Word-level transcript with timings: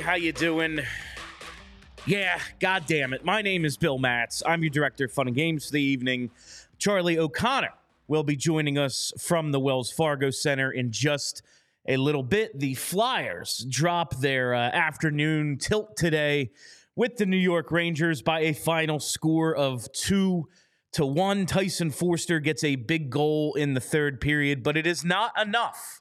How 0.00 0.14
you 0.14 0.32
doing? 0.32 0.80
Yeah, 2.06 2.40
god 2.58 2.84
damn 2.86 3.12
it. 3.12 3.22
My 3.22 3.42
name 3.42 3.66
is 3.66 3.76
Bill 3.76 3.98
Matz. 3.98 4.42
I'm 4.46 4.62
your 4.62 4.70
director 4.70 5.04
of 5.04 5.12
fun 5.12 5.26
and 5.26 5.36
games 5.36 5.66
for 5.66 5.72
the 5.72 5.82
evening. 5.82 6.30
Charlie 6.78 7.18
O'Connor 7.18 7.74
will 8.08 8.22
be 8.22 8.34
joining 8.34 8.78
us 8.78 9.12
from 9.18 9.52
the 9.52 9.60
Wells 9.60 9.92
Fargo 9.92 10.30
Center 10.30 10.70
in 10.70 10.90
just 10.90 11.42
a 11.86 11.98
little 11.98 12.22
bit. 12.22 12.58
The 12.58 12.74
Flyers 12.74 13.66
drop 13.68 14.16
their 14.20 14.54
uh, 14.54 14.70
afternoon 14.70 15.58
tilt 15.58 15.96
today 15.96 16.50
with 16.96 17.16
the 17.16 17.26
New 17.26 17.36
York 17.36 17.70
Rangers 17.70 18.22
by 18.22 18.40
a 18.40 18.54
final 18.54 19.00
score 19.00 19.54
of 19.54 19.92
2 19.92 20.48
to 20.92 21.06
1. 21.06 21.44
Tyson 21.44 21.90
Foerster 21.90 22.40
gets 22.40 22.64
a 22.64 22.76
big 22.76 23.10
goal 23.10 23.54
in 23.54 23.74
the 23.74 23.80
third 23.80 24.20
period, 24.20 24.62
but 24.62 24.78
it 24.78 24.86
is 24.86 25.04
not 25.04 25.32
enough 25.40 26.00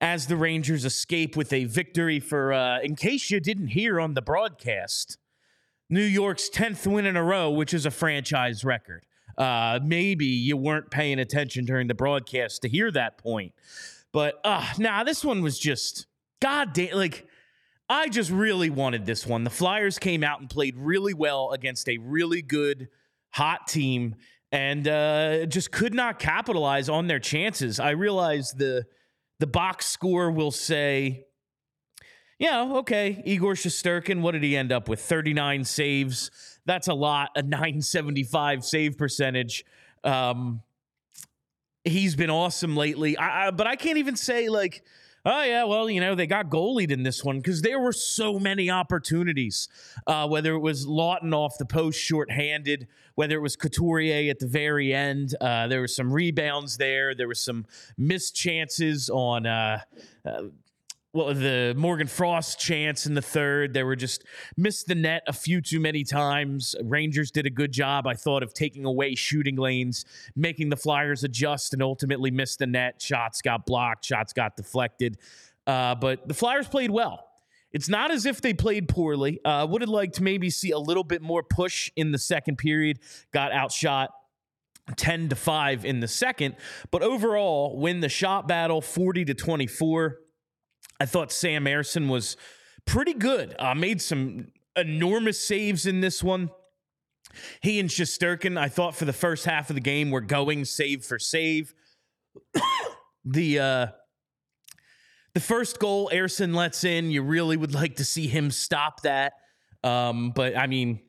as 0.00 0.26
the 0.26 0.36
Rangers 0.36 0.84
escape 0.84 1.36
with 1.36 1.52
a 1.52 1.64
victory 1.64 2.20
for, 2.20 2.52
uh, 2.52 2.80
in 2.80 2.96
case 2.96 3.30
you 3.30 3.40
didn't 3.40 3.68
hear 3.68 4.00
on 4.00 4.14
the 4.14 4.22
broadcast, 4.22 5.18
New 5.88 6.02
York's 6.02 6.48
10th 6.48 6.86
win 6.86 7.04
in 7.04 7.16
a 7.16 7.22
row, 7.22 7.50
which 7.50 7.74
is 7.74 7.84
a 7.84 7.90
franchise 7.90 8.64
record. 8.64 9.04
Uh, 9.36 9.78
maybe 9.84 10.26
you 10.26 10.56
weren't 10.56 10.90
paying 10.90 11.18
attention 11.18 11.64
during 11.64 11.86
the 11.86 11.94
broadcast 11.94 12.62
to 12.62 12.68
hear 12.68 12.90
that 12.90 13.18
point. 13.18 13.52
But 14.12 14.40
uh, 14.44 14.66
nah, 14.78 15.04
this 15.04 15.24
one 15.24 15.42
was 15.42 15.58
just, 15.58 16.06
god 16.40 16.72
damn, 16.72 16.96
like, 16.96 17.26
I 17.88 18.08
just 18.08 18.30
really 18.30 18.70
wanted 18.70 19.04
this 19.04 19.26
one. 19.26 19.44
The 19.44 19.50
Flyers 19.50 19.98
came 19.98 20.22
out 20.22 20.40
and 20.40 20.48
played 20.48 20.76
really 20.78 21.12
well 21.12 21.50
against 21.50 21.88
a 21.88 21.98
really 21.98 22.40
good, 22.40 22.88
hot 23.30 23.66
team 23.66 24.14
and 24.52 24.86
uh, 24.86 25.46
just 25.46 25.70
could 25.70 25.94
not 25.94 26.18
capitalize 26.18 26.88
on 26.88 27.06
their 27.06 27.18
chances. 27.18 27.78
I 27.80 27.90
realized 27.90 28.58
the 28.58 28.86
the 29.40 29.46
box 29.46 29.86
score 29.86 30.30
will 30.30 30.50
say, 30.50 31.24
yeah, 32.38 32.72
okay, 32.76 33.22
Igor 33.24 33.54
Shesterkin, 33.54 34.20
what 34.20 34.32
did 34.32 34.42
he 34.42 34.56
end 34.56 34.70
up 34.70 34.88
with? 34.88 35.00
39 35.00 35.64
saves. 35.64 36.30
That's 36.66 36.88
a 36.88 36.94
lot, 36.94 37.30
a 37.34 37.42
975 37.42 38.64
save 38.64 38.98
percentage. 38.98 39.64
Um, 40.04 40.62
he's 41.84 42.14
been 42.14 42.30
awesome 42.30 42.76
lately. 42.76 43.16
I, 43.16 43.48
I, 43.48 43.50
but 43.50 43.66
I 43.66 43.76
can't 43.76 43.96
even 43.96 44.14
say, 44.14 44.50
like, 44.50 44.84
oh, 45.24 45.42
yeah, 45.42 45.64
well, 45.64 45.90
you 45.90 46.00
know, 46.00 46.14
they 46.14 46.26
got 46.26 46.48
goalied 46.48 46.90
in 46.90 47.02
this 47.02 47.24
one 47.24 47.38
because 47.38 47.62
there 47.62 47.78
were 47.78 47.92
so 47.92 48.38
many 48.38 48.70
opportunities, 48.70 49.68
uh, 50.06 50.26
whether 50.28 50.54
it 50.54 50.60
was 50.60 50.86
Laughton 50.86 51.34
off 51.34 51.58
the 51.58 51.66
post 51.66 51.98
shorthanded, 51.98 52.88
whether 53.14 53.36
it 53.36 53.40
was 53.40 53.56
Couturier 53.56 54.30
at 54.30 54.38
the 54.38 54.46
very 54.46 54.94
end. 54.94 55.34
Uh, 55.40 55.66
there 55.66 55.80
were 55.80 55.88
some 55.88 56.12
rebounds 56.12 56.76
there. 56.76 57.14
There 57.14 57.28
were 57.28 57.34
some 57.34 57.66
missed 57.96 58.34
chances 58.34 59.10
on. 59.10 59.46
Uh, 59.46 59.80
uh, 60.24 60.42
well, 61.12 61.34
the 61.34 61.74
Morgan 61.76 62.06
Frost 62.06 62.60
chance 62.60 63.04
in 63.04 63.14
the 63.14 63.22
third, 63.22 63.74
they 63.74 63.82
were 63.82 63.96
just 63.96 64.24
missed 64.56 64.86
the 64.86 64.94
net 64.94 65.22
a 65.26 65.32
few 65.32 65.60
too 65.60 65.80
many 65.80 66.04
times. 66.04 66.76
Rangers 66.84 67.32
did 67.32 67.46
a 67.46 67.50
good 67.50 67.72
job, 67.72 68.06
I 68.06 68.14
thought, 68.14 68.44
of 68.44 68.54
taking 68.54 68.84
away 68.84 69.16
shooting 69.16 69.56
lanes, 69.56 70.04
making 70.36 70.68
the 70.68 70.76
Flyers 70.76 71.24
adjust, 71.24 71.72
and 71.72 71.82
ultimately 71.82 72.30
missed 72.30 72.60
the 72.60 72.66
net. 72.66 73.02
Shots 73.02 73.42
got 73.42 73.66
blocked, 73.66 74.04
shots 74.04 74.32
got 74.32 74.56
deflected. 74.56 75.18
Uh, 75.66 75.96
but 75.96 76.28
the 76.28 76.34
Flyers 76.34 76.68
played 76.68 76.92
well. 76.92 77.26
It's 77.72 77.88
not 77.88 78.12
as 78.12 78.24
if 78.24 78.40
they 78.40 78.54
played 78.54 78.88
poorly. 78.88 79.40
I 79.44 79.60
uh, 79.60 79.66
would 79.66 79.80
have 79.80 79.90
liked 79.90 80.14
to 80.16 80.22
maybe 80.22 80.48
see 80.48 80.70
a 80.70 80.78
little 80.78 81.04
bit 81.04 81.22
more 81.22 81.42
push 81.42 81.90
in 81.96 82.12
the 82.12 82.18
second 82.18 82.56
period. 82.58 83.00
Got 83.32 83.52
outshot 83.52 84.10
10 84.96 85.28
to 85.30 85.36
5 85.36 85.84
in 85.84 86.00
the 86.00 86.08
second. 86.08 86.56
But 86.90 87.02
overall, 87.02 87.78
win 87.78 88.00
the 88.00 88.08
shot 88.08 88.46
battle 88.46 88.80
40 88.80 89.24
to 89.26 89.34
24. 89.34 90.18
I 91.00 91.06
thought 91.06 91.32
Sam 91.32 91.64
Ersson 91.64 92.08
was 92.08 92.36
pretty 92.84 93.14
good. 93.14 93.56
Uh, 93.58 93.74
made 93.74 94.02
some 94.02 94.48
enormous 94.76 95.42
saves 95.42 95.86
in 95.86 96.00
this 96.00 96.22
one. 96.22 96.50
He 97.62 97.80
and 97.80 97.88
Shesterkin, 97.88 98.58
I 98.58 98.68
thought 98.68 98.94
for 98.94 99.06
the 99.06 99.12
first 99.12 99.46
half 99.46 99.70
of 99.70 99.74
the 99.74 99.80
game, 99.80 100.10
were 100.10 100.20
going 100.20 100.64
save 100.64 101.04
for 101.04 101.18
save. 101.18 101.74
the 103.24 103.58
uh, 103.58 103.86
the 105.34 105.40
first 105.40 105.78
goal 105.78 106.10
Ersson 106.12 106.54
lets 106.54 106.84
in, 106.84 107.10
you 107.10 107.22
really 107.22 107.56
would 107.56 107.72
like 107.74 107.96
to 107.96 108.04
see 108.04 108.26
him 108.26 108.50
stop 108.50 109.02
that. 109.02 109.34
Um, 109.82 110.32
but 110.34 110.56
I 110.56 110.66
mean, 110.66 111.00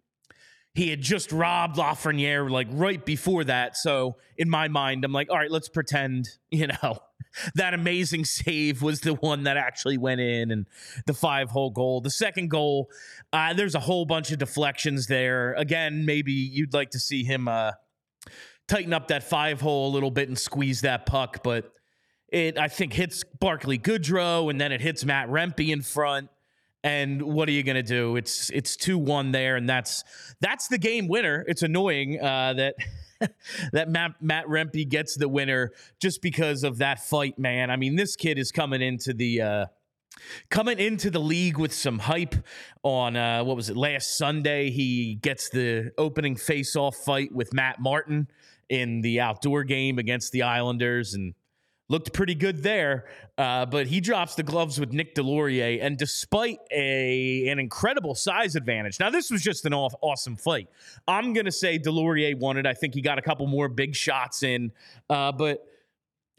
he 0.74 0.90
had 0.90 1.02
just 1.02 1.32
robbed 1.32 1.78
Lafreniere 1.78 2.50
like 2.50 2.68
right 2.72 3.04
before 3.04 3.44
that. 3.46 3.76
So 3.76 4.18
in 4.38 4.50
my 4.50 4.68
mind, 4.68 5.04
I'm 5.04 5.12
like, 5.12 5.30
all 5.30 5.38
right, 5.38 5.52
let's 5.52 5.70
pretend, 5.70 6.30
you 6.52 6.68
know, 6.68 7.00
that 7.56 7.74
amazing 7.74 8.26
save 8.26 8.82
was 8.82 9.02
the 9.02 9.14
one 9.16 9.44
that 9.44 9.58
actually 9.58 9.98
went 9.98 10.22
in 10.22 10.52
and 10.52 10.66
the 11.06 11.14
five 11.14 11.50
hole 11.50 11.70
goal. 11.70 12.02
The 12.02 12.10
second 12.10 12.50
goal, 12.50 12.90
uh, 13.34 13.54
there's 13.54 13.76
a 13.76 13.80
whole 13.80 14.06
bunch 14.06 14.32
of 14.32 14.40
deflections 14.40 15.08
there. 15.08 15.54
Again, 15.54 16.06
maybe 16.06 16.34
you'd 16.34 16.74
like 16.74 16.92
to 16.92 17.00
see 17.00 17.24
him 17.24 17.48
uh, 17.48 17.72
tighten 18.68 18.94
up 18.94 19.08
that 19.10 19.24
five 19.24 19.62
hole 19.62 19.90
a 19.90 19.94
little 19.94 20.12
bit 20.12 20.28
and 20.28 20.38
squeeze 20.38 20.82
that 20.82 21.06
puck, 21.06 21.44
but 21.44 21.72
it 22.30 22.58
I 22.58 22.68
think 22.68 22.94
hits 22.94 23.24
Barclay 23.24 23.78
Goodrow 23.78 24.50
and 24.50 24.60
then 24.60 24.72
it 24.72 24.82
hits 24.82 25.04
Matt 25.06 25.30
Rempe 25.30 25.70
in 25.70 25.82
front. 25.82 26.30
And 26.84 27.22
what 27.22 27.48
are 27.48 27.52
you 27.52 27.62
going 27.62 27.76
to 27.76 27.84
do? 27.84 28.16
It's 28.16 28.50
it's 28.50 28.76
two 28.76 28.98
one 28.98 29.32
there, 29.32 29.56
and 29.56 29.70
that's 29.70 30.04
that's 30.40 30.68
the 30.68 30.80
game 30.80 31.08
winner. 31.08 31.46
It's 31.48 31.62
annoying 31.62 32.20
uh, 32.20 32.54
that 32.54 32.76
that 33.74 33.90
Matt, 33.90 34.22
Matt 34.22 34.46
Rempe 34.48 34.88
gets 34.88 35.16
the 35.16 35.30
winner 35.30 35.72
just 36.00 36.22
because 36.22 36.64
of 36.64 36.78
that 36.80 37.04
fight, 37.04 37.38
man. 37.38 37.70
I 37.70 37.76
mean, 37.76 37.96
this 37.96 38.16
kid 38.16 38.38
is 38.38 38.52
coming 38.52 38.82
into 38.82 39.14
the 39.14 39.42
uh, 39.42 39.66
coming 40.50 40.80
into 40.80 41.10
the 41.10 41.20
league 41.20 41.58
with 41.58 41.74
some 41.74 42.00
hype 42.00 42.36
on 42.84 43.16
uh, 43.16 43.44
what 43.44 43.56
was 43.56 43.70
it 43.70 43.78
last 43.78 44.18
Sunday? 44.18 44.70
He 44.70 45.16
gets 45.16 45.50
the 45.50 45.92
opening 45.98 46.36
face-off 46.36 46.96
fight 46.96 47.34
with 47.34 47.54
Matt 47.54 47.80
Martin 47.80 48.28
in 48.70 49.02
the 49.02 49.20
outdoor 49.20 49.64
game 49.64 50.00
against 50.00 50.32
the 50.32 50.44
Islanders, 50.44 51.14
and 51.14 51.34
looked 51.92 52.14
pretty 52.14 52.34
good 52.34 52.64
there. 52.64 53.06
Uh, 53.38 53.66
but 53.66 53.86
he 53.86 54.00
drops 54.00 54.36
the 54.36 54.44
gloves 54.44 54.80
with 54.80 54.94
Nick 54.94 55.14
Deslauriers, 55.14 55.80
and 55.82 55.98
despite 55.98 56.60
a 56.72 57.48
an 57.50 57.60
incredible 57.60 58.16
size 58.16 58.56
advantage, 58.56 59.00
now 59.00 59.10
this 59.10 59.30
was 59.30 59.42
just 59.42 59.66
an 59.66 59.74
off, 59.74 59.94
awesome 60.02 60.36
fight. 60.36 60.68
I'm 61.08 61.34
gonna 61.34 61.52
say 61.52 61.78
Deslauriers 61.78 62.40
won 62.40 62.58
it. 62.58 62.66
I 62.66 62.74
think 62.74 62.96
he 62.96 63.02
got 63.02 63.20
a 63.20 63.22
couple 63.22 63.46
more 63.48 63.68
big 63.68 63.96
shots 63.96 64.42
in, 64.42 64.72
uh, 65.10 65.32
but. 65.32 65.66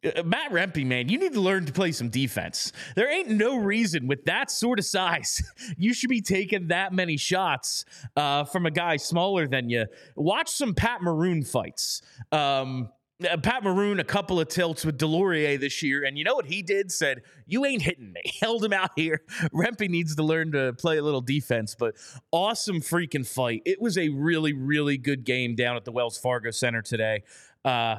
Uh, 0.05 0.21
Matt 0.25 0.51
Rempe, 0.51 0.85
man, 0.85 1.09
you 1.09 1.17
need 1.17 1.33
to 1.33 1.41
learn 1.41 1.65
to 1.65 1.73
play 1.73 1.93
some 1.93 2.09
defense. 2.09 2.73
There 2.97 3.09
ain't 3.09 3.29
no 3.29 3.57
reason 3.57 4.09
with 4.09 4.25
that 4.25 4.51
sort 4.51 4.81
of 4.81 4.85
size 4.85 5.41
you 5.77 5.95
should 5.95 6.11
be 6.11 6.21
taking 6.21 6.67
that 6.69 6.93
many 6.93 7.17
shots 7.17 7.85
uh, 8.17 8.43
from 8.43 8.67
a 8.67 8.73
guy 8.73 8.97
smaller 8.97 9.47
than 9.47 9.71
you. 9.71 9.87
Watch 10.17 10.51
some 10.51 10.75
Pat 10.75 11.03
Maroon 11.03 11.45
fights. 11.45 12.03
Um, 12.33 12.89
uh, 13.27 13.37
Pat 13.37 13.63
Maroon 13.65 14.01
a 14.01 14.05
couple 14.05 14.41
of 14.41 14.49
tilts 14.49 14.85
with 14.85 14.99
Deslauriers 14.99 15.61
this 15.61 15.83
year, 15.83 16.05
and 16.05 16.17
you 16.19 16.25
know 16.25 16.35
what 16.35 16.47
he 16.47 16.63
did? 16.63 16.91
Said, 16.93 17.23
"You 17.47 17.65
ain't 17.65 17.83
hitting 17.83 18.13
me." 18.13 18.23
Held 18.41 18.65
him 18.65 18.73
out 18.73 18.91
here. 18.97 19.23
Rempe 19.55 19.89
needs 19.89 20.17
to 20.17 20.23
learn 20.23 20.53
to 20.53 20.73
play 20.75 20.99
a 20.99 21.03
little 21.03 21.21
defense, 21.21 21.75
but 21.79 21.95
awesome 22.31 22.81
freaking 22.81 23.27
fight. 23.27 23.63
It 23.65 23.81
was 23.81 23.99
a 23.99 24.09
really, 24.11 24.53
really 24.53 24.99
good 24.99 25.25
game 25.25 25.55
down 25.55 25.77
at 25.77 25.85
the 25.85 25.93
Wells 25.93 26.19
Fargo 26.19 26.51
Center 26.51 26.83
today. 26.83 27.23
Uh, 27.65 27.97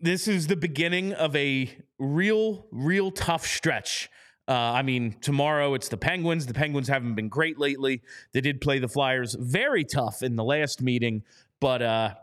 this 0.00 0.26
is 0.26 0.48
the 0.48 0.56
beginning 0.56 1.12
of 1.12 1.34
a 1.36 1.70
real, 1.98 2.66
real 2.72 3.10
tough 3.10 3.46
stretch. 3.46 4.10
Uh, 4.48 4.52
I 4.52 4.82
mean, 4.82 5.16
tomorrow 5.20 5.74
it's 5.74 5.88
the 5.88 5.96
Penguins. 5.96 6.46
The 6.46 6.54
Penguins 6.54 6.88
haven't 6.88 7.14
been 7.14 7.28
great 7.28 7.58
lately. 7.58 8.02
They 8.32 8.40
did 8.40 8.60
play 8.60 8.80
the 8.80 8.88
Flyers 8.88 9.36
very 9.38 9.84
tough 9.84 10.22
in 10.22 10.34
the 10.34 10.42
last 10.42 10.82
meeting, 10.82 11.22
but 11.60 11.80
uh, 11.80 12.14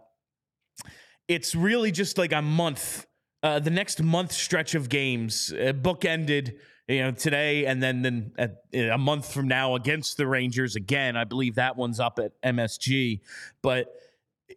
it's 1.30 1.56
really 1.56 1.92
just 1.92 2.18
like 2.18 2.34
a 2.34 2.42
month, 2.42 3.06
uh, 3.44 3.60
the 3.60 3.70
next 3.70 4.02
month 4.02 4.34
stretch 4.34 4.76
of 4.76 4.90
games, 4.90 5.54
uh, 5.54 5.72
bookended, 5.72 6.56
you 6.88 7.04
know, 7.04 7.12
today 7.12 7.68
and 7.68 7.82
then 7.82 8.02
then 8.02 8.32
a 8.74 8.98
month 8.98 9.32
from 9.32 9.48
now 9.48 9.76
against 9.76 10.18
the 10.18 10.28
Rangers 10.28 10.76
again. 10.76 11.16
I 11.16 11.24
believe 11.24 11.56
that 11.56 11.78
one's 11.78 12.02
up 12.02 12.20
at 12.20 12.34
MSG, 12.42 13.22
but. 13.62 13.94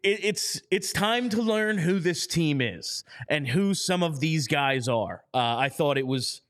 It, 0.03 0.25
it's 0.25 0.63
it's 0.71 0.91
time 0.91 1.29
to 1.29 1.43
learn 1.43 1.77
who 1.77 1.99
this 1.99 2.27
team 2.27 2.63
is 2.63 3.05
and 3.29 3.47
who 3.47 3.75
some 3.75 4.03
of 4.03 4.21
these 4.21 4.49
guys 4.49 4.89
are. 4.89 5.23
Uh, 5.35 5.57
I 5.59 5.69
thought 5.69 5.99
it 5.99 6.07
was 6.07 6.41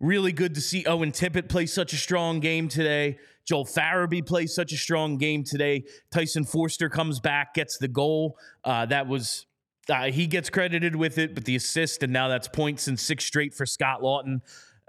really 0.00 0.32
good 0.32 0.52
to 0.56 0.60
see 0.60 0.84
Owen 0.84 1.12
Tippett 1.12 1.48
play 1.48 1.66
such 1.66 1.92
a 1.92 1.96
strong 1.96 2.40
game 2.40 2.66
today. 2.66 3.18
Joel 3.46 3.64
Farabee 3.64 4.26
plays 4.26 4.54
such 4.54 4.72
a 4.72 4.76
strong 4.76 5.16
game 5.16 5.44
today. 5.44 5.84
Tyson 6.10 6.44
Foerster 6.44 6.88
comes 6.88 7.20
back, 7.20 7.54
gets 7.54 7.78
the 7.78 7.88
goal. 7.88 8.38
Uh, 8.64 8.86
that 8.86 9.06
was 9.06 9.46
uh, 9.88 10.10
he 10.10 10.26
gets 10.26 10.50
credited 10.50 10.96
with 10.96 11.16
it, 11.18 11.34
but 11.34 11.44
the 11.44 11.54
assist, 11.56 12.02
and 12.02 12.12
now 12.12 12.28
that's 12.28 12.48
points 12.48 12.88
and 12.88 12.98
six 12.98 13.24
straight 13.24 13.54
for 13.54 13.64
Scott 13.64 14.02
Laughton. 14.02 14.40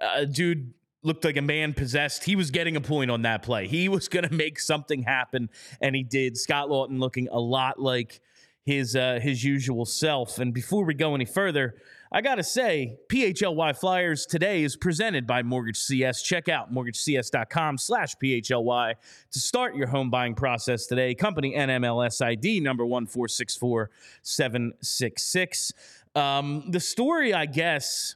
Uh, 0.01 0.25
dude 0.25 0.73
looked 1.03 1.23
like 1.23 1.37
a 1.37 1.41
man 1.41 1.73
possessed. 1.73 2.23
He 2.23 2.35
was 2.35 2.49
getting 2.49 2.75
a 2.75 2.81
point 2.81 3.11
on 3.11 3.21
that 3.21 3.43
play. 3.43 3.67
He 3.67 3.89
was 3.89 4.07
going 4.07 4.27
to 4.27 4.33
make 4.33 4.59
something 4.59 5.03
happen, 5.03 5.49
and 5.81 5.95
he 5.95 6.03
did. 6.03 6.37
Scott 6.37 6.69
Laughton 6.69 6.99
looking 6.99 7.27
a 7.29 7.39
lot 7.39 7.79
like 7.79 8.19
his 8.65 8.95
uh, 8.95 9.19
his 9.21 9.43
usual 9.43 9.85
self. 9.85 10.39
And 10.39 10.53
before 10.53 10.83
we 10.83 10.93
go 10.93 11.15
any 11.15 11.25
further, 11.25 11.75
I 12.11 12.21
gotta 12.21 12.43
say, 12.43 12.97
PHLY 13.09 13.77
Flyers 13.77 14.25
today 14.25 14.63
is 14.63 14.75
presented 14.77 15.27
by 15.27 15.43
Mortgage 15.43 15.77
CS. 15.77 16.21
Check 16.21 16.47
out 16.47 16.73
mortgagecs.com 16.73 17.77
slash 17.77 18.15
PHLY 18.23 18.93
to 19.31 19.39
start 19.39 19.75
your 19.75 19.87
home 19.87 20.09
buying 20.09 20.33
process 20.33 20.87
today. 20.87 21.13
Company 21.13 21.53
NMLS 21.53 22.25
ID 22.25 22.61
number 22.61 22.85
1464766. 22.85 25.73
Um, 26.15 26.63
the 26.69 26.79
story, 26.79 27.33
I 27.33 27.45
guess, 27.45 28.15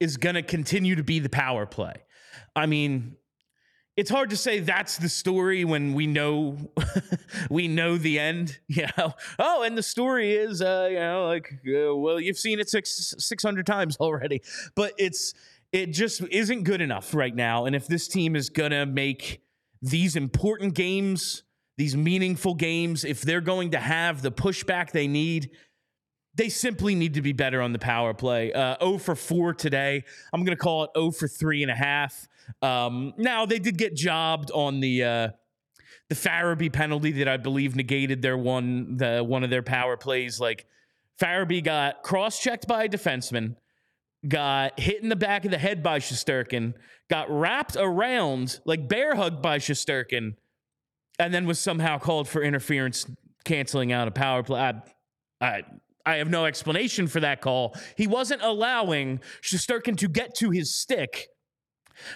is 0.00 0.16
gonna 0.16 0.42
continue 0.42 0.96
to 0.96 1.04
be 1.04 1.18
the 1.18 1.28
power 1.28 1.66
play. 1.66 1.92
I 2.56 2.64
mean, 2.64 3.16
it's 3.96 4.10
hard 4.10 4.30
to 4.30 4.36
say 4.36 4.60
that's 4.60 4.98
the 4.98 5.08
story 5.08 5.64
when 5.64 5.94
we 5.94 6.06
know 6.06 6.56
we 7.50 7.68
know 7.68 7.96
the 7.96 8.18
end 8.18 8.58
you 8.68 8.86
know 8.96 9.12
oh 9.38 9.62
and 9.62 9.76
the 9.76 9.82
story 9.82 10.32
is 10.32 10.62
uh 10.62 10.88
you 10.90 10.98
know 10.98 11.26
like 11.26 11.52
uh, 11.66 11.94
well 11.94 12.20
you've 12.20 12.38
seen 12.38 12.60
it 12.60 12.68
six 12.68 13.14
600 13.18 13.66
times 13.66 13.96
already 14.00 14.42
but 14.74 14.92
it's 14.98 15.34
it 15.72 15.86
just 15.86 16.22
isn't 16.30 16.64
good 16.64 16.80
enough 16.80 17.14
right 17.14 17.34
now 17.34 17.64
and 17.66 17.76
if 17.76 17.86
this 17.86 18.08
team 18.08 18.34
is 18.36 18.48
gonna 18.48 18.86
make 18.86 19.42
these 19.82 20.16
important 20.16 20.74
games 20.74 21.42
these 21.76 21.96
meaningful 21.96 22.54
games 22.54 23.04
if 23.04 23.22
they're 23.22 23.40
going 23.40 23.70
to 23.70 23.78
have 23.78 24.22
the 24.22 24.32
pushback 24.32 24.92
they 24.92 25.06
need 25.06 25.50
they 26.34 26.48
simply 26.48 26.94
need 26.94 27.14
to 27.14 27.22
be 27.22 27.32
better 27.32 27.60
on 27.60 27.72
the 27.72 27.78
power 27.78 28.14
play. 28.14 28.52
Uh, 28.52 28.76
0 28.80 28.98
for 28.98 29.16
4 29.16 29.52
today. 29.52 30.04
I'm 30.32 30.44
going 30.44 30.56
to 30.56 30.62
call 30.62 30.84
it 30.84 30.90
0 30.96 31.10
for 31.10 31.26
3.5. 31.26 32.28
Um, 32.62 33.14
now, 33.16 33.46
they 33.46 33.58
did 33.58 33.78
get 33.78 33.94
jobbed 33.94 34.50
on 34.50 34.80
the. 34.80 35.04
Uh, 35.04 35.28
the 36.10 36.16
Farabee 36.16 36.72
penalty 36.72 37.12
that 37.12 37.28
I 37.28 37.36
believe 37.36 37.76
negated 37.76 38.20
their 38.20 38.36
one 38.36 38.96
the 38.96 39.22
one 39.24 39.44
of 39.44 39.50
their 39.50 39.62
power 39.62 39.96
plays. 39.96 40.40
Like 40.40 40.66
Farabee 41.20 41.62
got 41.62 42.02
cross 42.02 42.40
checked 42.40 42.66
by 42.66 42.84
a 42.84 42.88
defenseman, 42.88 43.54
got 44.26 44.78
hit 44.78 45.02
in 45.02 45.08
the 45.08 45.16
back 45.16 45.44
of 45.44 45.52
the 45.52 45.58
head 45.58 45.84
by 45.84 46.00
Shesterkin, 46.00 46.74
got 47.08 47.30
wrapped 47.30 47.76
around 47.76 48.60
like 48.64 48.88
bear 48.88 49.14
hugged 49.14 49.40
by 49.40 49.58
Shesterkin, 49.58 50.34
and 51.20 51.32
then 51.32 51.46
was 51.46 51.60
somehow 51.60 51.98
called 51.98 52.28
for 52.28 52.42
interference, 52.42 53.06
canceling 53.44 53.92
out 53.92 54.08
a 54.08 54.10
power 54.10 54.42
play. 54.42 54.60
I, 54.60 54.82
I, 55.40 55.62
I 56.04 56.16
have 56.16 56.28
no 56.28 56.44
explanation 56.44 57.06
for 57.06 57.20
that 57.20 57.40
call. 57.40 57.76
He 57.96 58.08
wasn't 58.08 58.42
allowing 58.42 59.20
Shesterkin 59.42 59.96
to 59.98 60.08
get 60.08 60.34
to 60.36 60.50
his 60.50 60.74
stick 60.74 61.28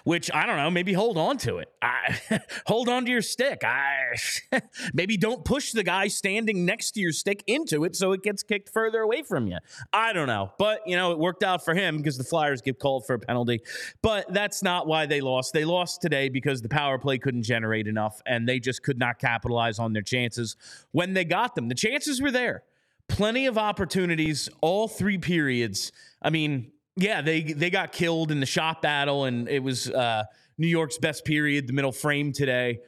which 0.04 0.31
I 0.32 0.46
don't 0.46 0.56
know, 0.56 0.70
maybe 0.70 0.92
hold 0.92 1.19
on 1.19 1.38
to 1.38 1.58
it. 1.58 1.69
I, 1.82 2.19
hold 2.66 2.88
on 2.88 3.04
to 3.04 3.10
your 3.10 3.22
stick. 3.22 3.62
I 3.64 4.14
maybe 4.94 5.16
don't 5.16 5.44
push 5.44 5.72
the 5.72 5.82
guy 5.82 6.08
standing 6.08 6.64
next 6.64 6.92
to 6.92 7.00
your 7.00 7.12
stick 7.12 7.42
into 7.46 7.84
it 7.84 7.96
so 7.96 8.12
it 8.12 8.22
gets 8.22 8.42
kicked 8.42 8.69
further 8.69 9.00
away 9.00 9.22
from 9.22 9.46
you. 9.46 9.58
I 9.92 10.12
don't 10.12 10.26
know, 10.26 10.52
but 10.58 10.81
you 10.86 10.96
know 10.96 11.12
it 11.12 11.19
worked 11.19 11.42
out 11.42 11.64
for 11.64 11.75
him 11.75 11.98
because 11.98 12.19
the 12.19 12.25
Flyers 12.25 12.60
get 12.62 12.78
called 12.78 13.06
for 13.06 13.14
a 13.14 13.19
penalty. 13.19 13.60
But 14.02 14.32
that's 14.32 14.62
not 14.62 14.86
why 14.86 15.06
they 15.06 15.20
lost. 15.20 15.52
They 15.52 15.64
lost 15.64 16.02
today 16.02 16.28
because 16.28 16.62
the 16.62 16.69
power 16.69 16.98
play 16.98 17.19
couldn't 17.19 17.42
generate 17.42 17.86
enough 17.86 18.20
and 18.26 18.48
they 18.48 18.60
just 18.60 18.82
could 18.82 18.98
not 18.98 19.19
capitalize 19.19 19.78
on 19.78 19.92
their 19.92 20.02
chances 20.02 20.56
when 20.92 21.14
they 21.14 21.25
got 21.25 21.54
them. 21.54 21.69
The 21.69 21.75
chances 21.75 22.20
were 22.20 22.31
there. 22.31 22.62
Plenty 23.08 23.46
of 23.46 23.58
opportunities 23.58 24.48
all 24.60 24.88
three 24.88 25.19
periods. 25.19 25.92
I 26.22 26.31
mean, 26.31 26.72
yeah, 26.96 27.23
they 27.23 27.43
they 27.43 27.70
got 27.70 27.93
killed 27.93 28.31
in 28.31 28.41
the 28.41 28.46
shot 28.46 28.82
battle, 28.82 29.25
and 29.25 29.49
it 29.49 29.62
was 29.62 29.91
uh, 29.91 30.25
New 30.58 30.69
York's 30.69 30.99
best 30.99 31.25
period, 31.25 31.67
the 31.67 31.73
middle 31.73 31.93
frame 31.93 32.32
today. 32.32 32.81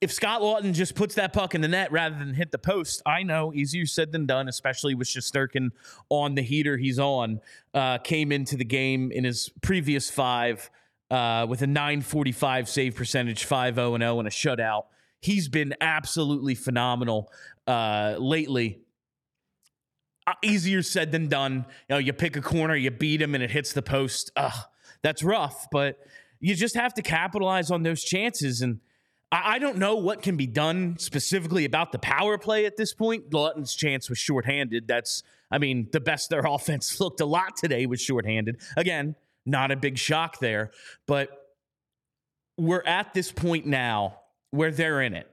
If 0.00 0.12
Scott 0.12 0.42
Laughton 0.42 0.74
just 0.74 0.94
puts 0.94 1.14
that 1.14 1.32
puck 1.32 1.54
in 1.54 1.60
the 1.60 1.68
net 1.68 1.90
rather 1.92 2.18
than 2.18 2.34
hit 2.34 2.50
the 2.50 2.58
post, 2.58 3.00
I 3.06 3.22
know 3.22 3.54
easier 3.54 3.86
said 3.86 4.12
than 4.12 4.26
done, 4.26 4.48
especially 4.48 4.94
with 4.94 5.08
Shesterkin 5.08 5.70
on 6.10 6.34
the 6.34 6.42
heater 6.42 6.76
he's 6.76 6.98
on. 6.98 7.40
Uh, 7.72 7.98
came 7.98 8.32
into 8.32 8.56
the 8.56 8.64
game 8.64 9.12
in 9.12 9.24
his 9.24 9.50
previous 9.62 10.10
five 10.10 10.68
uh, 11.10 11.46
with 11.48 11.62
a 11.62 11.66
945 11.66 12.68
save 12.68 12.96
percentage, 12.96 13.44
5 13.44 13.76
0 13.76 13.98
0, 13.98 14.18
and 14.18 14.28
a 14.28 14.30
shutout. 14.30 14.84
He's 15.20 15.48
been 15.48 15.74
absolutely 15.80 16.54
phenomenal 16.54 17.30
uh, 17.66 18.16
lately 18.18 18.83
Uh, 20.26 20.32
easier 20.42 20.82
said 20.82 21.12
than 21.12 21.28
done. 21.28 21.66
You 21.88 21.94
know, 21.94 21.98
you 21.98 22.12
pick 22.12 22.36
a 22.36 22.40
corner, 22.40 22.74
you 22.74 22.90
beat 22.90 23.20
him, 23.20 23.34
and 23.34 23.44
it 23.44 23.50
hits 23.50 23.72
the 23.72 23.82
post. 23.82 24.30
Ugh, 24.36 24.66
that's 25.02 25.22
rough, 25.22 25.68
but 25.70 25.98
you 26.40 26.54
just 26.54 26.74
have 26.76 26.94
to 26.94 27.02
capitalize 27.02 27.70
on 27.70 27.82
those 27.82 28.02
chances. 28.02 28.62
And 28.62 28.80
I, 29.30 29.54
I 29.54 29.58
don't 29.58 29.76
know 29.76 29.96
what 29.96 30.22
can 30.22 30.36
be 30.36 30.46
done 30.46 30.96
specifically 30.98 31.66
about 31.66 31.92
the 31.92 31.98
power 31.98 32.38
play 32.38 32.64
at 32.64 32.76
this 32.76 32.94
point. 32.94 33.34
Laughton's 33.34 33.74
chance 33.74 34.08
was 34.08 34.18
shorthanded. 34.18 34.88
That's, 34.88 35.22
I 35.50 35.58
mean, 35.58 35.88
the 35.92 36.00
best 36.00 36.30
their 36.30 36.40
offense 36.46 36.98
looked 37.00 37.20
a 37.20 37.26
lot 37.26 37.56
today 37.56 37.84
was 37.84 38.00
shorthanded. 38.00 38.60
Again, 38.76 39.16
not 39.44 39.70
a 39.70 39.76
big 39.76 39.98
shock 39.98 40.38
there, 40.38 40.70
but 41.06 41.28
we're 42.56 42.84
at 42.86 43.12
this 43.12 43.30
point 43.30 43.66
now 43.66 44.20
where 44.52 44.70
they're 44.70 45.02
in 45.02 45.14
it. 45.14 45.28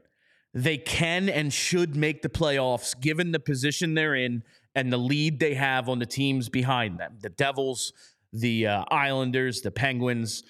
They 0.53 0.77
can 0.77 1.29
and 1.29 1.53
should 1.53 1.95
make 1.95 2.23
the 2.23 2.29
playoffs 2.29 2.99
given 2.99 3.31
the 3.31 3.39
position 3.39 3.93
they're 3.93 4.15
in 4.15 4.43
and 4.75 4.91
the 4.91 4.97
lead 4.97 5.39
they 5.39 5.53
have 5.53 5.89
on 5.89 5.99
the 5.99 6.05
teams 6.05 6.49
behind 6.49 6.99
them 6.99 7.17
the 7.21 7.29
Devils, 7.29 7.93
the 8.33 8.67
uh, 8.67 8.85
Islanders, 8.89 9.61
the 9.61 9.71
Penguins, 9.71 10.43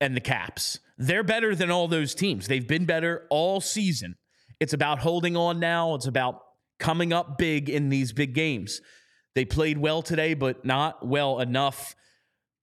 and 0.00 0.16
the 0.16 0.20
Caps. 0.20 0.78
They're 0.98 1.24
better 1.24 1.54
than 1.54 1.70
all 1.70 1.88
those 1.88 2.14
teams. 2.14 2.46
They've 2.46 2.66
been 2.66 2.84
better 2.84 3.26
all 3.30 3.60
season. 3.60 4.16
It's 4.60 4.74
about 4.74 4.98
holding 4.98 5.36
on 5.36 5.58
now, 5.58 5.94
it's 5.94 6.06
about 6.06 6.42
coming 6.78 7.12
up 7.12 7.38
big 7.38 7.68
in 7.68 7.88
these 7.88 8.12
big 8.12 8.34
games. 8.34 8.80
They 9.34 9.44
played 9.44 9.78
well 9.78 10.02
today, 10.02 10.34
but 10.34 10.64
not 10.64 11.06
well 11.06 11.40
enough. 11.40 11.94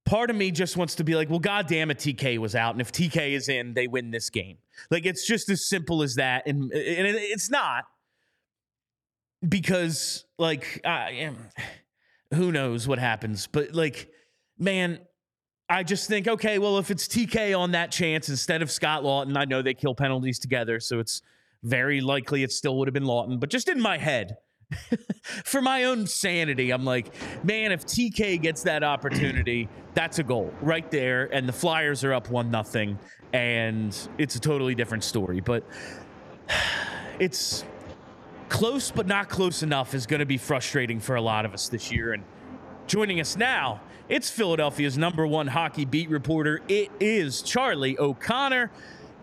Part 0.05 0.29
of 0.29 0.35
me 0.35 0.51
just 0.51 0.77
wants 0.77 0.95
to 0.95 1.03
be 1.03 1.15
like, 1.15 1.29
well, 1.29 1.39
God 1.39 1.67
damn 1.67 1.91
it, 1.91 1.97
TK 1.97 2.37
was 2.37 2.55
out. 2.55 2.73
And 2.73 2.81
if 2.81 2.91
TK 2.91 3.33
is 3.33 3.49
in, 3.49 3.73
they 3.73 3.87
win 3.87 4.11
this 4.11 4.29
game. 4.29 4.57
Like, 4.91 5.05
it's 5.05 5.25
just 5.25 5.49
as 5.49 5.65
simple 5.65 6.03
as 6.03 6.15
that. 6.15 6.45
And, 6.45 6.71
and 6.71 7.07
it's 7.07 7.49
not 7.49 7.85
because 9.47 10.25
like 10.37 10.81
I 10.85 11.11
am 11.11 11.37
who 12.33 12.51
knows 12.51 12.87
what 12.87 12.99
happens 12.99 13.47
but 13.47 13.73
like 13.73 14.09
man 14.57 14.99
i 15.69 15.83
just 15.83 16.07
think 16.07 16.27
okay 16.27 16.59
well 16.59 16.77
if 16.77 16.91
it's 16.91 17.07
tk 17.07 17.57
on 17.57 17.71
that 17.71 17.91
chance 17.91 18.29
instead 18.29 18.61
of 18.61 18.69
scott 18.71 19.03
Laughton, 19.03 19.37
i 19.37 19.45
know 19.45 19.61
they 19.61 19.73
kill 19.73 19.95
penalties 19.95 20.39
together 20.39 20.79
so 20.79 20.99
it's 20.99 21.21
very 21.63 22.01
likely 22.01 22.43
it 22.43 22.51
still 22.51 22.77
would 22.77 22.87
have 22.87 22.93
been 22.93 23.03
Laughton, 23.03 23.39
but 23.39 23.49
just 23.49 23.67
in 23.67 23.81
my 23.81 23.97
head 23.97 24.37
for 25.45 25.61
my 25.61 25.85
own 25.85 26.05
sanity 26.05 26.71
i'm 26.71 26.83
like 26.83 27.13
man 27.45 27.71
if 27.71 27.85
tk 27.85 28.41
gets 28.41 28.63
that 28.63 28.83
opportunity 28.83 29.69
that's 29.93 30.19
a 30.19 30.23
goal 30.23 30.53
right 30.61 30.91
there 30.91 31.33
and 31.33 31.47
the 31.47 31.53
flyers 31.53 32.03
are 32.03 32.13
up 32.13 32.29
one 32.29 32.51
nothing 32.51 32.99
and 33.31 34.09
it's 34.17 34.35
a 34.35 34.39
totally 34.39 34.75
different 34.75 35.03
story 35.03 35.39
but 35.39 35.63
it's 37.19 37.63
close 38.49 38.91
but 38.91 39.07
not 39.07 39.29
close 39.29 39.63
enough 39.63 39.93
is 39.93 40.05
going 40.05 40.19
to 40.19 40.25
be 40.25 40.37
frustrating 40.37 40.99
for 40.99 41.15
a 41.15 41.21
lot 41.21 41.45
of 41.45 41.53
us 41.53 41.69
this 41.69 41.91
year. 41.91 42.13
And 42.13 42.23
joining 42.87 43.19
us 43.19 43.35
now, 43.35 43.81
it's 44.09 44.29
Philadelphia's 44.29 44.97
number 44.97 45.27
one 45.27 45.47
hockey 45.47 45.85
beat 45.85 46.09
reporter. 46.09 46.61
It 46.67 46.89
is 46.99 47.41
Charlie 47.41 47.97
O'Connor. 47.99 48.71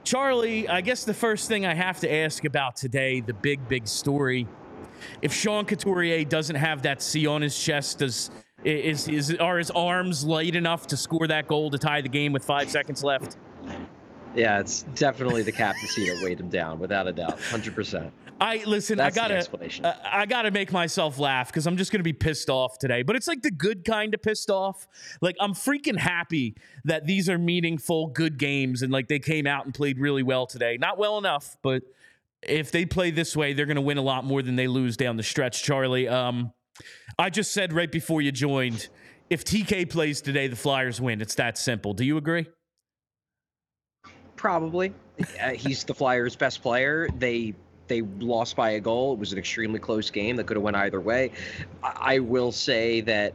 Charlie, 0.05 0.69
I 0.69 0.83
guess 0.83 1.05
the 1.05 1.15
first 1.15 1.49
thing 1.49 1.65
I 1.65 1.75
have 1.75 2.01
to 2.01 2.13
ask 2.13 2.45
about 2.45 2.77
today, 2.77 3.21
the 3.21 3.33
big, 3.33 3.67
big 3.69 3.89
story. 3.89 4.47
If 5.23 5.33
Sean 5.33 5.65
Couturier 5.65 6.25
doesn't 6.25 6.57
have 6.57 6.83
that 6.83 7.01
C 7.01 7.27
on 7.27 7.41
his 7.41 7.59
chest, 7.59 7.99
does 8.01 8.31
is, 8.65 9.09
is 9.09 9.35
are 9.35 9.59
his 9.59 9.71
arms 9.71 10.25
light 10.25 10.55
enough 10.57 10.87
to 10.89 10.97
score 10.97 11.27
that 11.27 11.49
goal 11.49 11.71
to 11.71 11.79
tie 11.79 12.01
the 12.01 12.09
game 12.09 12.33
with 12.33 12.45
five 12.45 12.71
seconds 12.71 13.05
left? 13.05 13.37
Yeah, 14.35 14.59
it's 14.61 14.83
definitely 14.95 15.43
the 15.43 15.53
captaincy 15.53 16.09
that 16.09 16.23
weighed 16.23 16.41
him 16.41 16.49
down, 16.49 16.79
without 16.79 17.07
a 17.07 17.13
doubt, 17.13 17.41
hundred 17.41 17.75
percent. 17.75 18.13
I 18.41 18.63
listen. 18.67 18.99
That's 18.99 19.17
I 19.17 19.29
gotta. 19.29 19.87
Uh, 19.87 19.95
I 20.05 20.27
gotta 20.27 20.51
make 20.51 20.73
myself 20.73 21.19
laugh 21.19 21.49
because 21.49 21.67
I'm 21.67 21.77
just 21.77 21.93
gonna 21.93 22.05
be 22.05 22.13
pissed 22.13 22.51
off 22.51 22.79
today. 22.79 23.03
But 23.03 23.17
it's 23.17 23.29
like 23.29 23.43
the 23.43 23.51
good 23.51 23.85
kind 23.85 24.13
of 24.13 24.23
pissed 24.23 24.51
off. 24.51 24.89
Like 25.21 25.37
I'm 25.41 25.53
freaking 25.53 25.97
happy 25.97 26.57
that 26.85 27.07
these 27.07 27.29
are 27.29 27.39
meaningful, 27.39 28.09
good 28.09 28.39
games, 28.39 28.83
and 28.83 28.93
like 28.93 29.09
they 29.09 29.19
came 29.19 29.47
out 29.47 29.65
and 29.65 29.75
played 29.75 29.99
really 29.99 30.23
well 30.23 30.47
today. 30.47 30.77
Not 30.79 30.99
well 30.99 31.19
enough, 31.19 31.57
but 31.63 31.83
if 32.43 32.73
they 32.73 32.85
play 32.85 33.11
this 33.11 33.37
way, 33.37 33.53
they're 33.53 33.67
gonna 33.67 33.81
win 33.81 33.99
a 33.99 34.03
lot 34.03 34.25
more 34.25 34.43
than 34.43 34.57
they 34.57 34.67
lose 34.67 34.97
down 34.97 35.17
the 35.17 35.23
stretch. 35.23 35.63
Charlie, 35.63 36.09
um, 36.09 36.53
I 37.19 37.31
just 37.31 37.53
said 37.53 37.73
right 37.73 37.91
before 37.91 38.21
you 38.21 38.33
joined, 38.33 38.89
if 39.31 39.45
TK 39.45 39.89
plays 39.89 40.21
today, 40.21 40.49
the 40.49 40.57
Flyers 40.57 41.01
win. 41.01 41.21
It's 41.21 41.37
that 41.37 41.57
simple. 41.57 41.95
Do 41.95 42.05
you 42.05 42.17
agree? 42.17 42.47
Probably. 44.37 44.93
uh, 45.41 45.51
he's 45.51 45.85
the 45.85 45.95
Flyers' 45.95 46.37
best 46.37 46.61
player. 46.61 47.09
They 47.17 47.55
they 47.89 48.03
lost 48.03 48.57
by 48.57 48.71
a 48.71 48.81
goal. 48.81 49.13
It 49.13 49.19
was 49.19 49.33
an 49.33 49.39
extremely 49.39 49.79
close 49.79 50.11
game 50.11 50.37
that 50.37 50.47
could 50.47 50.57
have 50.57 50.65
went 50.65 50.77
either 50.77 51.01
way. 51.01 51.33
I, 51.83 52.19
will 52.19 52.53
say 52.53 53.01
that 53.03 53.35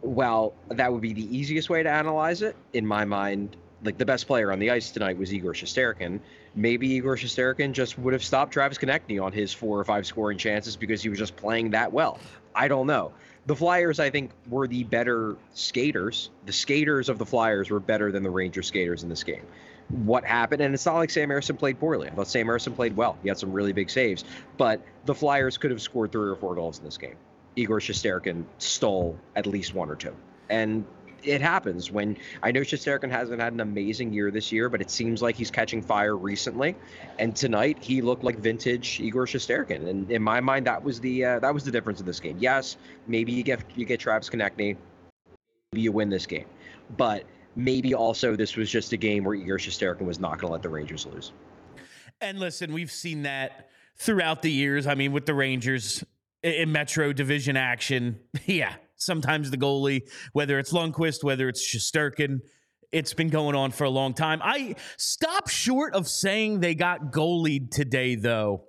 while 0.00 0.54
that 0.68 0.92
would 0.92 1.02
be 1.02 1.12
the 1.12 1.36
easiest 1.36 1.68
way 1.68 1.82
to 1.82 1.90
analyze 1.90 2.42
it, 2.42 2.56
in 2.72 2.86
my 2.86 3.04
mind, 3.04 3.56
like 3.82 3.98
the 3.98 4.06
best 4.06 4.26
player 4.26 4.52
on 4.52 4.58
the 4.58 4.70
ice 4.70 4.90
tonight 4.90 5.18
was 5.18 5.32
Igor 5.32 5.52
Shesterkin. 5.52 6.20
Maybe 6.54 6.88
Igor 6.90 7.16
Shesterkin 7.16 7.72
just 7.72 7.98
would 7.98 8.12
have 8.12 8.24
stopped 8.24 8.52
Travis 8.52 8.78
Konecny 8.78 9.22
on 9.22 9.32
his 9.32 9.52
four 9.52 9.78
or 9.78 9.84
five 9.84 10.06
scoring 10.06 10.38
chances 10.38 10.76
because 10.76 11.02
he 11.02 11.08
was 11.08 11.18
just 11.18 11.36
playing 11.36 11.70
that 11.70 11.92
well. 11.92 12.18
I 12.54 12.68
don't 12.68 12.86
know. 12.86 13.12
The 13.46 13.56
Flyers, 13.56 13.98
I 13.98 14.10
think, 14.10 14.30
were 14.48 14.66
the 14.66 14.84
better 14.84 15.36
skaters. 15.54 16.30
The 16.44 16.52
skaters 16.52 17.08
of 17.08 17.18
the 17.18 17.24
Flyers 17.24 17.70
were 17.70 17.80
better 17.80 18.12
than 18.12 18.22
the 18.22 18.30
Ranger 18.30 18.62
skaters 18.62 19.02
in 19.02 19.08
this 19.08 19.24
game. 19.24 19.44
What 19.90 20.24
happened? 20.24 20.60
And 20.60 20.74
it's 20.74 20.84
not 20.84 20.96
like 20.96 21.10
Sam 21.10 21.30
Ersson 21.30 21.58
played 21.58 21.80
poorly. 21.80 22.08
I 22.08 22.14
thought 22.14 22.28
Sam 22.28 22.46
Ersson 22.46 22.74
played 22.74 22.96
well. 22.96 23.16
He 23.22 23.28
had 23.28 23.38
some 23.38 23.52
really 23.52 23.72
big 23.72 23.88
saves, 23.88 24.24
but 24.56 24.82
the 25.06 25.14
Flyers 25.14 25.56
could 25.56 25.70
have 25.70 25.80
scored 25.80 26.12
three 26.12 26.28
or 26.28 26.36
four 26.36 26.54
goals 26.54 26.78
in 26.78 26.84
this 26.84 26.98
game. 26.98 27.16
Igor 27.56 27.80
Shesterkin 27.80 28.44
stole 28.58 29.18
at 29.34 29.46
least 29.46 29.74
one 29.74 29.90
or 29.90 29.96
two. 29.96 30.14
And 30.50 30.84
it 31.22 31.40
happens 31.40 31.90
when 31.90 32.16
I 32.42 32.52
know 32.52 32.60
Shesterkin 32.60 33.10
hasn't 33.10 33.40
had 33.40 33.52
an 33.52 33.60
amazing 33.60 34.12
year 34.12 34.30
this 34.30 34.52
year, 34.52 34.68
but 34.68 34.80
it 34.80 34.90
seems 34.90 35.22
like 35.22 35.36
he's 35.36 35.50
catching 35.50 35.82
fire 35.82 36.16
recently. 36.16 36.76
And 37.18 37.34
tonight 37.34 37.78
he 37.80 38.02
looked 38.02 38.24
like 38.24 38.38
vintage 38.38 39.00
Igor 39.00 39.26
Shesterkin, 39.26 39.88
and 39.88 40.10
in 40.10 40.22
my 40.22 40.40
mind, 40.40 40.66
that 40.66 40.82
was 40.82 41.00
the 41.00 41.24
uh, 41.24 41.38
that 41.40 41.52
was 41.52 41.64
the 41.64 41.70
difference 41.70 42.00
in 42.00 42.06
this 42.06 42.20
game. 42.20 42.36
Yes, 42.38 42.76
maybe 43.06 43.32
you 43.32 43.42
get 43.42 43.60
you 43.76 43.84
get 43.84 44.00
Travis 44.00 44.30
Konecny, 44.30 44.76
maybe 45.72 45.82
you 45.82 45.92
win 45.92 46.08
this 46.08 46.26
game, 46.26 46.46
but 46.96 47.24
maybe 47.56 47.94
also 47.94 48.36
this 48.36 48.56
was 48.56 48.70
just 48.70 48.92
a 48.92 48.96
game 48.96 49.24
where 49.24 49.34
Igor 49.34 49.58
Shesterkin 49.58 50.02
was 50.02 50.20
not 50.20 50.38
going 50.38 50.48
to 50.48 50.52
let 50.52 50.62
the 50.62 50.68
Rangers 50.68 51.06
lose. 51.06 51.32
And 52.20 52.38
listen, 52.38 52.72
we've 52.72 52.90
seen 52.90 53.22
that 53.22 53.68
throughout 53.96 54.42
the 54.42 54.50
years. 54.50 54.86
I 54.86 54.94
mean, 54.94 55.12
with 55.12 55.26
the 55.26 55.34
Rangers 55.34 56.04
in 56.42 56.72
Metro 56.72 57.12
Division 57.12 57.56
action, 57.56 58.20
yeah, 58.46 58.74
sometimes 58.96 59.50
the 59.50 59.58
goalie, 59.58 60.02
whether 60.32 60.58
it's 60.58 60.72
Lundqvist, 60.72 61.24
whether 61.24 61.48
it's 61.48 61.64
Shesterkin, 61.64 62.40
it's 62.90 63.12
been 63.12 63.28
going 63.28 63.54
on 63.54 63.70
for 63.70 63.84
a 63.84 63.90
long 63.90 64.14
time. 64.14 64.40
I 64.42 64.76
stop 64.96 65.48
short 65.48 65.94
of 65.94 66.08
saying 66.08 66.60
they 66.60 66.74
got 66.74 67.12
goalied 67.12 67.70
today, 67.70 68.14
though 68.14 68.64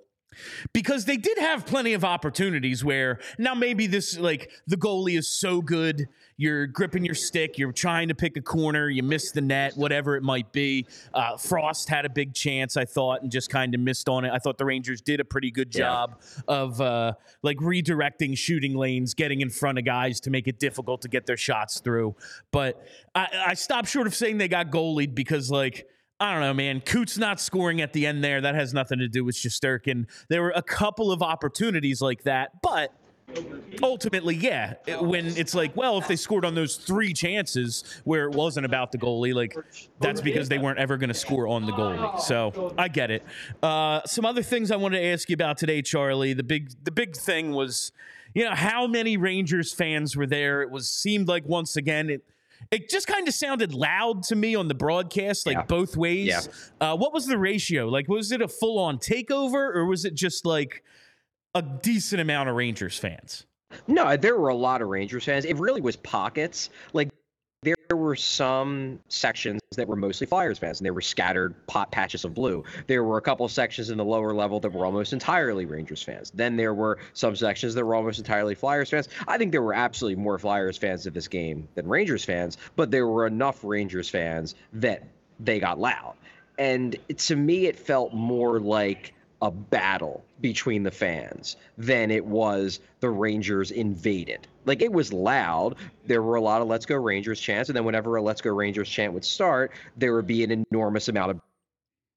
because 0.72 1.04
they 1.04 1.16
did 1.16 1.38
have 1.38 1.66
plenty 1.66 1.92
of 1.92 2.04
opportunities 2.04 2.84
where 2.84 3.18
now 3.38 3.54
maybe 3.54 3.86
this 3.86 4.18
like 4.18 4.50
the 4.66 4.76
goalie 4.76 5.18
is 5.18 5.28
so 5.28 5.60
good 5.60 6.08
you're 6.36 6.66
gripping 6.66 7.04
your 7.04 7.14
stick 7.14 7.58
you're 7.58 7.72
trying 7.72 8.08
to 8.08 8.14
pick 8.14 8.36
a 8.36 8.40
corner 8.40 8.88
you 8.88 9.02
miss 9.02 9.32
the 9.32 9.40
net 9.40 9.76
whatever 9.76 10.16
it 10.16 10.22
might 10.22 10.52
be. 10.52 10.86
Uh, 11.12 11.36
frost 11.36 11.88
had 11.88 12.04
a 12.04 12.08
big 12.08 12.34
chance 12.34 12.76
i 12.76 12.84
thought 12.84 13.22
and 13.22 13.30
just 13.30 13.50
kind 13.50 13.74
of 13.74 13.80
missed 13.80 14.08
on 14.08 14.24
it. 14.24 14.30
I 14.32 14.38
thought 14.38 14.58
the 14.58 14.64
rangers 14.64 15.00
did 15.00 15.20
a 15.20 15.24
pretty 15.24 15.50
good 15.50 15.70
job 15.70 16.20
yeah. 16.20 16.42
of 16.48 16.80
uh, 16.80 17.12
like 17.42 17.58
redirecting 17.58 18.36
shooting 18.36 18.76
lanes 18.76 19.14
getting 19.14 19.40
in 19.40 19.50
front 19.50 19.78
of 19.78 19.84
guys 19.84 20.20
to 20.20 20.30
make 20.30 20.46
it 20.46 20.58
difficult 20.58 21.02
to 21.02 21.08
get 21.08 21.26
their 21.26 21.36
shots 21.36 21.80
through. 21.80 22.14
But 22.52 22.86
i, 23.14 23.28
I 23.48 23.54
stopped 23.54 23.88
short 23.88 24.06
of 24.06 24.14
saying 24.14 24.38
they 24.38 24.48
got 24.48 24.70
goalied 24.70 25.14
because 25.14 25.50
like 25.50 25.86
I 26.20 26.32
don't 26.32 26.42
know, 26.42 26.52
man. 26.52 26.82
Coots 26.82 27.16
not 27.16 27.40
scoring 27.40 27.80
at 27.80 27.94
the 27.94 28.06
end 28.06 28.22
there. 28.22 28.42
That 28.42 28.54
has 28.54 28.74
nothing 28.74 28.98
to 28.98 29.08
do 29.08 29.24
with 29.24 29.34
Shesterkin. 29.34 30.06
There 30.28 30.42
were 30.42 30.52
a 30.54 30.62
couple 30.62 31.10
of 31.10 31.22
opportunities 31.22 32.02
like 32.02 32.24
that, 32.24 32.60
but 32.60 32.92
ultimately, 33.82 34.34
yeah, 34.34 34.74
when 35.00 35.26
it's 35.26 35.54
like, 35.54 35.74
well, 35.76 35.96
if 35.98 36.08
they 36.08 36.16
scored 36.16 36.44
on 36.44 36.54
those 36.54 36.76
three 36.76 37.14
chances 37.14 38.02
where 38.04 38.28
it 38.28 38.34
wasn't 38.34 38.66
about 38.66 38.92
the 38.92 38.98
goalie, 38.98 39.34
like 39.34 39.56
that's 39.98 40.20
because 40.20 40.48
they 40.48 40.58
weren't 40.58 40.78
ever 40.78 40.98
going 40.98 41.08
to 41.08 41.14
score 41.14 41.48
on 41.48 41.64
the 41.64 41.72
goalie. 41.72 42.20
So 42.20 42.74
I 42.76 42.88
get 42.88 43.10
it. 43.10 43.24
Uh, 43.62 44.02
some 44.04 44.26
other 44.26 44.42
things 44.42 44.70
I 44.70 44.76
wanted 44.76 45.00
to 45.00 45.06
ask 45.06 45.28
you 45.30 45.34
about 45.34 45.56
today, 45.56 45.80
Charlie. 45.80 46.34
The 46.34 46.42
big, 46.42 46.72
the 46.84 46.90
big 46.90 47.16
thing 47.16 47.52
was, 47.52 47.92
you 48.34 48.44
know, 48.44 48.54
how 48.54 48.86
many 48.86 49.16
Rangers 49.16 49.72
fans 49.72 50.16
were 50.16 50.26
there? 50.26 50.60
It 50.62 50.70
was 50.70 50.90
seemed 50.90 51.28
like 51.28 51.46
once 51.46 51.76
again 51.76 52.10
it 52.10 52.24
it 52.70 52.88
just 52.88 53.06
kind 53.06 53.26
of 53.26 53.34
sounded 53.34 53.72
loud 53.72 54.22
to 54.24 54.36
me 54.36 54.54
on 54.54 54.68
the 54.68 54.74
broadcast, 54.74 55.46
like 55.46 55.56
yeah. 55.56 55.62
both 55.64 55.96
ways. 55.96 56.28
Yeah. 56.28 56.92
Uh, 56.92 56.96
what 56.96 57.12
was 57.12 57.26
the 57.26 57.38
ratio? 57.38 57.88
Like, 57.88 58.08
was 58.08 58.32
it 58.32 58.40
a 58.40 58.48
full 58.48 58.78
on 58.78 58.98
takeover 58.98 59.74
or 59.74 59.86
was 59.86 60.04
it 60.04 60.14
just 60.14 60.46
like 60.46 60.82
a 61.54 61.62
decent 61.62 62.20
amount 62.20 62.48
of 62.48 62.56
Rangers 62.56 62.98
fans? 62.98 63.46
No, 63.86 64.16
there 64.16 64.36
were 64.36 64.48
a 64.48 64.54
lot 64.54 64.82
of 64.82 64.88
Rangers 64.88 65.24
fans. 65.24 65.44
It 65.44 65.56
really 65.56 65.80
was 65.80 65.96
pockets. 65.96 66.70
Like 66.92 67.10
there 67.62 67.96
were 67.96 68.16
some 68.16 69.00
sections 69.08 69.60
that 69.76 69.86
were 69.86 69.96
mostly 69.96 70.26
Flyers 70.26 70.58
fans, 70.58 70.80
and 70.80 70.84
there 70.86 70.94
were 70.94 71.02
scattered 71.02 71.54
pot 71.66 71.90
patches 71.90 72.24
of 72.24 72.32
blue. 72.32 72.64
There 72.86 73.04
were 73.04 73.18
a 73.18 73.20
couple 73.20 73.44
of 73.44 73.52
sections 73.52 73.90
in 73.90 73.98
the 73.98 74.04
lower 74.04 74.32
level 74.32 74.60
that 74.60 74.72
were 74.72 74.86
almost 74.86 75.12
entirely 75.12 75.66
Rangers 75.66 76.02
fans. 76.02 76.30
Then 76.32 76.56
there 76.56 76.72
were 76.72 76.98
some 77.12 77.36
sections 77.36 77.74
that 77.74 77.84
were 77.84 77.94
almost 77.94 78.18
entirely 78.18 78.54
Flyers 78.54 78.88
fans. 78.88 79.08
I 79.28 79.36
think 79.36 79.52
there 79.52 79.60
were 79.60 79.74
absolutely 79.74 80.22
more 80.22 80.38
Flyers 80.38 80.78
fans 80.78 81.06
at 81.06 81.12
this 81.12 81.28
game 81.28 81.68
than 81.74 81.86
Rangers 81.86 82.24
fans, 82.24 82.56
but 82.76 82.90
there 82.90 83.06
were 83.06 83.26
enough 83.26 83.62
Rangers 83.62 84.08
fans 84.08 84.54
that 84.72 85.02
they 85.38 85.60
got 85.60 85.78
loud. 85.78 86.14
And 86.58 86.96
to 87.16 87.36
me, 87.36 87.66
it 87.66 87.76
felt 87.76 88.14
more 88.14 88.60
like 88.60 89.12
a 89.42 89.50
battle 89.50 90.24
between 90.40 90.82
the 90.82 90.90
fans 90.90 91.56
than 91.76 92.10
it 92.10 92.24
was 92.24 92.80
the 93.00 93.10
Rangers 93.10 93.70
invaded. 93.70 94.46
Like 94.64 94.82
it 94.82 94.92
was 94.92 95.12
loud. 95.12 95.76
There 96.06 96.22
were 96.22 96.36
a 96.36 96.40
lot 96.40 96.62
of 96.62 96.68
"Let's 96.68 96.86
Go 96.86 96.96
Rangers" 96.96 97.40
chants, 97.40 97.68
and 97.68 97.76
then 97.76 97.84
whenever 97.84 98.16
a 98.16 98.22
"Let's 98.22 98.40
Go 98.40 98.50
Rangers" 98.50 98.88
chant 98.88 99.12
would 99.12 99.24
start, 99.24 99.72
there 99.96 100.14
would 100.14 100.26
be 100.26 100.44
an 100.44 100.64
enormous 100.70 101.08
amount 101.08 101.32
of 101.32 101.40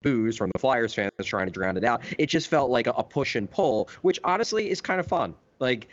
boos 0.01 0.37
from 0.37 0.51
the 0.53 0.59
Flyers 0.59 0.93
fans 0.93 1.11
trying 1.23 1.47
to 1.47 1.51
drown 1.51 1.77
it 1.77 1.83
out. 1.83 2.03
It 2.17 2.27
just 2.27 2.47
felt 2.47 2.69
like 2.69 2.87
a 2.87 3.03
push 3.03 3.35
and 3.35 3.49
pull, 3.49 3.89
which 4.01 4.19
honestly 4.23 4.69
is 4.69 4.81
kind 4.81 4.99
of 4.99 5.07
fun. 5.07 5.33
Like 5.59 5.87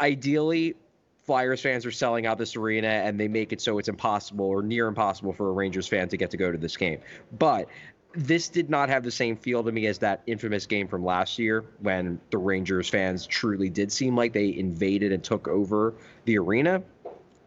ideally, 0.00 0.76
Flyers 1.24 1.60
fans 1.60 1.84
are 1.84 1.90
selling 1.90 2.24
out 2.26 2.38
this 2.38 2.54
arena 2.54 2.86
and 2.86 3.18
they 3.18 3.26
make 3.26 3.52
it 3.52 3.60
so 3.60 3.78
it's 3.78 3.88
impossible 3.88 4.44
or 4.44 4.62
near 4.62 4.86
impossible 4.86 5.32
for 5.32 5.48
a 5.48 5.52
Rangers 5.52 5.88
fan 5.88 6.08
to 6.10 6.16
get 6.16 6.30
to 6.30 6.36
go 6.36 6.52
to 6.52 6.58
this 6.58 6.76
game. 6.76 7.00
But 7.36 7.68
this 8.16 8.48
did 8.48 8.70
not 8.70 8.88
have 8.88 9.04
the 9.04 9.10
same 9.10 9.36
feel 9.36 9.62
to 9.62 9.70
me 9.70 9.86
as 9.86 9.98
that 9.98 10.22
infamous 10.26 10.66
game 10.66 10.88
from 10.88 11.04
last 11.04 11.38
year 11.38 11.64
when 11.80 12.18
the 12.30 12.38
Rangers 12.38 12.88
fans 12.88 13.26
truly 13.26 13.68
did 13.68 13.92
seem 13.92 14.16
like 14.16 14.32
they 14.32 14.56
invaded 14.56 15.12
and 15.12 15.22
took 15.22 15.46
over 15.46 15.94
the 16.24 16.38
arena. 16.38 16.82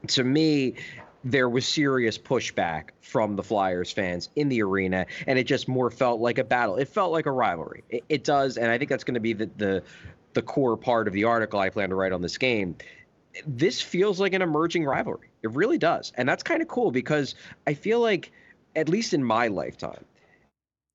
To 0.07 0.23
me, 0.23 0.75
there 1.23 1.49
was 1.49 1.67
serious 1.67 2.17
pushback 2.17 2.89
from 3.01 3.35
the 3.35 3.43
Flyers 3.43 3.91
fans 3.91 4.29
in 4.35 4.47
the 4.47 4.61
arena, 4.61 5.07
and 5.27 5.39
it 5.39 5.45
just 5.45 5.67
more 5.67 5.89
felt 5.89 6.21
like 6.21 6.37
a 6.37 6.43
battle. 6.43 6.77
It 6.77 6.87
felt 6.87 7.11
like 7.11 7.25
a 7.25 7.31
rivalry. 7.31 7.83
It, 7.89 8.03
it 8.07 8.23
does, 8.23 8.57
and 8.57 8.71
I 8.71 8.77
think 8.77 8.89
that's 8.89 9.03
going 9.03 9.15
to 9.15 9.19
be 9.19 9.33
the, 9.33 9.49
the 9.57 9.83
the 10.33 10.41
core 10.43 10.77
part 10.77 11.07
of 11.07 11.13
the 11.13 11.23
article 11.23 11.59
I 11.59 11.69
plan 11.69 11.89
to 11.89 11.95
write 11.95 12.11
on 12.11 12.21
this 12.21 12.37
game. 12.37 12.75
This 13.47 13.81
feels 13.81 14.19
like 14.19 14.33
an 14.33 14.43
emerging 14.43 14.85
rivalry. 14.85 15.29
It 15.41 15.51
really 15.51 15.79
does, 15.79 16.13
and 16.15 16.29
that's 16.29 16.43
kind 16.43 16.61
of 16.61 16.67
cool 16.67 16.91
because 16.91 17.33
I 17.65 17.73
feel 17.73 17.99
like, 17.99 18.31
at 18.75 18.87
least 18.87 19.13
in 19.13 19.23
my 19.23 19.47
lifetime, 19.47 20.05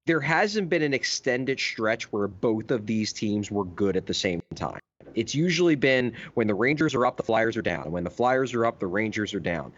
there 0.07 0.21
hasn't 0.21 0.69
been 0.69 0.83
an 0.83 0.93
extended 0.93 1.59
stretch 1.59 2.13
where 2.13 2.29
both 2.29 2.71
of 2.71 2.87
these 2.87 3.13
teams 3.13 3.51
were 3.51 3.65
good 3.65 3.97
at 3.97 4.07
the 4.07 4.15
same 4.15 4.43
time. 4.55 4.81
It's 5.15 5.35
usually 5.35 5.77
been 5.77 6.13
when 6.35 6.47
the 6.47 6.55
Rangers 6.55 6.95
are 6.95 7.07
up, 7.07 7.17
the 7.17 7.23
Flyers 7.23 7.57
are 7.57 7.63
down. 7.63 7.91
When 7.91 8.05
the 8.05 8.11
Flyers 8.11 8.53
are 8.53 8.67
up, 8.67 8.81
the 8.81 8.87
Rangers 8.87 9.33
are 9.33 9.41
down. 9.41 9.73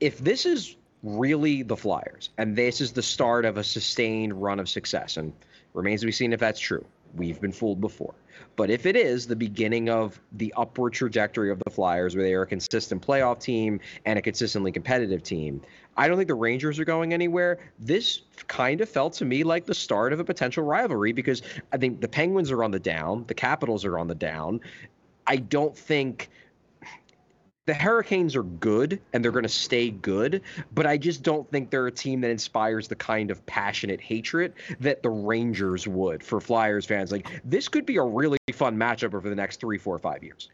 If 0.00 0.18
this 0.18 0.46
is 0.46 0.76
really 1.02 1.62
the 1.62 1.76
Flyers 1.76 2.30
and 2.38 2.56
this 2.56 2.80
is 2.80 2.92
the 2.92 3.02
start 3.02 3.44
of 3.44 3.56
a 3.56 3.64
sustained 3.64 4.40
run 4.40 4.60
of 4.60 4.68
success, 4.68 5.16
and 5.16 5.32
remains 5.72 6.00
to 6.00 6.06
be 6.06 6.12
seen 6.12 6.32
if 6.32 6.40
that's 6.40 6.60
true, 6.60 6.84
we've 7.16 7.40
been 7.40 7.52
fooled 7.52 7.80
before. 7.80 8.14
But 8.56 8.70
if 8.70 8.86
it 8.86 8.96
is 8.96 9.26
the 9.26 9.36
beginning 9.36 9.88
of 9.88 10.20
the 10.32 10.54
upward 10.56 10.92
trajectory 10.92 11.50
of 11.50 11.60
the 11.64 11.70
Flyers, 11.70 12.14
where 12.14 12.24
they 12.24 12.34
are 12.34 12.42
a 12.42 12.46
consistent 12.46 13.04
playoff 13.04 13.40
team 13.40 13.80
and 14.04 14.18
a 14.18 14.22
consistently 14.22 14.70
competitive 14.70 15.22
team, 15.22 15.60
I 15.96 16.08
don't 16.08 16.16
think 16.16 16.28
the 16.28 16.34
Rangers 16.34 16.78
are 16.78 16.84
going 16.84 17.12
anywhere. 17.12 17.58
This 17.78 18.22
kind 18.46 18.80
of 18.80 18.88
felt 18.88 19.12
to 19.14 19.24
me 19.24 19.44
like 19.44 19.66
the 19.66 19.74
start 19.74 20.12
of 20.12 20.20
a 20.20 20.24
potential 20.24 20.64
rivalry 20.64 21.12
because 21.12 21.42
I 21.72 21.76
think 21.76 22.00
the 22.00 22.08
Penguins 22.08 22.50
are 22.50 22.64
on 22.64 22.70
the 22.70 22.80
down, 22.80 23.24
the 23.26 23.34
Capitals 23.34 23.84
are 23.84 23.98
on 23.98 24.08
the 24.08 24.14
down. 24.14 24.60
I 25.26 25.36
don't 25.36 25.76
think 25.76 26.30
the 27.66 27.74
Hurricanes 27.74 28.36
are 28.36 28.42
good 28.42 29.00
and 29.12 29.24
they're 29.24 29.32
going 29.32 29.44
to 29.44 29.48
stay 29.48 29.90
good, 29.90 30.42
but 30.72 30.86
I 30.86 30.98
just 30.98 31.22
don't 31.22 31.50
think 31.50 31.70
they're 31.70 31.86
a 31.86 31.92
team 31.92 32.20
that 32.20 32.30
inspires 32.30 32.88
the 32.88 32.96
kind 32.96 33.30
of 33.30 33.44
passionate 33.46 34.00
hatred 34.00 34.52
that 34.80 35.02
the 35.02 35.08
Rangers 35.10 35.88
would 35.88 36.22
for 36.22 36.40
Flyers 36.40 36.84
fans. 36.84 37.10
Like, 37.10 37.40
this 37.44 37.68
could 37.68 37.86
be 37.86 37.96
a 37.96 38.02
really 38.02 38.38
fun 38.52 38.76
matchup 38.76 39.14
over 39.14 39.30
the 39.30 39.34
next 39.34 39.60
three, 39.60 39.78
four, 39.78 39.98
five 39.98 40.22
years. 40.22 40.50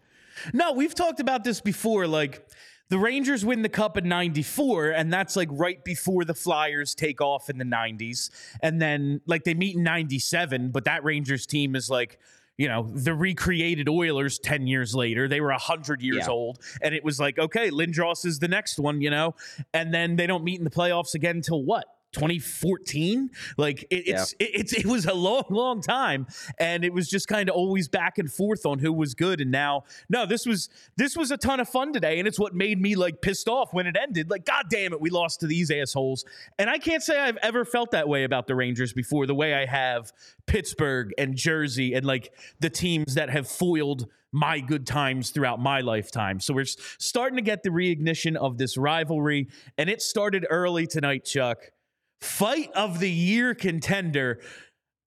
No, 0.52 0.72
we've 0.72 0.94
talked 0.94 1.18
about 1.18 1.42
this 1.42 1.60
before. 1.60 2.06
Like, 2.06 2.46
the 2.90 2.98
Rangers 2.98 3.44
win 3.44 3.62
the 3.62 3.68
cup 3.68 3.96
in 3.96 4.08
94 4.08 4.90
and 4.90 5.12
that's 5.12 5.36
like 5.36 5.48
right 5.52 5.82
before 5.84 6.24
the 6.24 6.34
Flyers 6.34 6.94
take 6.94 7.20
off 7.20 7.48
in 7.48 7.56
the 7.56 7.64
90s 7.64 8.30
and 8.62 8.82
then 8.82 9.20
like 9.26 9.44
they 9.44 9.54
meet 9.54 9.76
in 9.76 9.82
97 9.82 10.70
but 10.70 10.84
that 10.84 11.02
Rangers 11.02 11.46
team 11.46 11.74
is 11.74 11.88
like 11.88 12.18
you 12.58 12.68
know 12.68 12.90
the 12.92 13.14
recreated 13.14 13.88
Oilers 13.88 14.38
10 14.38 14.66
years 14.66 14.94
later. 14.94 15.28
They 15.28 15.40
were 15.40 15.50
100 15.50 16.02
years 16.02 16.24
yeah. 16.26 16.32
old 16.32 16.58
and 16.82 16.94
it 16.94 17.02
was 17.02 17.18
like 17.18 17.38
okay 17.38 17.70
Lindros 17.70 18.26
is 18.26 18.38
the 18.38 18.48
next 18.48 18.78
one 18.78 19.00
you 19.00 19.10
know? 19.10 19.34
And 19.72 19.94
then 19.94 20.16
they 20.16 20.26
don't 20.26 20.44
meet 20.44 20.58
in 20.58 20.64
the 20.64 20.70
playoffs 20.70 21.14
again 21.14 21.36
until 21.36 21.64
what 21.64 21.86
2014 22.12 23.30
like 23.56 23.84
it, 23.84 24.08
it's 24.08 24.34
yeah. 24.40 24.46
it, 24.46 24.50
it's 24.54 24.72
it 24.72 24.86
was 24.86 25.06
a 25.06 25.14
long 25.14 25.44
long 25.48 25.80
time 25.80 26.26
and 26.58 26.84
it 26.84 26.92
was 26.92 27.08
just 27.08 27.28
kind 27.28 27.48
of 27.48 27.54
always 27.54 27.88
back 27.88 28.18
and 28.18 28.32
forth 28.32 28.66
on 28.66 28.80
who 28.80 28.92
was 28.92 29.14
good 29.14 29.40
and 29.40 29.50
now 29.50 29.84
no 30.08 30.26
this 30.26 30.44
was 30.44 30.68
this 30.96 31.16
was 31.16 31.30
a 31.30 31.36
ton 31.36 31.60
of 31.60 31.68
fun 31.68 31.92
today 31.92 32.18
and 32.18 32.26
it's 32.26 32.38
what 32.38 32.52
made 32.52 32.80
me 32.80 32.96
like 32.96 33.20
pissed 33.22 33.48
off 33.48 33.72
when 33.72 33.86
it 33.86 33.96
ended 34.00 34.28
like 34.28 34.44
god 34.44 34.64
damn 34.68 34.92
it 34.92 35.00
we 35.00 35.08
lost 35.08 35.38
to 35.38 35.46
these 35.46 35.70
assholes 35.70 36.24
and 36.58 36.68
i 36.68 36.78
can't 36.78 37.02
say 37.02 37.18
i've 37.18 37.38
ever 37.42 37.64
felt 37.64 37.92
that 37.92 38.08
way 38.08 38.24
about 38.24 38.48
the 38.48 38.56
rangers 38.56 38.92
before 38.92 39.24
the 39.26 39.34
way 39.34 39.54
i 39.54 39.64
have 39.64 40.12
pittsburgh 40.46 41.12
and 41.16 41.36
jersey 41.36 41.94
and 41.94 42.04
like 42.04 42.32
the 42.58 42.70
teams 42.70 43.14
that 43.14 43.30
have 43.30 43.46
foiled 43.46 44.08
my 44.32 44.60
good 44.60 44.86
times 44.86 45.30
throughout 45.30 45.58
my 45.58 45.80
lifetime. 45.80 46.38
So 46.38 46.54
we're 46.54 46.64
starting 46.64 47.34
to 47.34 47.42
get 47.42 47.64
the 47.64 47.70
reignition 47.70 48.36
of 48.36 48.58
this 48.58 48.76
rivalry, 48.76 49.48
and 49.76 49.90
it 49.90 50.00
started 50.00 50.46
early 50.48 50.86
tonight, 50.86 51.24
Chuck 51.24 51.72
fight 52.20 52.70
of 52.74 53.00
the 53.00 53.10
year 53.10 53.54
contender. 53.54 54.40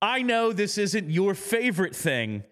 I 0.02 0.22
know 0.22 0.52
this 0.52 0.78
isn't 0.78 1.10
your 1.10 1.34
favorite 1.34 1.96
thing, 1.96 2.44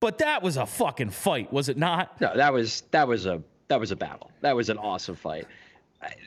but 0.00 0.18
that 0.18 0.42
was 0.42 0.56
a 0.56 0.66
fucking 0.66 1.10
fight, 1.10 1.52
was 1.52 1.68
it 1.68 1.76
not? 1.76 2.20
No, 2.20 2.36
that 2.36 2.52
was 2.52 2.82
that 2.90 3.06
was 3.06 3.26
a 3.26 3.42
that 3.68 3.80
was 3.80 3.90
a 3.90 3.96
battle. 3.96 4.30
That 4.40 4.56
was 4.56 4.68
an 4.70 4.78
awesome 4.78 5.16
fight. 5.16 5.46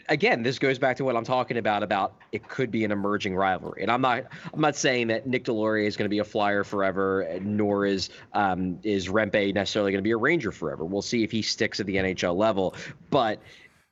Again, 0.09 0.41
this 0.41 0.57
goes 0.57 0.79
back 0.79 0.97
to 0.97 1.05
what 1.05 1.15
I'm 1.15 1.23
talking 1.23 1.57
about 1.57 1.83
about 1.83 2.15
it 2.31 2.47
could 2.49 2.71
be 2.71 2.83
an 2.83 2.91
emerging 2.91 3.35
rivalry, 3.35 3.81
and 3.83 3.91
I'm 3.91 4.01
not 4.01 4.25
I'm 4.53 4.59
not 4.59 4.75
saying 4.75 5.07
that 5.07 5.27
Nick 5.27 5.45
Deslauriers 5.45 5.87
is 5.87 5.97
going 5.97 6.05
to 6.05 6.09
be 6.09 6.19
a 6.19 6.23
Flyer 6.23 6.63
forever, 6.63 7.37
nor 7.41 7.85
is 7.85 8.09
um, 8.33 8.79
is 8.83 9.07
Rempe 9.07 9.53
necessarily 9.53 9.91
going 9.91 9.99
to 9.99 10.07
be 10.07 10.11
a 10.11 10.17
Ranger 10.17 10.51
forever. 10.51 10.85
We'll 10.85 11.01
see 11.01 11.23
if 11.23 11.31
he 11.31 11.41
sticks 11.41 11.79
at 11.79 11.85
the 11.85 11.97
NHL 11.97 12.35
level, 12.35 12.73
but 13.09 13.39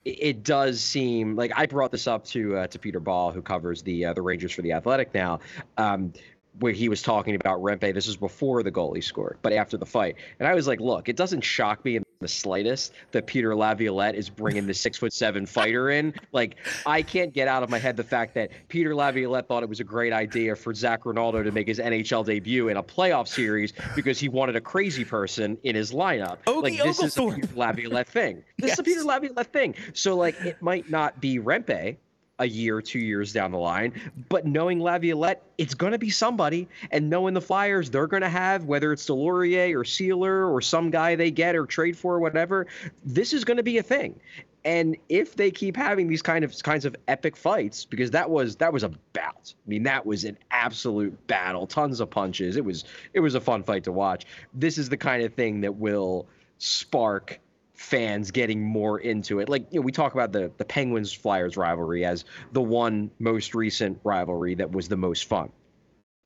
it 0.08 0.44
does 0.44 0.80
seem 0.80 1.36
like 1.36 1.52
I 1.56 1.66
brought 1.66 1.92
this 1.92 2.08
up 2.08 2.26
to 2.26 2.58
uh, 2.58 2.68
to 2.68 2.80
Peter 2.80 3.00
Baugh, 3.00 3.32
who 3.32 3.42
covers 3.42 3.82
the 3.82 4.06
uh, 4.06 4.14
the 4.14 4.22
Rangers 4.22 4.52
for 4.52 4.62
the 4.62 4.72
Athletic 4.74 5.14
now. 5.14 5.40
Um, 5.78 6.14
where 6.60 6.74
he 6.74 6.90
was 6.90 7.04
talking 7.04 7.36
about 7.36 7.62
Rempe. 7.62 7.94
This 7.94 8.08
was 8.08 8.18
before 8.18 8.64
the 8.64 8.72
goalie 8.72 9.04
scored, 9.04 9.38
but 9.44 9.54
after 9.54 9.78
the 9.78 9.86
fight. 9.86 10.16
And 10.40 10.48
I 10.48 10.56
was 10.56 10.66
like, 10.66 10.80
look, 10.80 11.08
it 11.08 11.16
doesn't 11.16 11.42
shock 11.42 11.86
me 11.86 11.98
in 11.98 12.04
the 12.20 12.28
slightest 12.28 12.94
that 13.12 13.28
Peter 13.28 13.56
Laviolette 13.56 14.16
is 14.16 14.30
bringing 14.30 14.68
the 14.68 14.74
six 14.74 14.98
foot 14.98 15.14
seven 15.14 15.46
fighter 15.46 15.90
in. 15.90 16.14
Like, 16.32 16.58
I 16.86 17.02
can't 17.02 17.34
get 17.34 17.48
out 17.48 17.64
of 17.64 17.70
my 17.70 17.80
head 17.80 17.98
the 17.98 18.04
fact 18.04 18.34
that 18.36 18.52
Peter 18.68 18.96
Laviolette 18.96 19.48
thought 19.48 19.64
it 19.64 19.70
was 19.70 19.80
a 19.80 19.84
great 19.84 20.14
idea 20.14 20.56
for 20.56 20.74
Zac 20.74 21.06
Rinaldo 21.06 21.44
to 21.44 21.52
make 21.52 21.68
his 21.68 21.80
NHL 21.80 22.26
debut 22.26 22.70
in 22.70 22.78
a 22.78 22.84
playoff 22.84 23.28
series 23.28 23.74
because 23.96 24.20
he 24.20 24.30
wanted 24.30 24.56
a 24.56 24.62
crazy 24.62 25.06
person 25.06 25.58
in 25.64 25.76
his 25.76 25.92
lineup. 25.92 26.38
Ogie 26.46 26.64
like, 26.64 26.78
this 26.78 27.02
is 27.02 27.18
a 27.18 27.22
Peter 27.22 27.50
Laviolette 27.56 28.08
thing. 28.08 28.44
This 28.58 28.70
yes. 28.70 28.74
is 28.74 28.80
a 28.80 28.84
Peter 28.84 29.04
Laviolette 29.04 29.54
thing. 29.54 29.76
So, 29.94 30.16
like, 30.16 30.40
it 30.42 30.62
might 30.62 30.90
not 30.90 31.20
be 31.22 31.40
Rempe 31.40 31.98
a 32.40 32.48
year, 32.48 32.82
two 32.82 33.00
years 33.00 33.34
down 33.34 33.52
the 33.52 33.58
line. 33.58 33.94
But 34.30 34.46
knowing 34.46 34.80
Laviolette, 34.80 35.44
it's 35.58 35.74
going 35.74 35.92
to 35.92 35.98
be 35.98 36.10
somebody. 36.10 36.68
And 36.92 37.10
knowing 37.10 37.34
the 37.34 37.42
Flyers, 37.42 37.90
they're 37.90 38.08
going 38.08 38.22
to 38.22 38.30
have, 38.30 38.66
whether 38.66 38.94
it's 38.94 39.06
Deslauriers 39.06 39.74
or 39.74 39.84
Seeler 39.84 40.52
or 40.52 40.62
some 40.62 40.90
guy 40.90 41.16
they 41.16 41.32
get 41.32 41.56
or 41.56 41.66
trade 41.66 41.98
for 41.98 42.16
or 42.16 42.20
whatever, 42.20 42.68
this 43.04 43.34
is 43.34 43.44
going 43.44 43.58
to 43.58 43.64
be 43.64 43.78
a 43.78 43.84
thing. 43.84 44.20
And 44.66 44.98
if 45.08 45.36
they 45.36 45.50
keep 45.50 45.78
having 45.78 46.08
these 46.08 46.22
kind 46.22 46.44
of 46.44 46.62
kinds 46.62 46.84
of 46.84 46.96
epic 47.08 47.38
fights, 47.38 47.86
because 47.86 48.12
that 48.12 48.30
was 48.30 48.58
that 48.58 48.74
was 48.74 48.84
a 48.84 48.90
bout. 49.14 49.54
I 49.56 49.70
mean, 49.70 49.84
that 49.84 50.06
was 50.06 50.26
an 50.26 50.38
absolute 50.52 51.26
battle, 51.28 51.66
tons 51.68 52.02
of 52.02 52.10
punches. 52.10 52.58
It 52.58 52.66
was 52.66 52.84
it 53.14 53.22
was 53.22 53.34
a 53.34 53.40
fun 53.40 53.64
fight 53.64 53.86
to 53.86 53.94
watch. 53.94 54.26
This 54.54 54.78
is 54.78 54.90
the 54.90 54.98
kind 54.98 55.24
of 55.24 55.34
thing 55.34 55.62
that 55.62 55.76
will 55.76 56.28
spark 56.58 57.40
fans 57.78 58.32
getting 58.32 58.62
more 58.62 59.00
into 59.00 59.40
it. 59.40 59.48
Like 59.48 59.68
you 59.72 59.80
know, 59.80 59.86
we 59.86 59.92
talk 59.92 60.14
about 60.14 60.32
the 60.34 60.52
the 60.58 60.66
Penguins 60.66 61.14
Flyers 61.14 61.56
rivalry 61.56 62.04
as 62.04 62.26
the 62.52 62.62
one 62.62 63.12
most 63.20 63.56
recent 63.56 64.00
rivalry 64.04 64.56
that 64.56 64.72
was 64.72 64.90
the 64.90 64.98
most 64.98 65.26
fun. 65.26 65.52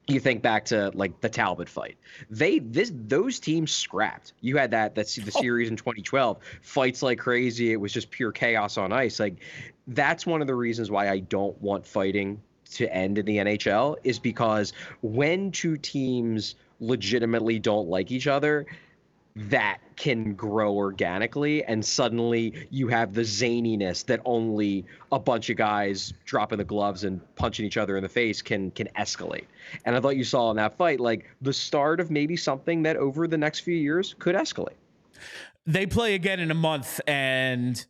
You 0.08 0.20
think 0.20 0.42
back 0.42 0.66
to 0.66 0.92
like 0.96 1.22
the 1.22 1.30
Talbot 1.30 1.70
fight. 1.70 1.98
They 2.30 2.60
this 2.60 2.92
those 2.94 3.40
teams 3.40 3.72
scrapped. 3.72 4.34
You 4.42 4.58
had 4.58 4.72
that 4.72 4.96
that's 4.96 5.16
the 5.16 5.32
oh. 5.36 5.42
series 5.42 5.70
in 5.70 5.76
2012 5.76 6.38
fights 6.62 7.04
like 7.04 7.20
crazy. 7.20 7.72
It 7.72 7.80
was 7.80 7.94
just 7.94 8.10
pure 8.10 8.32
chaos 8.32 8.78
on 8.78 8.94
ice. 8.94 9.20
Like 9.20 9.36
that's 9.88 10.26
one 10.26 10.42
of 10.42 10.48
the 10.48 10.56
reasons 10.56 10.90
why 10.90 11.10
I 11.10 11.20
don't 11.20 11.62
want 11.62 11.86
fighting 11.86 12.42
to 12.72 12.92
end 12.94 13.18
in 13.18 13.26
the 13.26 13.38
NHL 13.38 13.98
is 14.06 14.18
because 14.20 14.72
when 15.02 15.52
two 15.52 15.76
teams 15.76 16.56
legitimately 16.80 17.60
don't 17.60 17.90
like 17.90 18.10
each 18.10 18.28
other, 18.28 18.66
that 19.36 19.80
can 19.96 20.34
grow 20.34 20.74
organically 20.74 21.64
and 21.64 21.84
suddenly 21.86 22.68
you 22.70 22.88
have 22.88 23.14
the 23.14 23.22
zaniness 23.22 24.06
that 24.06 24.20
only 24.26 24.86
a 25.12 25.20
bunch 25.20 25.50
of 25.50 25.58
guys 25.58 26.14
dropping 26.26 26.58
the 26.58 26.64
gloves 26.64 27.04
and 27.04 27.22
punching 27.36 27.66
each 27.66 27.78
other 27.78 27.98
in 27.98 28.04
the 28.04 28.10
face 28.10 28.42
can 28.42 28.72
can 28.72 28.88
escalate 28.98 29.46
and 29.86 29.96
i 29.96 30.00
thought 30.00 30.18
you 30.18 30.24
saw 30.24 30.50
in 30.52 30.58
that 30.58 30.76
fight 30.78 31.00
like 31.00 31.30
the 31.42 31.54
start 31.54 32.00
of 32.00 32.12
maybe 32.12 32.36
something 32.36 32.84
that 32.84 32.98
over 32.98 33.28
the 33.28 33.38
next 33.38 33.62
few 33.62 33.76
years 33.76 34.16
could 34.20 34.36
escalate 34.36 34.76
they 35.66 35.86
play 35.86 36.16
again 36.16 36.40
in 36.40 36.52
a 36.52 36.56
month 36.56 37.00
and 37.08 37.86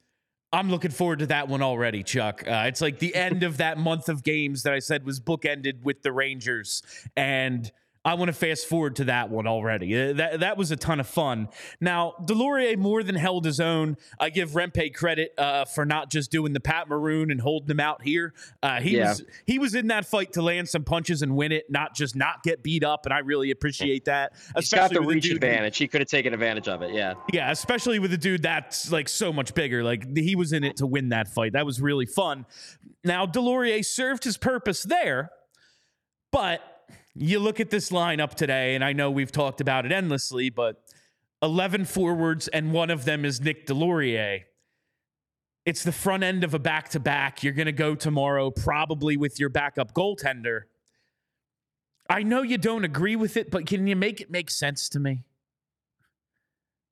I'm 0.54 0.70
looking 0.70 0.92
forward 0.92 1.20
to 1.20 1.28
that 1.28 1.48
one 1.48 1.62
already, 1.62 2.04
Chuck. 2.04 2.44
Uh, 2.46 2.66
it's 2.68 2.82
like 2.82 3.00
the 3.00 3.16
end 3.16 3.44
of 3.44 3.56
that 3.58 3.78
month 3.78 4.10
of 4.10 4.22
games 4.22 4.64
that 4.64 4.74
I 4.74 4.80
said 4.80 5.06
was 5.06 5.22
bookended 5.22 5.84
with 5.84 6.02
the 6.02 6.12
Rangers. 6.12 6.84
And 7.16 7.72
I 8.04 8.16
want 8.16 8.30
to 8.30 8.34
fast 8.34 8.66
forward 8.66 8.96
to 8.96 9.04
that 9.06 9.30
one 9.30 9.46
already. 9.46 9.96
Uh, 9.96 10.14
that 10.14 10.40
that 10.40 10.58
was 10.58 10.72
a 10.72 10.76
ton 10.76 11.00
of 11.00 11.08
fun. 11.08 11.50
Now, 11.80 12.16
Deslauriers 12.24 12.78
more 12.78 13.04
than 13.04 13.14
held 13.14 13.46
his 13.46 13.60
own. 13.60 13.96
I 14.20 14.32
give 14.32 14.52
Rempe 14.52 14.94
credit 14.96 15.34
uh, 15.38 15.66
for 15.66 15.86
not 15.86 16.10
just 16.10 16.32
doing 16.32 16.54
the 16.54 16.60
Pat 16.60 16.90
Maroon 16.90 17.30
and 17.30 17.40
holding 17.40 17.70
him 17.70 17.80
out 17.80 18.02
here. 18.02 18.34
Uh, 18.64 18.82
he 18.82 18.98
yeah. 18.98 19.10
was 19.10 19.24
he 19.46 19.60
was 19.60 19.76
in 19.76 19.88
that 19.88 20.06
fight 20.06 20.34
to 20.34 20.42
land 20.42 20.68
some 20.68 20.84
punches 20.84 21.22
and 21.22 21.36
win 21.36 21.52
it, 21.52 21.70
not 21.70 21.94
just 21.94 22.16
not 22.16 22.42
get 22.42 22.64
beat 22.64 22.84
up. 22.84 23.06
And 23.06 23.14
I 23.14 23.20
really 23.20 23.52
appreciate 23.52 24.06
that. 24.06 24.34
He's 24.58 24.70
got 24.70 24.92
the 24.92 25.02
reach 25.02 25.30
advantage. 25.30 25.78
He 25.78 25.88
could 25.88 26.02
have 26.02 26.10
taken 26.10 26.34
advantage 26.34 26.68
of 26.68 26.82
it. 26.82 26.94
Yeah. 26.94 27.14
Yeah, 27.32 27.52
especially 27.52 28.00
with 28.00 28.12
a 28.14 28.18
dude 28.18 28.42
that's 28.42 28.92
like 28.92 29.10
so 29.10 29.32
much 29.32 29.54
bigger. 29.54 29.84
Like 29.84 30.18
he 30.18 30.36
was 30.36 30.54
in 30.54 30.64
it 30.64 30.78
to 30.78 30.88
win 30.88 31.10
that 31.10 31.28
fight. 31.28 31.54
That 31.54 31.68
was 31.68 31.80
really 31.80 32.08
fun. 32.08 32.48
Now, 33.04 33.28
Deslauriers 33.28 33.86
served 33.86 34.24
his 34.24 34.38
purpose 34.38 34.84
there, 34.84 35.30
but 36.32 36.62
you 37.16 37.40
look 37.40 37.60
at 37.60 37.70
this 37.70 37.90
lineup 37.90 38.36
today, 38.36 38.76
and 38.76 38.84
I 38.84 38.94
know 38.94 39.12
we've 39.12 39.32
talked 39.32 39.62
about 39.62 39.86
it 39.86 39.92
endlessly, 39.92 40.50
but 40.50 40.84
11 41.42 41.86
forwards, 41.86 42.48
and 42.48 42.72
one 42.72 42.90
of 42.90 43.06
them 43.06 43.26
is 43.26 43.42
Nick 43.42 43.68
Deslauriers. 43.68 44.44
It's 45.66 45.84
the 45.84 45.92
front 45.92 46.24
end 46.24 46.44
of 46.44 46.54
a 46.54 46.60
back 46.60 46.90
to 46.90 47.00
back. 47.00 47.44
You're 47.44 47.54
going 47.54 47.68
to 47.68 47.72
go 47.72 47.94
tomorrow, 47.94 48.50
probably 48.50 49.18
with 49.18 49.40
your 49.40 49.50
backup 49.50 49.94
goaltender. 49.94 50.62
I 52.10 52.24
know 52.24 52.42
you 52.42 52.58
don't 52.58 52.84
agree 52.84 53.16
with 53.16 53.38
it, 53.38 53.52
but 53.52 53.68
can 53.68 53.86
you 53.86 53.96
make 53.96 54.22
it 54.22 54.32
make 54.32 54.50
sense 54.50 54.90
to 54.90 55.00
me? 55.00 55.24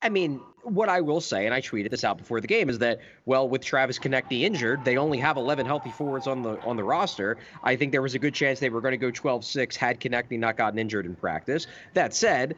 I 0.01 0.09
mean, 0.09 0.39
what 0.69 0.89
I 0.89 1.01
will 1.01 1.21
say, 1.21 1.45
and 1.45 1.53
I 1.53 1.61
tweeted 1.61 1.91
this 1.91 2.03
out 2.03 2.17
before 2.17 2.41
the 2.41 2.47
game, 2.47 2.69
is 2.69 2.79
that 2.79 2.99
well, 3.25 3.47
with 3.47 3.63
Travis 3.63 3.99
Konecny 3.99 4.41
injured, 4.41 4.83
they 4.85 4.97
only 4.97 5.17
have 5.17 5.37
11 5.37 5.65
healthy 5.65 5.91
forwards 5.91 6.27
on 6.27 6.41
the 6.41 6.59
on 6.61 6.75
the 6.75 6.83
roster. 6.83 7.37
I 7.63 7.75
think 7.75 7.91
there 7.91 8.01
was 8.01 8.15
a 8.15 8.19
good 8.19 8.33
chance 8.33 8.59
they 8.59 8.69
were 8.69 8.81
going 8.81 8.91
to 8.91 8.97
go 8.97 9.11
12-6 9.11 9.75
had 9.75 9.99
Konecny 9.99 10.39
not 10.39 10.57
gotten 10.57 10.79
injured 10.79 11.05
in 11.05 11.15
practice. 11.15 11.67
That 11.93 12.13
said, 12.13 12.55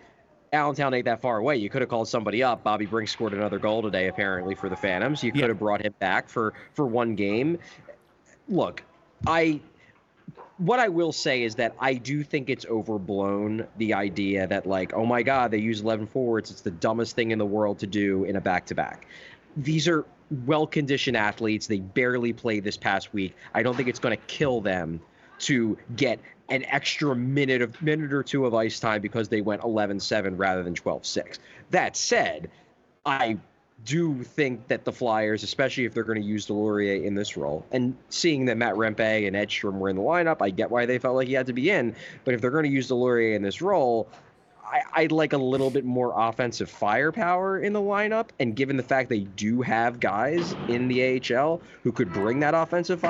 Allentown 0.54 0.94
ain't 0.94 1.06
that 1.06 1.22
far 1.22 1.38
away. 1.38 1.58
You 1.58 1.70
could 1.70 1.82
have 1.82 1.90
called 1.90 2.08
somebody 2.08 2.44
up. 2.44 2.64
Bobby 2.64 2.86
Brink 2.86 3.10
scored 3.10 3.34
another 3.34 3.58
goal 3.58 3.82
today, 3.82 4.08
apparently 4.08 4.56
for 4.56 4.70
the 4.70 4.76
Phantoms. 4.76 5.24
You 5.24 5.32
could 5.32 5.42
yeah. 5.42 5.48
have 5.48 5.60
brought 5.60 5.86
him 5.86 5.94
back 6.00 6.28
for 6.28 6.54
for 6.74 6.86
one 6.86 7.16
game. 7.16 7.58
Look, 8.50 8.84
I 9.26 9.62
what 10.58 10.80
I 10.80 10.90
will 10.90 11.12
say 11.12 11.44
is 11.44 11.56
that 11.56 11.76
I 11.80 11.94
do 11.94 12.24
think 12.24 12.50
it's 12.50 12.66
overblown 12.66 13.68
the 13.78 13.94
idea 13.94 14.48
that 14.48 14.66
like, 14.66 14.94
oh 14.94 15.06
my 15.06 15.24
God, 15.24 15.52
they 15.52 15.58
use 15.58 15.82
11 15.82 16.08
forwards. 16.08 16.52
It's 16.52 16.62
the 16.62 16.72
dumbest 16.72 17.16
thing 17.16 17.32
in 17.32 17.40
the 17.40 17.46
world 17.46 17.80
to 17.80 17.88
do 17.88 18.26
in 18.26 18.36
a 18.36 18.42
back 18.42 18.66
to 18.68 18.76
back. 18.76 19.08
These 19.58 19.88
are 19.88 20.06
well 20.46 20.68
conditioned 20.68 21.18
athletes. 21.18 21.68
They 21.68 21.80
barely 21.80 22.34
played 22.34 22.64
this 22.64 22.78
past 22.78 23.14
week. 23.14 23.36
I 23.54 23.64
don't 23.64 23.76
think 23.76 23.90
it's 23.90 24.00
going 24.00 24.16
to 24.16 24.24
kill 24.26 24.62
them 24.62 25.02
to 25.40 25.78
get 25.96 26.20
an 26.50 26.66
extra 26.66 27.16
minute 27.16 27.62
of 27.62 27.82
minute 27.82 28.14
or 28.14 28.24
two 28.24 28.46
of 28.46 28.54
ice 28.54 28.80
time 28.80 29.02
because 29.02 29.30
they 29.30 29.42
went 29.42 29.62
11-7 29.62 30.38
rather 30.38 30.64
than 30.64 30.76
12-6. 30.76 31.40
That 31.72 31.96
said, 31.96 32.52
I 33.06 33.38
do 33.86 34.24
think 34.24 34.68
that 34.68 34.86
the 34.86 34.92
Flyers, 34.92 35.44
especially 35.44 35.86
if 35.86 35.94
they're 35.94 36.04
going 36.04 36.22
to 36.22 36.28
use 36.28 36.48
Deslauriers 36.48 37.04
in 37.04 37.16
this 37.16 37.38
role, 37.38 37.66
and 37.72 37.96
seeing 38.10 38.46
that 38.46 38.58
Matt 38.58 38.76
Rempe 38.76 39.28
and 39.28 39.36
Edstrom 39.36 39.80
were 39.80 39.90
in 39.90 39.96
the 39.96 40.02
lineup, 40.02 40.38
I 40.42 40.50
get 40.50 40.70
why 40.70 40.86
they 40.86 40.98
felt 41.00 41.16
like 41.16 41.28
he 41.28 41.34
had 41.34 41.48
to 41.48 41.54
be 41.54 41.70
in. 41.70 41.96
But 42.24 42.34
if 42.34 42.42
they're 42.42 42.52
going 42.52 42.66
to 42.66 42.70
use 42.70 42.90
Deslauriers 42.90 43.36
in 43.36 43.42
this 43.42 43.62
role, 43.62 44.08
I, 44.94 45.02
would 45.04 45.12
like 45.12 45.34
a 45.34 45.38
little 45.38 45.70
bit 45.70 45.84
more 45.84 46.14
offensive 46.16 46.70
firepower 46.70 47.60
in 47.60 47.74
the 47.74 47.82
lineup. 47.82 48.30
And 48.40 48.56
given 48.56 48.78
the 48.78 48.84
fact 48.84 49.10
they 49.10 49.22
do 49.22 49.62
have 49.62 50.00
guys 50.00 50.56
in 50.68 50.88
the 50.88 51.20
AHL 51.36 51.62
who 51.84 51.92
could 51.92 52.14
bring 52.14 52.40
that 52.40 52.54
offensive 52.54 53.04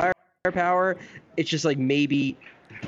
firepower, 0.43 0.97
it's 1.37 1.49
just 1.49 1.65
like 1.65 1.77
maybe 1.77 2.37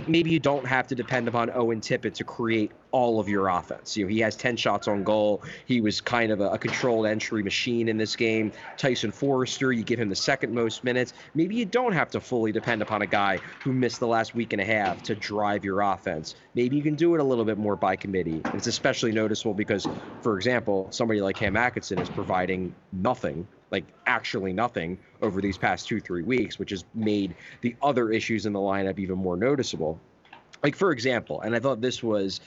maybe 0.08 0.30
you 0.30 0.40
don't 0.40 0.66
have 0.66 0.88
to 0.88 0.96
depend 0.96 1.28
upon 1.28 1.50
Owen 1.54 1.82
Tippett 1.82 2.14
to 2.16 2.24
create 2.24 2.72
all 2.92 3.20
of 3.20 3.28
your 3.28 3.48
offense. 3.48 3.98
You 3.98 4.06
know, 4.06 4.10
he 4.10 4.20
has 4.20 4.36
10 4.36 4.56
shots 4.56 4.88
on 4.88 5.04
goal. 5.04 5.42
He 5.66 5.82
was 5.82 6.00
kind 6.00 6.32
of 6.32 6.42
a, 6.42 6.50
a, 6.52 6.58
controlled 6.60 7.08
entry 7.08 7.42
machine 7.42 7.90
in 7.90 7.98
this 7.98 8.16
game. 8.16 8.52
Tyson 8.78 9.12
Foerster, 9.12 9.74
you 9.74 9.84
give 9.84 10.00
him 10.00 10.10
the 10.10 10.16
second 10.16 10.54
most 10.54 10.84
minutes. 10.84 11.14
Maybe 11.34 11.56
you 11.56 11.66
don't 11.66 11.94
have 11.94 12.12
to 12.12 12.20
fully 12.20 12.52
depend 12.52 12.84
upon 12.84 13.02
a 13.02 13.08
guy 13.08 13.40
who 13.64 13.74
missed 13.74 14.00
the 14.00 14.08
last 14.08 14.36
week 14.36 14.54
and 14.54 14.62
a 14.62 14.66
half 14.66 15.02
to 15.04 15.16
drive 15.16 15.66
your 15.66 15.82
offense. 15.82 16.36
Maybe 16.54 16.76
you 16.76 16.84
can 16.84 16.96
do 16.96 17.16
it 17.16 17.20
a 17.20 17.24
little 17.24 17.46
bit 17.46 17.58
more 17.58 17.76
by 17.76 17.96
committee. 17.96 18.42
It's 18.54 18.68
especially 18.68 19.12
noticeable 19.12 19.56
because, 19.56 19.88
for 20.22 20.38
example, 20.38 20.88
somebody 20.92 21.20
like 21.20 21.36
Cam 21.36 21.58
Atkinson 21.58 21.98
is 21.98 22.10
providing 22.10 22.76
nothing 22.92 23.48
like 23.74 23.86
actually 24.06 24.54
nothing 24.54 25.00
over 25.24 25.42
these 25.42 25.58
past 25.58 25.88
two, 25.88 26.00
three 26.00 26.22
weeks, 26.22 26.60
which 26.60 26.70
has 26.70 26.86
made 26.94 27.36
the 27.62 27.76
other 27.82 28.12
issues 28.12 28.46
in 28.46 28.54
the 28.54 28.60
lineup 28.60 29.00
even 29.00 29.18
more 29.18 29.36
noticeable. 29.36 30.00
Like, 30.62 30.76
for 30.76 30.92
example, 30.92 31.42
and 31.42 31.56
I 31.56 31.60
thought 31.60 31.82
this 31.82 32.04
was 32.04 32.40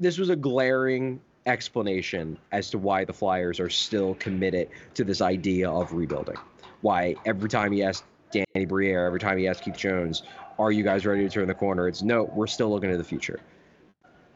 this 0.00 0.18
was 0.18 0.28
a 0.28 0.36
glaring 0.36 1.20
explanation 1.46 2.36
as 2.50 2.68
to 2.70 2.78
why 2.78 3.04
the 3.04 3.12
Flyers 3.12 3.60
are 3.60 3.70
still 3.70 4.16
committed 4.16 4.68
to 4.94 5.04
this 5.04 5.22
idea 5.22 5.70
of 5.70 5.92
rebuilding. 5.92 6.36
Why 6.80 7.14
every 7.24 7.48
time 7.48 7.72
you 7.72 7.84
ask 7.84 8.04
Danny 8.32 8.66
Briere, 8.66 9.06
every 9.06 9.20
time 9.20 9.38
you 9.38 9.48
ask 9.48 9.62
Keith 9.62 9.76
Jones, 9.76 10.24
are 10.58 10.72
you 10.72 10.82
guys 10.82 11.06
ready 11.06 11.22
to 11.22 11.30
turn 11.30 11.46
the 11.46 11.54
corner? 11.54 11.86
It's 11.86 12.02
no, 12.02 12.24
we're 12.24 12.48
still 12.48 12.70
looking 12.70 12.90
to 12.90 12.96
the 12.96 13.04
future. 13.04 13.38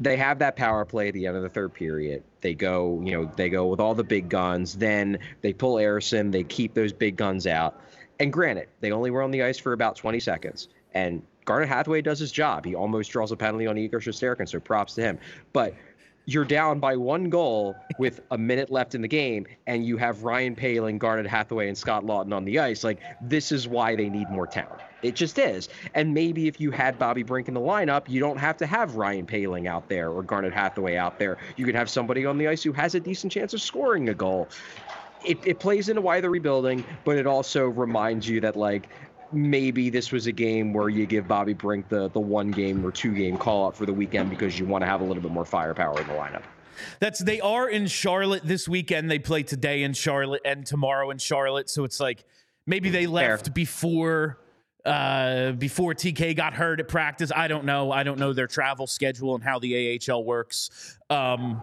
They 0.01 0.17
have 0.17 0.39
that 0.39 0.57
power 0.57 0.85
play 0.85 1.09
at 1.09 1.15
the 1.15 1.27
end 1.27 1.37
of 1.37 1.43
the 1.43 1.49
third 1.49 1.75
period. 1.75 2.23
They 2.41 2.55
go, 2.55 3.01
you 3.05 3.13
know, 3.13 3.31
they 3.37 3.51
go 3.51 3.67
with 3.67 3.81
all 3.81 3.95
the 3.95 4.03
big 4.03 4.29
guns. 4.31 4.77
Then 4.79 5.19
they 5.43 5.53
pull 5.53 5.77
Ersson. 5.77 6.33
They 6.33 6.43
keep 6.43 6.73
those 6.75 6.93
big 6.93 7.17
guns 7.17 7.47
out. 7.47 7.79
And 8.19 8.33
granted, 8.33 8.69
they 8.81 8.93
only 8.93 9.11
were 9.11 9.23
on 9.23 9.31
the 9.31 9.43
ice 9.43 9.59
for 9.59 9.75
about 9.75 9.97
20 9.97 10.19
seconds. 10.19 10.69
And 10.95 11.23
Garnet 11.45 11.69
Hathaway 11.69 12.01
does 12.03 12.19
his 12.19 12.33
job. 12.33 12.65
He 12.65 12.75
almost 12.75 13.11
draws 13.11 13.31
a 13.33 13.37
penalty 13.37 13.67
on 13.67 13.77
Igor 13.77 14.01
Shesterkin, 14.01 14.49
so 14.49 14.59
props 14.59 14.95
to 14.95 15.03
him. 15.03 15.19
But 15.53 15.75
you're 16.27 16.45
down 16.45 16.81
by 16.81 16.97
one 16.97 17.29
goal 17.29 17.75
with 17.99 18.21
a 18.31 18.39
minute 18.39 18.71
left 18.71 18.95
in 18.95 19.03
the 19.03 19.09
game, 19.09 19.47
and 19.67 19.85
you 19.85 19.97
have 19.97 20.23
Ryan 20.23 20.55
Poehling, 20.55 20.99
Garnet 20.99 21.27
Hathaway, 21.27 21.69
and 21.69 21.77
Scott 21.77 22.05
Laughton 22.05 22.33
on 22.33 22.45
the 22.45 22.59
ice. 22.59 22.85
Like, 22.85 23.01
this 23.21 23.53
is 23.53 23.67
why 23.67 23.97
they 23.97 24.09
need 24.09 24.31
more 24.31 24.47
talent. 24.47 24.81
It 25.03 25.15
just 25.15 25.39
is. 25.39 25.69
And 25.95 26.13
maybe 26.13 26.47
if 26.49 26.61
you 26.61 26.71
had 26.71 26.99
Bobby 26.99 27.23
Brink 27.23 27.49
in 27.49 27.55
the 27.55 27.61
lineup, 27.61 28.09
you 28.09 28.21
don't 28.21 28.39
have 28.39 28.57
to 28.59 28.67
have 28.67 28.97
Ryan 28.97 29.27
Poehling 29.27 29.67
out 29.67 29.89
there 29.89 30.11
or 30.11 30.23
Garnet 30.23 30.53
Hathaway 30.53 30.97
out 30.97 31.19
there. 31.19 31.39
You 31.57 31.65
could 31.65 31.75
have 31.75 31.89
somebody 31.89 32.27
on 32.27 32.39
the 32.39 32.49
ice 32.49 32.63
who 32.63 32.73
has 32.73 32.95
a 32.95 33.01
decent 33.01 33.33
chance 33.33 33.55
of 33.55 33.63
scoring 33.63 34.09
a 34.09 34.15
goal. 34.15 34.49
It, 35.25 35.39
it 35.47 35.59
plays 35.59 35.89
into 35.89 36.01
why 36.01 36.21
they're 36.21 36.31
rebuilding, 36.31 36.85
but 37.05 37.17
it 37.17 37.27
also 37.27 37.67
reminds 37.67 38.29
you 38.29 38.41
that, 38.41 38.57
like, 38.57 38.89
maybe 39.33 39.91
this 39.91 40.13
was 40.13 40.27
a 40.27 40.33
game 40.33 40.73
where 40.73 40.89
you 40.89 41.07
give 41.07 41.29
Bobby 41.29 41.53
Brink 41.53 41.89
the 41.89 42.09
the 42.11 42.21
one 42.21 42.51
game 42.51 42.85
or 42.85 42.91
two 42.91 43.15
game 43.15 43.37
call 43.37 43.69
up 43.69 43.77
for 43.77 43.87
the 43.87 43.93
weekend 43.93 44.31
because 44.31 44.59
you 44.59 44.67
want 44.67 44.83
to 44.83 44.87
have 44.87 45.01
a 45.01 45.05
little 45.05 45.23
bit 45.23 45.31
more 45.31 45.45
firepower 45.45 46.01
in 46.01 46.07
the 46.07 46.15
lineup. 46.15 46.43
That's 46.99 47.21
they 47.21 47.41
are 47.41 47.69
in 47.69 47.87
Charlotte 47.87 48.43
this 48.45 48.69
weekend. 48.69 49.11
They 49.11 49.19
play 49.19 49.43
today 49.43 49.83
in 49.83 49.93
Charlotte 49.93 50.43
and 50.45 50.67
tomorrow 50.67 51.11
in 51.11 51.19
Charlotte. 51.19 51.71
So 51.71 51.85
it's 51.85 52.01
like 52.01 52.25
maybe 52.67 52.91
they 52.91 53.07
left 53.07 53.47
Fair. 53.47 53.53
before 53.53 54.39
uh 54.85 55.53
before 55.53 55.95
TK 55.95 56.37
got 56.37 56.55
hurt 56.55 56.81
at 56.81 56.89
practice. 56.89 57.31
I 57.35 57.49
don't 57.49 57.65
know. 57.65 57.93
I 57.93 58.03
don't 58.03 58.19
know 58.19 58.33
their 58.33 58.47
travel 58.47 58.87
schedule 58.87 59.35
and 59.35 59.45
how 59.45 59.59
the 59.59 60.01
AHL 60.11 60.25
works. 60.25 60.99
Um 61.11 61.63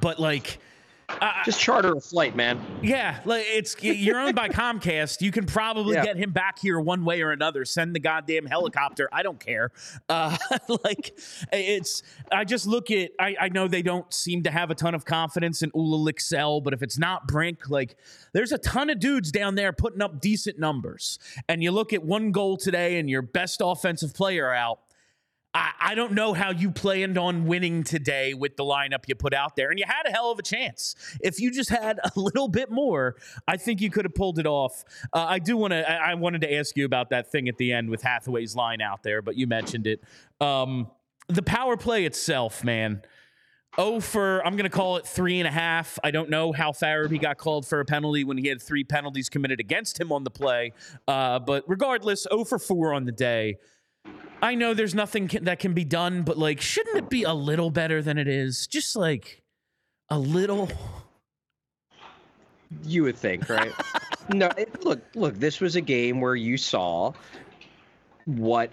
but 0.00 0.18
like 0.18 0.58
uh, 1.08 1.44
Just 1.44 1.60
charter 1.60 1.92
a 1.92 2.00
flight, 2.00 2.34
man. 2.34 2.60
Yeah, 2.82 3.20
like 3.24 3.44
it's 3.48 3.80
you're 3.80 4.18
owned 4.18 4.34
by 4.34 4.48
Comcast. 4.50 5.20
You 5.20 5.30
can 5.30 5.46
probably 5.46 5.94
yeah. 5.94 6.04
get 6.04 6.16
him 6.16 6.32
back 6.32 6.58
here 6.58 6.80
one 6.80 7.04
way 7.04 7.22
or 7.22 7.30
another. 7.30 7.64
Send 7.64 7.94
the 7.94 8.00
goddamn 8.00 8.44
helicopter. 8.46 9.08
I 9.12 9.22
don't 9.22 9.38
care. 9.38 9.70
Uh, 10.08 10.36
like 10.84 11.16
it's. 11.52 12.02
I 12.32 12.44
just 12.44 12.66
look 12.66 12.90
at. 12.90 13.12
I, 13.20 13.36
I 13.40 13.48
know 13.50 13.68
they 13.68 13.82
don't 13.82 14.12
seem 14.12 14.42
to 14.44 14.50
have 14.50 14.70
a 14.70 14.74
ton 14.74 14.94
of 14.94 15.04
confidence 15.04 15.62
in 15.62 15.70
Olle 15.74 16.04
Lycksell, 16.04 16.62
but 16.62 16.72
if 16.72 16.82
it's 16.82 16.98
not 16.98 17.28
Brink, 17.28 17.70
like 17.70 17.96
there's 18.32 18.52
a 18.52 18.58
ton 18.58 18.90
of 18.90 18.98
dudes 18.98 19.30
down 19.30 19.54
there 19.54 19.72
putting 19.72 20.02
up 20.02 20.20
decent 20.20 20.58
numbers. 20.58 21.20
And 21.48 21.62
you 21.62 21.70
look 21.70 21.92
at 21.92 22.04
one 22.04 22.32
goal 22.32 22.56
today, 22.56 22.98
and 22.98 23.08
your 23.08 23.22
best 23.22 23.60
offensive 23.62 24.12
player 24.12 24.52
out 24.52 24.80
I, 25.56 25.72
I 25.80 25.94
don't 25.94 26.12
know 26.12 26.34
how 26.34 26.50
you 26.50 26.70
planned 26.70 27.16
on 27.16 27.46
winning 27.46 27.82
today 27.82 28.34
with 28.34 28.56
the 28.56 28.62
lineup 28.62 29.08
you 29.08 29.14
put 29.14 29.32
out 29.32 29.56
there. 29.56 29.70
And 29.70 29.78
you 29.78 29.86
had 29.88 30.06
a 30.06 30.10
hell 30.10 30.30
of 30.30 30.38
a 30.38 30.42
chance. 30.42 30.94
If 31.22 31.40
you 31.40 31.50
just 31.50 31.70
had 31.70 31.98
a 32.04 32.10
little 32.14 32.48
bit 32.48 32.70
more, 32.70 33.16
I 33.48 33.56
think 33.56 33.80
you 33.80 33.90
could 33.90 34.04
have 34.04 34.14
pulled 34.14 34.38
it 34.38 34.46
off. 34.46 34.84
Uh, 35.14 35.24
I 35.26 35.38
do 35.38 35.56
want 35.56 35.72
to, 35.72 35.90
I, 35.90 36.10
I 36.10 36.14
wanted 36.14 36.42
to 36.42 36.54
ask 36.54 36.76
you 36.76 36.84
about 36.84 37.08
that 37.08 37.32
thing 37.32 37.48
at 37.48 37.56
the 37.56 37.72
end 37.72 37.88
with 37.88 38.02
Hathaway's 38.02 38.54
line 38.54 38.82
out 38.82 39.02
there, 39.02 39.22
but 39.22 39.36
you 39.36 39.46
mentioned 39.46 39.86
it. 39.86 40.04
Um, 40.42 40.90
the 41.28 41.42
power 41.42 41.78
play 41.78 42.04
itself, 42.04 42.62
man. 42.62 43.00
Oh, 43.78 44.00
for 44.00 44.44
I'm 44.46 44.56
going 44.56 44.64
to 44.64 44.74
call 44.74 44.98
it 44.98 45.06
three 45.06 45.38
and 45.38 45.48
a 45.48 45.50
half. 45.50 45.98
I 46.04 46.10
don't 46.10 46.28
know 46.28 46.52
how 46.52 46.72
Farabee 46.72 47.20
got 47.20 47.38
called 47.38 47.66
for 47.66 47.80
a 47.80 47.84
penalty 47.84 48.24
when 48.24 48.36
he 48.36 48.48
had 48.48 48.60
three 48.60 48.84
penalties 48.84 49.28
committed 49.30 49.60
against 49.60 49.98
him 49.98 50.12
on 50.12 50.24
the 50.24 50.30
play. 50.30 50.72
Uh, 51.08 51.38
but 51.38 51.64
regardless, 51.66 52.26
oh 52.30 52.44
for 52.44 52.58
four 52.58 52.92
on 52.92 53.06
the 53.06 53.12
day. 53.12 53.56
I 54.42 54.54
know 54.54 54.74
there's 54.74 54.94
nothing 54.94 55.28
can, 55.28 55.44
that 55.44 55.58
can 55.58 55.72
be 55.72 55.84
done, 55.84 56.22
but 56.22 56.38
like, 56.38 56.60
shouldn't 56.60 56.96
it 56.96 57.08
be 57.08 57.22
a 57.22 57.32
little 57.32 57.70
better 57.70 58.02
than 58.02 58.18
it 58.18 58.28
is? 58.28 58.66
Just 58.66 58.94
like 58.94 59.42
a 60.08 60.18
little. 60.18 60.68
You 62.84 63.04
would 63.04 63.16
think, 63.16 63.48
right? 63.48 63.72
no, 64.34 64.48
it, 64.58 64.84
look, 64.84 65.00
look. 65.14 65.34
This 65.34 65.60
was 65.60 65.76
a 65.76 65.80
game 65.80 66.20
where 66.20 66.36
you 66.36 66.56
saw 66.56 67.12
what 68.26 68.70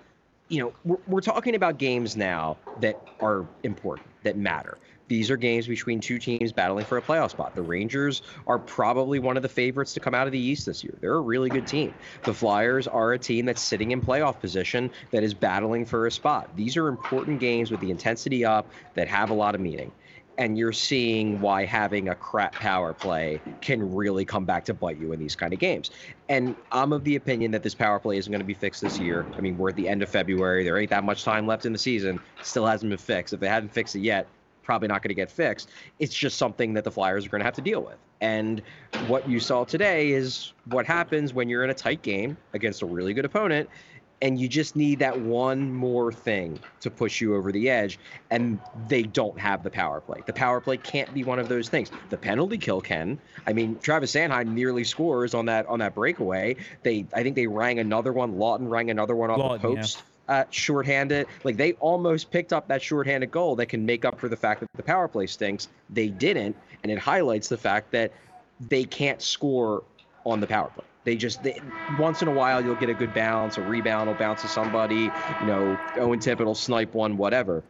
you 0.49 0.59
know. 0.59 0.73
We're, 0.83 0.97
we're 1.07 1.21
talking 1.21 1.55
about 1.55 1.77
games 1.77 2.17
now 2.17 2.57
that 2.81 3.01
are 3.19 3.47
important, 3.63 4.07
that 4.23 4.37
matter. 4.37 4.77
These 5.07 5.29
are 5.29 5.37
games 5.37 5.67
between 5.67 5.99
two 5.99 6.17
teams 6.17 6.51
battling 6.51 6.85
for 6.85 6.97
a 6.97 7.01
playoff 7.01 7.31
spot. 7.31 7.55
The 7.55 7.61
Rangers 7.61 8.21
are 8.47 8.59
probably 8.59 9.19
one 9.19 9.37
of 9.37 9.43
the 9.43 9.49
favorites 9.49 9.93
to 9.93 9.99
come 9.99 10.13
out 10.13 10.27
of 10.27 10.33
the 10.33 10.39
East 10.39 10.65
this 10.65 10.83
year. 10.83 10.97
They're 11.01 11.15
a 11.15 11.21
really 11.21 11.49
good 11.49 11.67
team. 11.67 11.93
The 12.23 12.33
Flyers 12.33 12.87
are 12.87 13.13
a 13.13 13.19
team 13.19 13.45
that's 13.45 13.61
sitting 13.61 13.91
in 13.91 14.01
playoff 14.01 14.39
position 14.39 14.91
that 15.11 15.23
is 15.23 15.33
battling 15.33 15.85
for 15.85 16.07
a 16.07 16.11
spot. 16.11 16.55
These 16.55 16.77
are 16.77 16.87
important 16.87 17.39
games 17.39 17.69
with 17.69 17.79
the 17.79 17.91
intensity 17.91 18.45
up 18.45 18.67
that 18.95 19.07
have 19.07 19.29
a 19.29 19.33
lot 19.33 19.55
of 19.55 19.61
meaning 19.61 19.91
and 20.37 20.57
you're 20.57 20.73
seeing 20.73 21.39
why 21.41 21.65
having 21.65 22.09
a 22.09 22.15
crap 22.15 22.53
power 22.53 22.93
play 22.93 23.39
can 23.61 23.93
really 23.93 24.25
come 24.25 24.45
back 24.45 24.65
to 24.65 24.73
bite 24.73 24.97
you 24.97 25.11
in 25.11 25.19
these 25.19 25.35
kind 25.35 25.53
of 25.53 25.59
games. 25.59 25.91
And 26.29 26.55
I'm 26.71 26.93
of 26.93 27.03
the 27.03 27.15
opinion 27.15 27.51
that 27.51 27.63
this 27.63 27.75
power 27.75 27.99
play 27.99 28.17
isn't 28.17 28.31
going 28.31 28.41
to 28.41 28.45
be 28.45 28.53
fixed 28.53 28.81
this 28.81 28.99
year. 28.99 29.25
I 29.37 29.41
mean, 29.41 29.57
we're 29.57 29.69
at 29.69 29.75
the 29.75 29.87
end 29.87 30.01
of 30.01 30.09
February. 30.09 30.63
There 30.63 30.77
ain't 30.77 30.89
that 30.89 31.03
much 31.03 31.23
time 31.23 31.45
left 31.45 31.65
in 31.65 31.73
the 31.73 31.79
season. 31.79 32.19
Still 32.41 32.65
hasn't 32.65 32.89
been 32.89 32.97
fixed. 32.97 33.33
If 33.33 33.39
they 33.39 33.47
hadn't 33.47 33.69
fixed 33.69 33.95
it 33.95 34.01
yet, 34.01 34.27
probably 34.63 34.87
not 34.87 35.01
going 35.01 35.09
to 35.09 35.15
get 35.15 35.29
fixed. 35.29 35.69
It's 35.99 36.15
just 36.15 36.37
something 36.37 36.73
that 36.73 36.83
the 36.83 36.91
Flyers 36.91 37.25
are 37.25 37.29
going 37.29 37.41
to 37.41 37.45
have 37.45 37.55
to 37.55 37.61
deal 37.61 37.81
with. 37.81 37.97
And 38.21 38.61
what 39.07 39.29
you 39.29 39.39
saw 39.39 39.65
today 39.65 40.11
is 40.11 40.53
what 40.65 40.85
happens 40.85 41.33
when 41.33 41.49
you're 41.49 41.63
in 41.63 41.69
a 41.69 41.75
tight 41.75 42.01
game 42.01 42.37
against 42.53 42.81
a 42.81 42.85
really 42.85 43.13
good 43.13 43.25
opponent 43.25 43.69
and 44.23 44.39
you 44.39 44.47
just 44.47 44.77
need 44.77 44.99
that 44.99 45.19
one 45.19 45.73
more 45.73 46.11
thing 46.13 46.57
to 46.79 46.89
push 46.89 47.19
you 47.19 47.35
over 47.35 47.51
the 47.51 47.69
edge 47.69 47.99
and 48.31 48.57
they 48.87 49.03
don't 49.03 49.37
have 49.37 49.63
the 49.63 49.69
power 49.69 49.99
play. 49.99 50.23
The 50.25 50.31
power 50.31 50.61
play 50.61 50.77
can't 50.77 51.13
be 51.13 51.25
one 51.25 51.39
of 51.39 51.49
those 51.49 51.67
things. 51.67 51.91
The 52.09 52.17
penalty 52.17 52.57
kill 52.57 52.79
can. 52.79 53.19
I 53.45 53.51
mean 53.51 53.77
travis 53.79 54.13
sanheim 54.13 54.47
nearly 54.47 54.85
scores 54.85 55.33
on 55.33 55.47
that 55.47 55.65
on 55.67 55.79
that 55.79 55.93
breakaway. 55.93 56.55
They 56.83 57.05
i 57.13 57.21
think 57.21 57.35
they 57.35 57.47
rang 57.47 57.79
another 57.79 58.13
one. 58.13 58.35
Laughton 58.35 58.69
rang 58.69 58.89
another 58.89 59.13
one 59.15 59.29
off 59.29 59.39
Laughton, 59.39 59.61
the 59.61 59.75
post. 59.75 59.97
yeah 59.97 60.12
uh, 60.27 60.45
shorthanded. 60.49 61.27
Like 61.43 61.57
they 61.57 61.73
almost 61.73 62.31
picked 62.31 62.53
up 62.53 62.67
that 62.67 62.81
shorthanded 62.81 63.31
goal 63.31 63.55
that 63.57 63.67
can 63.67 63.85
make 63.85 64.05
up 64.05 64.19
for 64.19 64.29
the 64.29 64.37
fact 64.37 64.61
that 64.61 64.69
the 64.75 64.83
power 64.83 65.07
play 65.07 65.27
stinks. 65.27 65.67
They 65.89 66.07
didn't, 66.07 66.55
and 66.83 66.91
it 66.91 66.99
highlights 66.99 67.49
the 67.49 67.57
fact 67.57 67.91
that 67.91 68.11
they 68.59 68.83
can't 68.83 69.21
score 69.21 69.83
on 70.25 70.39
the 70.39 70.47
power 70.47 70.69
play. 70.69 70.85
They 71.03 71.15
just 71.17 71.43
they, 71.43 71.61
once 71.97 72.21
in 72.21 72.27
a 72.27 72.31
while 72.31 72.63
you'll 72.63 72.75
get 72.75 72.89
a 72.89 72.93
good 72.93 73.13
bounce, 73.13 73.57
a 73.57 73.61
rebound 73.61 74.07
will 74.07 74.15
bounce 74.15 74.41
to 74.41 74.47
somebody. 74.47 75.11
You 75.39 75.45
know, 75.45 75.79
Owen 75.97 76.19
Tippett 76.19 76.45
will 76.45 76.55
snipe 76.55 76.93
one, 76.93 77.17
whatever. 77.17 77.63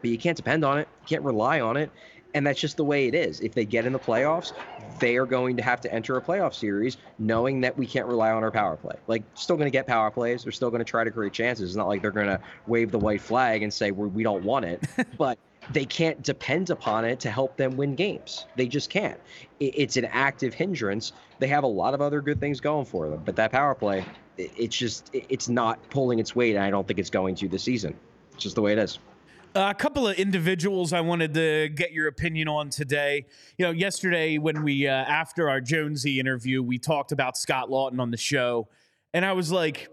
But 0.00 0.10
you 0.10 0.18
can't 0.18 0.36
depend 0.36 0.64
on 0.64 0.78
it. 0.78 0.88
You 1.02 1.06
can't 1.08 1.22
rely 1.22 1.60
on 1.60 1.76
it. 1.76 1.90
And 2.34 2.46
that's 2.46 2.60
just 2.60 2.76
the 2.76 2.84
way 2.84 3.08
it 3.08 3.14
is. 3.14 3.40
If 3.40 3.52
they 3.54 3.64
get 3.64 3.84
in 3.84 3.92
the 3.92 3.98
playoffs, 3.98 4.52
they 4.98 5.16
are 5.16 5.26
going 5.26 5.56
to 5.56 5.62
have 5.62 5.80
to 5.82 5.92
enter 5.92 6.16
a 6.16 6.22
playoff 6.22 6.54
series 6.54 6.96
knowing 7.18 7.60
that 7.60 7.76
we 7.76 7.86
can't 7.86 8.06
rely 8.06 8.30
on 8.30 8.42
our 8.42 8.50
power 8.50 8.76
play. 8.76 8.96
Like, 9.06 9.22
still 9.34 9.56
going 9.56 9.66
to 9.66 9.72
get 9.72 9.86
power 9.86 10.10
plays. 10.10 10.44
They're 10.44 10.52
still 10.52 10.70
going 10.70 10.80
to 10.80 10.84
try 10.84 11.04
to 11.04 11.10
create 11.10 11.32
chances. 11.32 11.70
It's 11.70 11.76
not 11.76 11.88
like 11.88 12.00
they're 12.00 12.10
going 12.10 12.26
to 12.26 12.40
wave 12.66 12.90
the 12.90 12.98
white 12.98 13.20
flag 13.20 13.62
and 13.62 13.72
say, 13.72 13.90
we 13.90 14.22
don't 14.22 14.44
want 14.44 14.64
it. 14.64 14.82
but 15.18 15.38
they 15.70 15.84
can't 15.84 16.22
depend 16.22 16.70
upon 16.70 17.04
it 17.04 17.20
to 17.20 17.30
help 17.30 17.56
them 17.56 17.76
win 17.76 17.94
games. 17.94 18.46
They 18.56 18.66
just 18.66 18.90
can't. 18.90 19.20
It's 19.60 19.96
an 19.96 20.06
active 20.06 20.54
hindrance. 20.54 21.12
They 21.38 21.48
have 21.48 21.64
a 21.64 21.68
lot 21.68 21.94
of 21.94 22.00
other 22.00 22.20
good 22.20 22.40
things 22.40 22.60
going 22.60 22.86
for 22.86 23.08
them, 23.08 23.22
but 23.24 23.36
that 23.36 23.52
power 23.52 23.74
play, 23.74 24.04
it's 24.36 24.76
just, 24.76 25.10
it's 25.12 25.48
not 25.48 25.78
pulling 25.90 26.18
its 26.18 26.34
weight. 26.34 26.56
And 26.56 26.64
I 26.64 26.70
don't 26.70 26.86
think 26.86 26.98
it's 26.98 27.10
going 27.10 27.34
to 27.36 27.48
this 27.48 27.62
season. 27.62 27.96
It's 28.32 28.42
just 28.42 28.56
the 28.56 28.62
way 28.62 28.72
it 28.72 28.78
is. 28.78 28.98
Uh, 29.54 29.68
a 29.68 29.74
couple 29.74 30.08
of 30.08 30.16
individuals 30.16 30.94
I 30.94 31.02
wanted 31.02 31.34
to 31.34 31.68
get 31.68 31.92
your 31.92 32.08
opinion 32.08 32.48
on 32.48 32.70
today. 32.70 33.26
You 33.58 33.66
know, 33.66 33.70
yesterday 33.70 34.38
when 34.38 34.62
we 34.62 34.88
uh, 34.88 34.92
after 34.92 35.50
our 35.50 35.60
Jonesy 35.60 36.18
interview, 36.18 36.62
we 36.62 36.78
talked 36.78 37.12
about 37.12 37.36
Scott 37.36 37.68
Laughton 37.68 38.00
on 38.00 38.10
the 38.10 38.16
show, 38.16 38.68
and 39.12 39.26
I 39.26 39.34
was 39.34 39.52
like, 39.52 39.90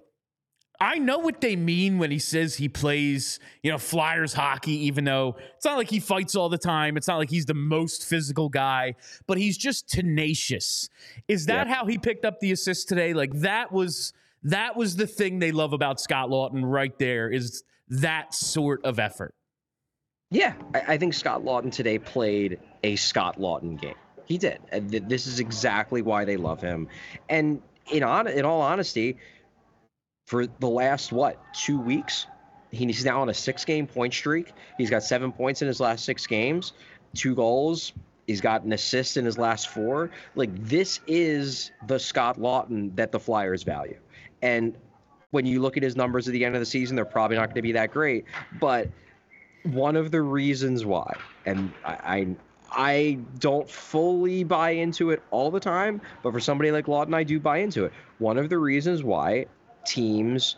I 0.80 0.98
know 0.98 1.18
what 1.18 1.42
they 1.42 1.58
mean 1.58 1.98
when 1.98 2.10
he 2.10 2.20
says 2.20 2.56
he 2.56 2.70
plays, 2.70 3.38
you 3.62 3.70
know, 3.70 3.78
Flyers 3.78 4.32
hockey, 4.32 4.86
even 4.86 5.04
though 5.04 5.36
it's 5.58 5.66
not 5.66 5.76
like 5.76 5.90
he 5.90 6.00
fights 6.00 6.36
all 6.36 6.48
the 6.48 6.58
time. 6.58 6.96
It's 6.96 7.10
not 7.10 7.18
like 7.18 7.30
he's 7.30 7.46
the 7.46 7.54
most 7.54 8.06
physical 8.06 8.48
guy, 8.48 8.96
but 9.28 9.38
he's 9.38 9.58
just 9.58 9.90
tenacious. 9.90 10.88
Is 11.28 11.48
that 11.48 11.68
how 11.68 11.86
he 11.86 11.98
picked 11.98 12.24
up 12.24 12.40
the 12.40 12.54
assist 12.54 12.88
today? 12.88 13.14
Like 13.14 13.34
that 13.42 13.74
was 13.74 14.14
that 14.42 14.78
was 14.78 14.96
the 14.96 15.08
thing 15.08 15.40
they 15.40 15.52
love 15.52 15.74
about 15.74 16.00
Scott 16.00 16.30
Laughton 16.30 16.62
right 16.64 16.98
there 16.98 17.30
is 17.30 17.66
that 17.90 18.34
sort 18.34 18.86
of 18.86 19.00
effort. 19.00 19.36
Yeah, 20.32 20.54
I, 20.74 20.94
I 20.94 20.98
think 20.98 21.14
Scott 21.14 21.44
Laughton 21.44 21.72
today 21.72 21.98
played 21.98 22.60
a 22.84 22.96
Scott 22.96 23.40
Laughton 23.40 23.80
game. 23.80 23.96
He 24.26 24.38
did. 24.38 24.60
This 24.72 25.26
is 25.26 25.40
exactly 25.40 26.02
why 26.04 26.24
they 26.24 26.38
love 26.38 26.62
him. 26.62 26.88
And 27.30 27.62
in 27.92 28.04
on 28.04 28.28
in 28.28 28.46
all 28.46 28.62
honesty, 28.62 29.18
for 30.28 30.46
the 30.46 30.70
last 30.70 31.12
what 31.12 31.42
two 31.56 31.80
weeks, 31.80 32.28
he's 32.70 33.04
now 33.04 33.22
on 33.22 33.30
a 33.30 33.34
six-game 33.34 33.88
point 33.88 34.14
streak. 34.14 34.54
He's 34.78 34.92
got 34.92 35.02
seven 35.02 35.32
points 35.32 35.64
in 35.64 35.68
his 35.68 35.80
last 35.80 36.06
six 36.06 36.28
games, 36.28 36.74
two 37.16 37.34
goals. 37.34 37.94
He's 38.28 38.42
got 38.42 38.62
an 38.62 38.72
assist 38.74 39.18
in 39.18 39.26
his 39.26 39.40
last 39.40 39.70
four. 39.70 40.12
Like 40.36 40.56
this 40.64 41.00
is 41.08 41.72
the 41.88 41.98
Scott 41.98 42.38
Laughton 42.38 42.96
that 42.98 43.12
the 43.12 43.20
Flyers 43.20 43.64
value. 43.64 43.98
And 44.44 44.76
when 45.32 45.48
you 45.48 45.60
look 45.60 45.76
at 45.76 45.82
his 45.82 45.96
numbers 45.96 46.28
at 46.28 46.34
the 46.34 46.46
end 46.46 46.54
of 46.54 46.60
the 46.60 46.68
season, 46.68 46.96
they're 46.96 47.06
probably 47.06 47.38
not 47.38 47.48
going 47.48 47.56
to 47.56 47.62
be 47.64 47.72
that 47.72 47.92
great. 47.92 48.26
But 48.60 48.90
one 49.64 49.96
of 49.96 50.12
the 50.12 50.22
reasons 50.22 50.86
why, 50.86 51.16
and 51.46 51.72
I, 51.84 51.92
I 51.92 52.36
I 52.72 53.18
don't 53.40 53.70
fully 53.70 54.44
buy 54.44 54.72
into 54.72 55.10
it 55.10 55.24
all 55.32 55.50
the 55.52 55.60
time, 55.60 56.02
but 56.22 56.32
for 56.32 56.40
somebody 56.40 56.72
like 56.72 56.86
Laughton, 56.86 57.16
I 57.16 57.24
do 57.24 57.40
buy 57.40 57.58
into 57.58 57.86
it. 57.86 57.94
One 58.20 58.38
of 58.38 58.50
the 58.50 58.58
reasons 58.58 59.04
why 59.04 59.48
teams 59.86 60.56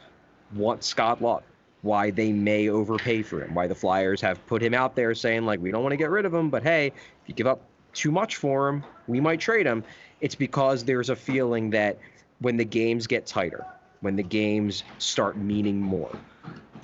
want 0.54 0.84
Scott 0.84 1.22
Laughton, 1.22 1.44
why 1.82 2.12
they 2.12 2.32
may 2.32 2.70
overpay 2.70 3.22
for 3.22 3.42
him, 3.42 3.56
why 3.56 3.68
the 3.68 3.76
Flyers 3.76 4.20
have 4.22 4.46
put 4.46 4.62
him 4.62 4.74
out 4.74 4.96
there 4.96 5.16
saying, 5.16 5.46
like, 5.46 5.62
we 5.62 5.72
don't 5.72 5.84
want 5.84 5.94
to 5.94 5.98
get 5.98 6.10
rid 6.10 6.26
of 6.26 6.34
him, 6.34 6.50
but 6.50 6.64
hey, 6.64 6.88
if 6.88 7.28
you 7.28 7.34
give 7.34 7.48
up 7.48 7.62
too 7.94 8.12
much 8.12 8.36
for 8.36 8.68
him, 8.68 8.84
we 9.08 9.20
might 9.20 9.40
trade 9.40 9.66
him. 9.66 9.84
It's 10.20 10.36
because 10.36 10.84
there's 10.84 11.10
a 11.10 11.16
feeling 11.16 11.70
that 11.72 11.98
when 12.40 12.58
the 12.58 12.66
games 12.66 13.08
get 13.08 13.26
tighter, 13.26 13.66
when 14.02 14.16
the 14.16 14.24
games 14.24 14.84
start 14.98 15.38
meaning 15.38 15.80
more, 15.80 16.16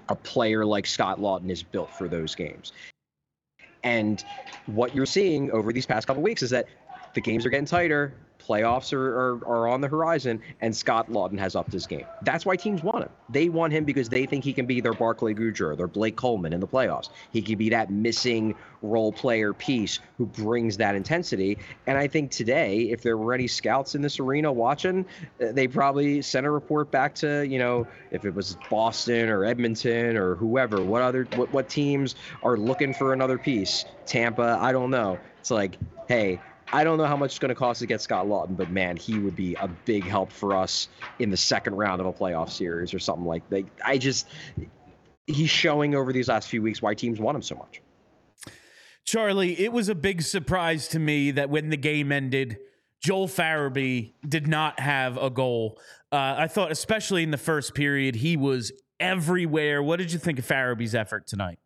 a 0.09 0.15
player 0.15 0.65
like 0.65 0.85
Scott 0.85 1.19
Laughton 1.19 1.49
is 1.49 1.63
built 1.63 1.89
for 1.89 2.07
those 2.07 2.35
games. 2.35 2.71
And 3.83 4.23
what 4.65 4.95
you're 4.95 5.05
seeing 5.05 5.51
over 5.51 5.71
these 5.71 5.85
past 5.85 6.07
couple 6.07 6.21
weeks 6.23 6.41
is 6.41 6.49
that 6.49 6.67
the 7.13 7.21
games 7.21 7.45
are 7.45 7.49
getting 7.49 7.65
tighter, 7.65 8.13
playoffs 8.39 8.93
are, 8.93 9.07
are, 9.07 9.47
are, 9.47 9.67
on 9.67 9.81
the 9.81 9.87
horizon, 9.87 10.41
and 10.61 10.75
Scott 10.75 11.09
Laughton 11.09 11.37
has 11.37 11.55
upped 11.55 11.71
his 11.71 11.85
game. 11.85 12.05
That's 12.21 12.45
why 12.45 12.55
teams 12.55 12.83
want 12.83 13.03
him. 13.03 13.09
They 13.29 13.49
want 13.49 13.73
him 13.73 13.83
because 13.83 14.09
they 14.09 14.25
think 14.25 14.43
he 14.43 14.53
can 14.53 14.65
be 14.65 14.81
their 14.81 14.93
Barclay 14.93 15.33
Goodrow, 15.33 15.75
their 15.75 15.87
Blake 15.87 16.15
Coleman 16.15 16.53
in 16.53 16.59
the 16.59 16.67
playoffs. 16.67 17.09
He 17.31 17.41
can 17.41 17.57
be 17.57 17.69
that 17.69 17.89
missing 17.91 18.55
role 18.81 19.11
player 19.11 19.53
piece 19.53 19.99
who 20.17 20.25
brings 20.25 20.77
that 20.77 20.95
intensity. 20.95 21.57
And 21.87 21.97
I 21.97 22.07
think 22.07 22.31
today, 22.31 22.83
if 22.83 23.01
there 23.01 23.17
were 23.17 23.33
any 23.33 23.47
scouts 23.47 23.95
in 23.95 24.01
this 24.01 24.19
arena 24.19 24.51
watching, 24.51 25.05
uh, 25.41 25.51
they 25.51 25.67
probably 25.67 26.21
sent 26.21 26.45
a 26.45 26.51
report 26.51 26.91
back 26.91 27.15
to, 27.15 27.45
you 27.45 27.59
know, 27.59 27.87
if 28.11 28.25
it 28.25 28.33
was 28.33 28.57
Boston 28.69 29.29
or 29.29 29.45
Edmonton 29.45 30.15
or 30.15 30.35
whoever, 30.35 30.83
what 30.83 31.01
other 31.01 31.27
what, 31.35 31.51
what 31.51 31.69
teams 31.69 32.15
are 32.43 32.57
looking 32.57 32.93
for 32.93 33.13
another 33.13 33.37
piece? 33.37 33.85
Tampa, 34.05 34.57
I 34.61 34.71
don't 34.71 34.89
know. 34.89 35.19
It's 35.39 35.51
like, 35.51 35.77
hey, 36.07 36.39
I 36.71 36.83
don't 36.83 36.97
know 36.97 37.05
how 37.05 37.15
much 37.15 37.31
it's 37.31 37.39
going 37.39 37.49
to 37.49 37.55
cost 37.55 37.79
to 37.79 37.85
get 37.85 38.01
Scott 38.01 38.25
Laughton, 38.25 38.57
but 38.57 38.69
man, 38.69 38.97
he 38.97 39.19
would 39.19 39.35
be 39.35 39.55
a 39.55 39.67
big 39.67 40.03
help 40.03 40.31
for 40.31 40.55
us 40.55 40.89
in 41.19 41.29
the 41.29 41.37
second 41.37 41.75
round 41.75 42.01
of 42.01 42.07
a 42.07 42.13
playoff 42.13 42.49
series 42.49 42.93
or 42.93 42.99
something 42.99 43.25
like 43.25 43.47
that. 43.49 43.63
I 43.85 43.97
just, 43.97 44.27
he's 45.27 45.49
showing 45.49 45.95
over 45.95 46.11
these 46.11 46.27
last 46.27 46.49
few 46.49 46.61
weeks 46.61 46.81
why 46.81 46.93
teams 46.93 47.19
want 47.19 47.35
him 47.35 47.41
so 47.41 47.55
much. 47.55 47.81
Charlie, 49.05 49.57
it 49.57 49.71
was 49.71 49.87
a 49.87 49.95
big 49.95 50.21
surprise 50.21 50.89
to 50.89 50.99
me 50.99 51.31
that 51.31 51.49
when 51.49 51.69
the 51.69 51.77
game 51.77 52.11
ended, 52.11 52.57
Joel 52.99 53.29
Farabee 53.29 54.13
did 54.27 54.47
not 54.47 54.81
have 54.81 55.17
a 55.17 55.29
goal. 55.29 55.79
Uh, 56.11 56.35
I 56.37 56.47
thought, 56.47 56.71
especially 56.71 57.23
in 57.23 57.31
the 57.31 57.37
first 57.37 57.73
period, 57.73 58.15
he 58.15 58.35
was 58.35 58.73
everywhere. 58.99 59.81
What 59.81 59.99
did 59.99 60.11
you 60.11 60.19
think 60.19 60.39
of 60.39 60.45
Farabee's 60.45 60.93
effort 60.93 61.27
tonight? 61.27 61.59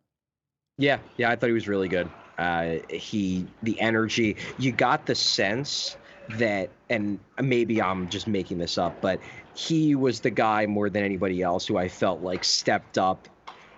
Yeah, 0.78 0.98
yeah, 1.16 1.30
I 1.30 1.36
thought 1.36 1.46
he 1.46 1.52
was 1.52 1.66
really 1.66 1.88
good. 1.88 2.08
Uh, 2.38 2.76
he, 2.88 3.46
the 3.62 3.78
energy, 3.80 4.36
you 4.58 4.72
got 4.72 5.06
the 5.06 5.14
sense 5.14 5.96
that, 6.30 6.70
and 6.88 7.18
maybe 7.40 7.80
I'm 7.80 8.08
just 8.08 8.26
making 8.26 8.58
this 8.58 8.78
up, 8.78 9.00
but 9.00 9.20
he 9.54 9.94
was 9.94 10.20
the 10.20 10.30
guy 10.30 10.66
more 10.66 10.88
than 10.88 11.04
anybody 11.04 11.42
else 11.42 11.66
who 11.66 11.76
I 11.76 11.88
felt 11.88 12.22
like 12.22 12.44
stepped 12.44 12.98
up 12.98 13.28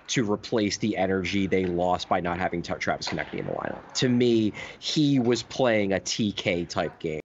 to 0.07 0.31
replace 0.31 0.77
the 0.79 0.97
energy 0.97 1.47
they 1.47 1.65
lost 1.67 2.09
by 2.09 2.21
not 2.21 2.39
having 2.39 2.63
Travis 2.63 3.09
Konecny 3.09 3.39
in 3.39 3.47
the 3.47 3.53
lineup. 3.53 3.93
To 3.95 4.09
me, 4.09 4.53
he 4.79 5.19
was 5.19 5.43
playing 5.43 5.93
a 5.93 5.97
TK 5.97 6.69
type 6.69 6.99
game. 6.99 7.21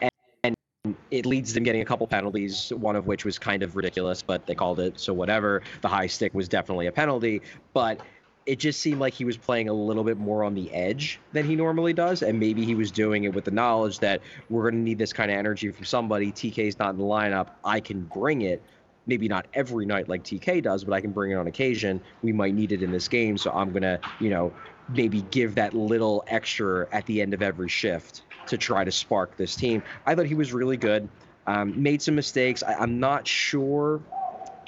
And, 0.00 0.10
and 0.42 0.96
it 1.10 1.26
leads 1.26 1.52
them 1.52 1.62
getting 1.62 1.82
a 1.82 1.84
couple 1.84 2.06
penalties, 2.06 2.72
one 2.74 2.96
of 2.96 3.06
which 3.06 3.24
was 3.24 3.38
kind 3.38 3.62
of 3.62 3.76
ridiculous, 3.76 4.22
but 4.22 4.46
they 4.46 4.54
called 4.54 4.80
it, 4.80 4.98
so 4.98 5.12
whatever. 5.12 5.62
The 5.82 5.88
high 5.88 6.06
stick 6.06 6.32
was 6.32 6.48
definitely 6.48 6.86
a 6.86 6.92
penalty, 6.92 7.42
but 7.74 8.00
it 8.46 8.58
just 8.58 8.80
seemed 8.80 9.00
like 9.00 9.14
he 9.14 9.24
was 9.24 9.36
playing 9.36 9.68
a 9.68 9.72
little 9.72 10.04
bit 10.04 10.18
more 10.18 10.42
on 10.42 10.54
the 10.54 10.72
edge 10.72 11.20
than 11.32 11.44
he 11.46 11.54
normally 11.54 11.92
does. 11.92 12.22
And 12.22 12.40
maybe 12.40 12.64
he 12.64 12.74
was 12.74 12.90
doing 12.90 13.24
it 13.24 13.34
with 13.34 13.44
the 13.44 13.50
knowledge 13.50 14.00
that 14.00 14.20
we're 14.50 14.62
going 14.62 14.74
to 14.74 14.80
need 14.80 14.98
this 14.98 15.12
kind 15.12 15.30
of 15.30 15.36
energy 15.36 15.70
from 15.70 15.84
somebody. 15.84 16.32
TK's 16.32 16.78
not 16.78 16.90
in 16.90 16.98
the 16.98 17.04
lineup. 17.04 17.48
I 17.64 17.80
can 17.80 18.02
bring 18.02 18.42
it. 18.42 18.62
Maybe 19.06 19.28
not 19.28 19.46
every 19.54 19.84
night 19.84 20.08
like 20.08 20.22
TK 20.22 20.62
does, 20.62 20.84
but 20.84 20.92
I 20.92 21.00
can 21.00 21.10
bring 21.10 21.32
it 21.32 21.34
on 21.34 21.46
occasion. 21.46 22.00
We 22.22 22.32
might 22.32 22.54
need 22.54 22.72
it 22.72 22.82
in 22.82 22.90
this 22.90 23.08
game. 23.08 23.36
So 23.36 23.50
I'm 23.52 23.70
going 23.70 23.82
to, 23.82 24.00
you 24.20 24.30
know, 24.30 24.52
maybe 24.88 25.22
give 25.30 25.54
that 25.56 25.74
little 25.74 26.24
extra 26.26 26.88
at 26.92 27.06
the 27.06 27.20
end 27.20 27.34
of 27.34 27.42
every 27.42 27.68
shift 27.68 28.22
to 28.46 28.58
try 28.58 28.84
to 28.84 28.92
spark 28.92 29.36
this 29.36 29.54
team. 29.54 29.82
I 30.06 30.14
thought 30.14 30.26
he 30.26 30.34
was 30.34 30.52
really 30.52 30.76
good. 30.76 31.08
Um, 31.46 31.80
made 31.80 32.02
some 32.02 32.14
mistakes. 32.14 32.62
I, 32.62 32.74
I'm 32.74 33.00
not 33.00 33.26
sure 33.26 34.00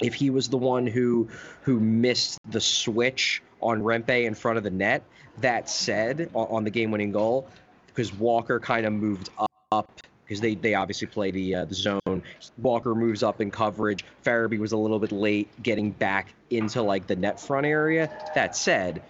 if 0.01 0.13
he 0.13 0.29
was 0.29 0.49
the 0.49 0.57
one 0.57 0.85
who 0.85 1.29
who 1.61 1.79
missed 1.79 2.39
the 2.49 2.59
switch 2.59 3.41
on 3.61 3.81
Rempe 3.81 4.25
in 4.25 4.35
front 4.35 4.57
of 4.57 4.63
the 4.63 4.71
net. 4.71 5.03
That 5.39 5.69
said, 5.69 6.29
on 6.33 6.63
the 6.63 6.69
game-winning 6.69 7.11
goal, 7.11 7.47
because 7.87 8.13
Walker 8.13 8.59
kind 8.59 8.85
of 8.85 8.93
moved 8.93 9.29
up 9.71 9.89
because 10.25 10.41
they, 10.41 10.55
they 10.55 10.73
obviously 10.73 11.07
play 11.07 11.31
the 11.31 11.55
uh, 11.55 11.65
the 11.65 11.75
zone. 11.75 12.23
Walker 12.57 12.95
moves 12.95 13.21
up 13.21 13.41
in 13.41 13.51
coverage. 13.51 14.03
Farabee 14.23 14.59
was 14.59 14.71
a 14.71 14.77
little 14.77 14.99
bit 14.99 15.11
late 15.11 15.49
getting 15.61 15.91
back 15.91 16.33
into 16.49 16.81
like 16.81 17.07
the 17.07 17.15
net 17.15 17.39
front 17.39 17.65
area. 17.65 18.09
That 18.33 18.55
said, 18.55 19.03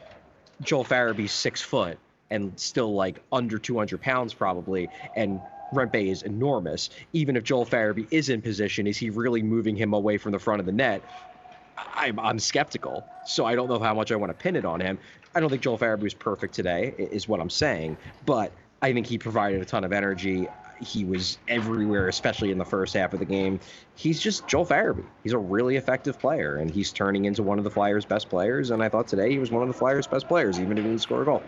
Joel 0.61 0.83
Farabee's 0.83 1.31
six 1.31 1.61
foot 1.61 1.97
and 2.29 2.59
still 2.59 2.93
like 2.93 3.21
under 3.31 3.57
200 3.57 4.01
pounds 4.01 4.33
probably, 4.33 4.89
and 5.15 5.39
Rempe 5.73 6.09
is 6.09 6.23
enormous. 6.23 6.89
Even 7.13 7.35
if 7.35 7.43
Joel 7.43 7.65
Farabee 7.65 8.07
is 8.11 8.29
in 8.29 8.41
position, 8.41 8.87
is 8.87 8.97
he 8.97 9.09
really 9.09 9.41
moving 9.41 9.75
him 9.75 9.93
away 9.93 10.17
from 10.17 10.31
the 10.31 10.39
front 10.39 10.59
of 10.59 10.65
the 10.65 10.71
net? 10.71 11.01
I'm, 11.77 12.19
I'm 12.19 12.39
skeptical. 12.39 13.05
So 13.25 13.45
I 13.45 13.55
don't 13.55 13.69
know 13.69 13.79
how 13.79 13.93
much 13.93 14.11
I 14.11 14.15
want 14.15 14.31
to 14.31 14.37
pin 14.37 14.55
it 14.55 14.65
on 14.65 14.79
him. 14.79 14.97
I 15.33 15.39
don't 15.39 15.49
think 15.49 15.61
Joel 15.61 15.77
Farabee 15.77 16.03
was 16.03 16.13
perfect 16.13 16.53
today, 16.53 16.93
is 16.97 17.27
what 17.27 17.39
I'm 17.39 17.49
saying. 17.49 17.97
But 18.25 18.51
I 18.81 18.93
think 18.93 19.07
he 19.07 19.17
provided 19.17 19.61
a 19.61 19.65
ton 19.65 19.83
of 19.83 19.91
energy. 19.91 20.47
He 20.81 21.05
was 21.05 21.37
everywhere, 21.47 22.07
especially 22.07 22.51
in 22.51 22.57
the 22.57 22.65
first 22.65 22.93
half 22.93 23.13
of 23.13 23.19
the 23.19 23.25
game. 23.25 23.59
He's 23.95 24.19
just 24.19 24.47
Joel 24.47 24.65
Farabee. 24.65 25.05
He's 25.23 25.33
a 25.33 25.37
really 25.37 25.77
effective 25.77 26.19
player, 26.19 26.57
and 26.57 26.69
he's 26.69 26.91
turning 26.91 27.25
into 27.25 27.43
one 27.43 27.57
of 27.57 27.63
the 27.63 27.71
Flyers' 27.71 28.05
best 28.05 28.29
players. 28.29 28.71
And 28.71 28.83
I 28.83 28.89
thought 28.89 29.07
today 29.07 29.29
he 29.29 29.39
was 29.39 29.51
one 29.51 29.61
of 29.61 29.67
the 29.67 29.73
Flyers' 29.73 30.07
best 30.07 30.27
players, 30.27 30.59
even 30.59 30.77
if 30.77 30.83
he 30.83 30.89
didn't 30.89 31.01
score 31.01 31.21
a 31.21 31.25
goal. 31.25 31.43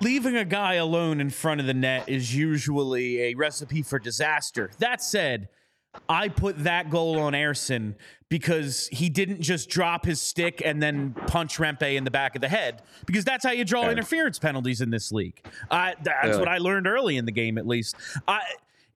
Leaving 0.00 0.36
a 0.36 0.44
guy 0.44 0.74
alone 0.74 1.20
in 1.20 1.30
front 1.30 1.60
of 1.60 1.66
the 1.66 1.74
net 1.74 2.08
is 2.08 2.34
usually 2.34 3.20
a 3.22 3.34
recipe 3.34 3.82
for 3.82 3.98
disaster. 3.98 4.70
That 4.78 5.00
said, 5.00 5.48
I 6.08 6.28
put 6.28 6.64
that 6.64 6.90
goal 6.90 7.18
on 7.20 7.32
Ersson 7.32 7.94
because 8.28 8.88
he 8.88 9.08
didn't 9.08 9.40
just 9.40 9.68
drop 9.68 10.04
his 10.04 10.20
stick 10.20 10.60
and 10.64 10.82
then 10.82 11.12
punch 11.28 11.58
Rempe 11.58 11.96
in 11.96 12.04
the 12.04 12.10
back 12.10 12.34
of 12.34 12.40
the 12.40 12.48
head 12.48 12.82
because 13.06 13.24
that's 13.24 13.44
how 13.44 13.52
you 13.52 13.64
draw 13.64 13.82
yeah. 13.82 13.92
interference 13.92 14.38
penalties 14.38 14.80
in 14.80 14.90
this 14.90 15.12
league. 15.12 15.40
Uh, 15.70 15.92
that's 16.02 16.28
yeah. 16.28 16.36
what 16.38 16.48
I 16.48 16.58
learned 16.58 16.86
early 16.86 17.16
in 17.16 17.24
the 17.24 17.32
game, 17.32 17.56
at 17.56 17.66
least. 17.66 17.94
I, 18.26 18.40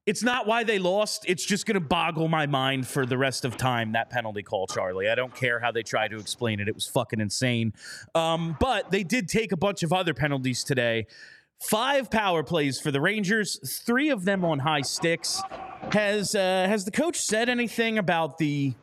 it's 0.07 0.23
not 0.23 0.47
why 0.47 0.65
they 0.65 0.81
lost. 0.81 1.25
It's 1.29 1.45
just 1.45 1.67
going 1.67 1.75
to 1.75 1.81
boggle 1.81 2.27
my 2.27 2.47
mind 2.47 2.89
for 2.89 3.07
the 3.07 3.17
rest 3.17 3.45
of 3.45 3.57
time, 3.57 3.93
that 3.93 4.11
penalty 4.11 4.43
call, 4.43 4.67
Charlie. 4.67 5.09
I 5.09 5.15
don't 5.15 5.35
care 5.35 5.61
how 5.61 5.71
they 5.71 5.85
try 5.85 6.09
to 6.09 6.17
explain 6.17 6.59
it. 6.59 6.69
It 6.69 6.75
was 6.75 6.87
fucking 6.87 7.21
insane. 7.21 7.75
Um, 8.15 8.57
but 8.59 8.91
they 8.91 9.05
did 9.05 9.29
take 9.29 9.53
a 9.53 9.57
bunch 9.57 9.85
of 9.85 9.93
other 9.93 10.15
penalties 10.15 10.65
today. 10.65 11.07
Five 11.61 12.11
power 12.11 12.43
plays 12.43 12.81
for 12.81 12.91
the 12.91 13.01
Rangers, 13.01 13.61
three 13.85 14.09
of 14.09 14.25
them 14.25 14.45
on 14.45 14.61
high 14.61 14.81
sticks. 14.81 15.43
Has 15.93 16.35
uh, 16.35 16.67
has 16.69 16.85
the 16.85 16.91
coach 16.91 17.21
said 17.21 17.49
anything 17.49 17.99
about 17.99 18.39
the 18.39 18.75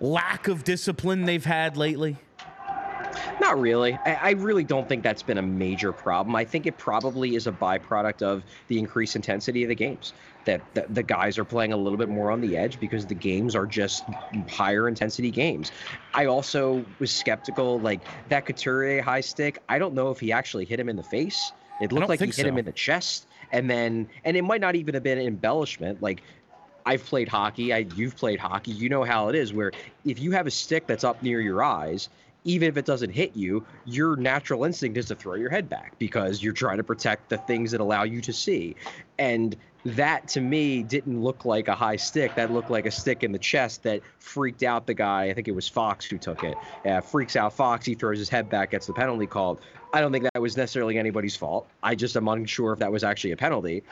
lack 0.00 0.48
of 0.48 0.64
discipline 0.64 1.24
they've 1.24 1.44
had 1.44 1.76
lately? 1.76 2.16
Not 3.40 3.60
really. 3.60 3.98
I, 4.04 4.32
really 4.32 4.64
don't 4.64 4.88
think 4.88 5.02
that's 5.02 5.22
been 5.22 5.38
a 5.38 5.42
major 5.42 5.92
problem. 5.92 6.34
I 6.34 6.44
think 6.44 6.66
it 6.66 6.78
probably 6.78 7.34
is 7.34 7.46
a 7.46 7.52
byproduct 7.52 8.22
of 8.22 8.42
the 8.68 8.78
increased 8.78 9.16
intensity 9.16 9.62
of 9.62 9.68
the 9.68 9.74
games. 9.74 10.12
That 10.44 10.62
the, 10.74 10.86
the, 10.88 11.02
guys 11.02 11.38
are 11.38 11.44
playing 11.44 11.72
a 11.72 11.76
little 11.76 11.98
bit 11.98 12.08
more 12.08 12.30
on 12.30 12.40
the 12.40 12.56
edge 12.56 12.78
because 12.78 13.04
the 13.04 13.14
games 13.14 13.54
are 13.54 13.66
just 13.66 14.04
higher 14.48 14.88
intensity 14.88 15.30
games. 15.30 15.72
I 16.14 16.26
also 16.26 16.84
was 16.98 17.10
skeptical, 17.10 17.80
like 17.80 18.00
that 18.28 18.46
Couturier 18.46 19.02
high 19.02 19.20
stick. 19.20 19.58
I 19.68 19.78
don't 19.78 19.94
know 19.94 20.10
if 20.10 20.20
he 20.20 20.32
actually 20.32 20.64
hit 20.64 20.78
him 20.80 20.88
in 20.88 20.96
the 20.96 21.02
face. 21.02 21.52
It 21.80 21.92
looked 21.92 22.08
like 22.08 22.20
he 22.20 22.26
hit 22.26 22.34
so. 22.34 22.44
him 22.44 22.58
in 22.58 22.64
the 22.64 22.72
chest, 22.72 23.26
and 23.52 23.68
then 23.68 24.08
and 24.24 24.36
it 24.36 24.42
might 24.42 24.60
not 24.60 24.74
even 24.74 24.94
have 24.94 25.02
been 25.02 25.18
an 25.18 25.26
embellishment. 25.26 26.02
Like 26.02 26.22
I've 26.84 27.04
played 27.04 27.28
hockey. 27.28 27.72
I 27.72 27.86
you've 27.96 28.16
played 28.16 28.38
hockey. 28.38 28.72
You 28.72 28.88
know 28.88 29.04
how 29.04 29.28
it 29.28 29.34
is. 29.34 29.52
Where 29.52 29.72
if 30.04 30.18
you 30.18 30.32
have 30.32 30.46
a 30.46 30.50
stick 30.50 30.86
that's 30.86 31.04
up 31.04 31.22
near 31.22 31.40
your 31.40 31.62
eyes 31.62 32.08
even 32.46 32.68
if 32.68 32.76
it 32.76 32.86
doesn't 32.86 33.10
hit 33.10 33.36
you, 33.36 33.66
your 33.84 34.16
natural 34.16 34.64
instinct 34.64 34.96
is 34.96 35.06
to 35.06 35.14
throw 35.16 35.34
your 35.34 35.50
head 35.50 35.68
back 35.68 35.98
because 35.98 36.42
you're 36.42 36.52
trying 36.52 36.76
to 36.76 36.84
protect 36.84 37.28
the 37.28 37.36
things 37.36 37.72
that 37.72 37.80
allow 37.80 38.04
you 38.04 38.20
to 38.20 38.32
see. 38.32 38.76
And 39.18 39.56
that 39.94 40.28
to 40.28 40.40
me 40.40 40.82
didn't 40.82 41.22
look 41.22 41.44
like 41.44 41.68
a 41.68 41.74
high 41.74 41.96
stick. 41.96 42.34
That 42.34 42.50
looked 42.52 42.70
like 42.70 42.86
a 42.86 42.90
stick 42.90 43.22
in 43.22 43.32
the 43.32 43.38
chest 43.38 43.84
that 43.84 44.02
freaked 44.18 44.62
out 44.62 44.86
the 44.86 44.94
guy. 44.94 45.24
I 45.24 45.34
think 45.34 45.48
it 45.48 45.54
was 45.54 45.68
Fox 45.68 46.04
who 46.04 46.18
took 46.18 46.42
it. 46.42 46.56
Uh, 46.84 47.00
freaks 47.00 47.36
out 47.36 47.52
Fox. 47.52 47.86
He 47.86 47.94
throws 47.94 48.18
his 48.18 48.28
head 48.28 48.50
back, 48.50 48.72
gets 48.72 48.86
the 48.86 48.92
penalty 48.92 49.26
called. 49.26 49.60
I 49.92 50.00
don't 50.00 50.12
think 50.12 50.24
that 50.24 50.42
was 50.42 50.56
necessarily 50.56 50.98
anybody's 50.98 51.36
fault. 51.36 51.68
I 51.82 51.94
just 51.94 52.16
am 52.16 52.28
unsure 52.28 52.72
if 52.72 52.80
that 52.80 52.90
was 52.90 53.04
actually 53.04 53.32
a 53.32 53.36
penalty 53.36 53.84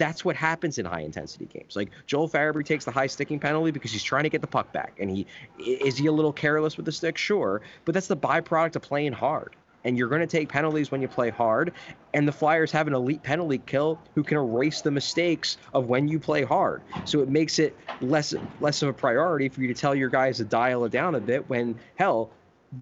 that's 0.00 0.24
what 0.24 0.34
happens 0.34 0.78
in 0.78 0.86
high 0.86 1.02
intensity 1.02 1.44
games. 1.44 1.76
Like 1.76 1.90
Joel 2.06 2.26
Farabee 2.26 2.64
takes 2.64 2.86
the 2.86 2.90
high 2.90 3.06
sticking 3.06 3.38
penalty 3.38 3.70
because 3.70 3.92
he's 3.92 4.02
trying 4.02 4.22
to 4.22 4.30
get 4.30 4.40
the 4.40 4.46
puck 4.46 4.72
back. 4.72 4.94
And 4.98 5.10
he 5.10 5.26
is 5.58 5.98
he 5.98 6.06
a 6.06 6.12
little 6.12 6.32
careless 6.32 6.78
with 6.78 6.86
the 6.86 6.92
stick? 6.92 7.18
Sure. 7.18 7.60
But 7.84 7.92
that's 7.92 8.06
the 8.06 8.16
byproduct 8.16 8.76
of 8.76 8.82
playing 8.82 9.12
hard. 9.12 9.56
And 9.84 9.96
you're 9.96 10.08
going 10.08 10.20
to 10.20 10.26
take 10.26 10.48
penalties 10.48 10.90
when 10.90 11.00
you 11.00 11.08
play 11.08 11.30
hard. 11.30 11.72
And 12.12 12.28
the 12.28 12.32
Flyers 12.32 12.70
have 12.72 12.86
an 12.86 12.94
elite 12.94 13.22
penalty 13.22 13.58
kill 13.58 13.98
who 14.14 14.22
can 14.22 14.36
erase 14.36 14.82
the 14.82 14.90
mistakes 14.90 15.56
of 15.72 15.86
when 15.86 16.08
you 16.08 16.18
play 16.18 16.44
hard. 16.44 16.82
So 17.04 17.20
it 17.20 17.28
makes 17.28 17.58
it 17.58 17.76
less 18.00 18.34
less 18.60 18.82
of 18.82 18.88
a 18.88 18.92
priority 18.92 19.48
for 19.48 19.62
you 19.62 19.68
to 19.68 19.74
tell 19.74 19.94
your 19.94 20.10
guys 20.10 20.38
to 20.38 20.44
dial 20.44 20.84
it 20.84 20.92
down 20.92 21.14
a 21.14 21.20
bit 21.20 21.48
when 21.48 21.78
hell 21.96 22.30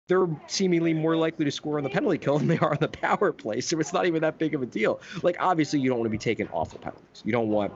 they're 0.07 0.29
seemingly 0.47 0.93
more 0.93 1.17
likely 1.17 1.45
to 1.45 1.51
score 1.51 1.79
on 1.79 1.85
the 1.85 1.91
penalty 1.91 2.19
kill 2.19 2.39
than 2.39 2.49
they 2.49 2.59
are 2.59 2.73
on 2.73 2.79
the 2.81 2.89
power 2.89 3.33
play. 3.33 3.61
So 3.61 3.79
it's 3.81 3.93
not 3.93 4.07
even 4.07 4.23
that 4.23 4.39
big 4.39 4.55
of 4.55 4.63
a 4.63 4.67
deal. 4.67 5.01
Like, 5.23 5.37
obviously, 5.41 5.81
you 5.81 5.89
don't 5.89 5.99
want 5.99 6.07
to 6.07 6.11
be 6.11 6.19
taking 6.19 6.49
awful 6.49 6.79
penalties. 6.79 7.23
You 7.25 7.33
don't 7.33 7.49
want 7.49 7.73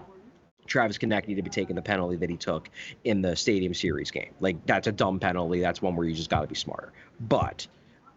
Travis 0.66 0.98
Konecny 0.98 1.36
to 1.36 1.42
be 1.42 1.50
taking 1.50 1.76
the 1.76 1.82
penalty 1.82 2.16
that 2.16 2.30
he 2.30 2.36
took 2.36 2.70
in 3.04 3.22
the 3.22 3.34
Stadium 3.36 3.74
Series 3.74 4.10
game. 4.10 4.34
Like, 4.40 4.64
that's 4.66 4.86
a 4.86 4.92
dumb 4.92 5.20
penalty. 5.20 5.60
That's 5.60 5.80
one 5.82 5.96
where 5.96 6.06
you 6.06 6.14
just 6.14 6.30
got 6.30 6.42
to 6.42 6.46
be 6.46 6.54
smarter. 6.54 6.92
But 7.20 7.66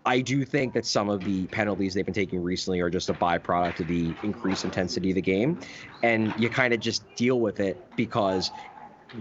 I 0.06 0.22
do 0.22 0.46
think 0.46 0.74
that 0.74 0.86
some 0.86 1.10
of 1.10 1.24
the 1.24 1.48
penalties 1.48 1.94
they've 1.94 2.06
been 2.06 2.14
taking 2.14 2.44
recently 2.44 2.80
are 2.80 2.90
just 2.90 3.10
a 3.10 3.14
byproduct 3.14 3.80
of 3.80 3.88
the 3.88 4.14
increased 4.22 4.64
intensity 4.64 5.10
of 5.10 5.16
the 5.16 5.22
game. 5.22 5.60
And 6.04 6.34
you 6.38 6.50
kind 6.50 6.74
of 6.74 6.80
just 6.80 7.04
deal 7.16 7.40
with 7.40 7.60
it 7.60 7.84
because 7.96 8.52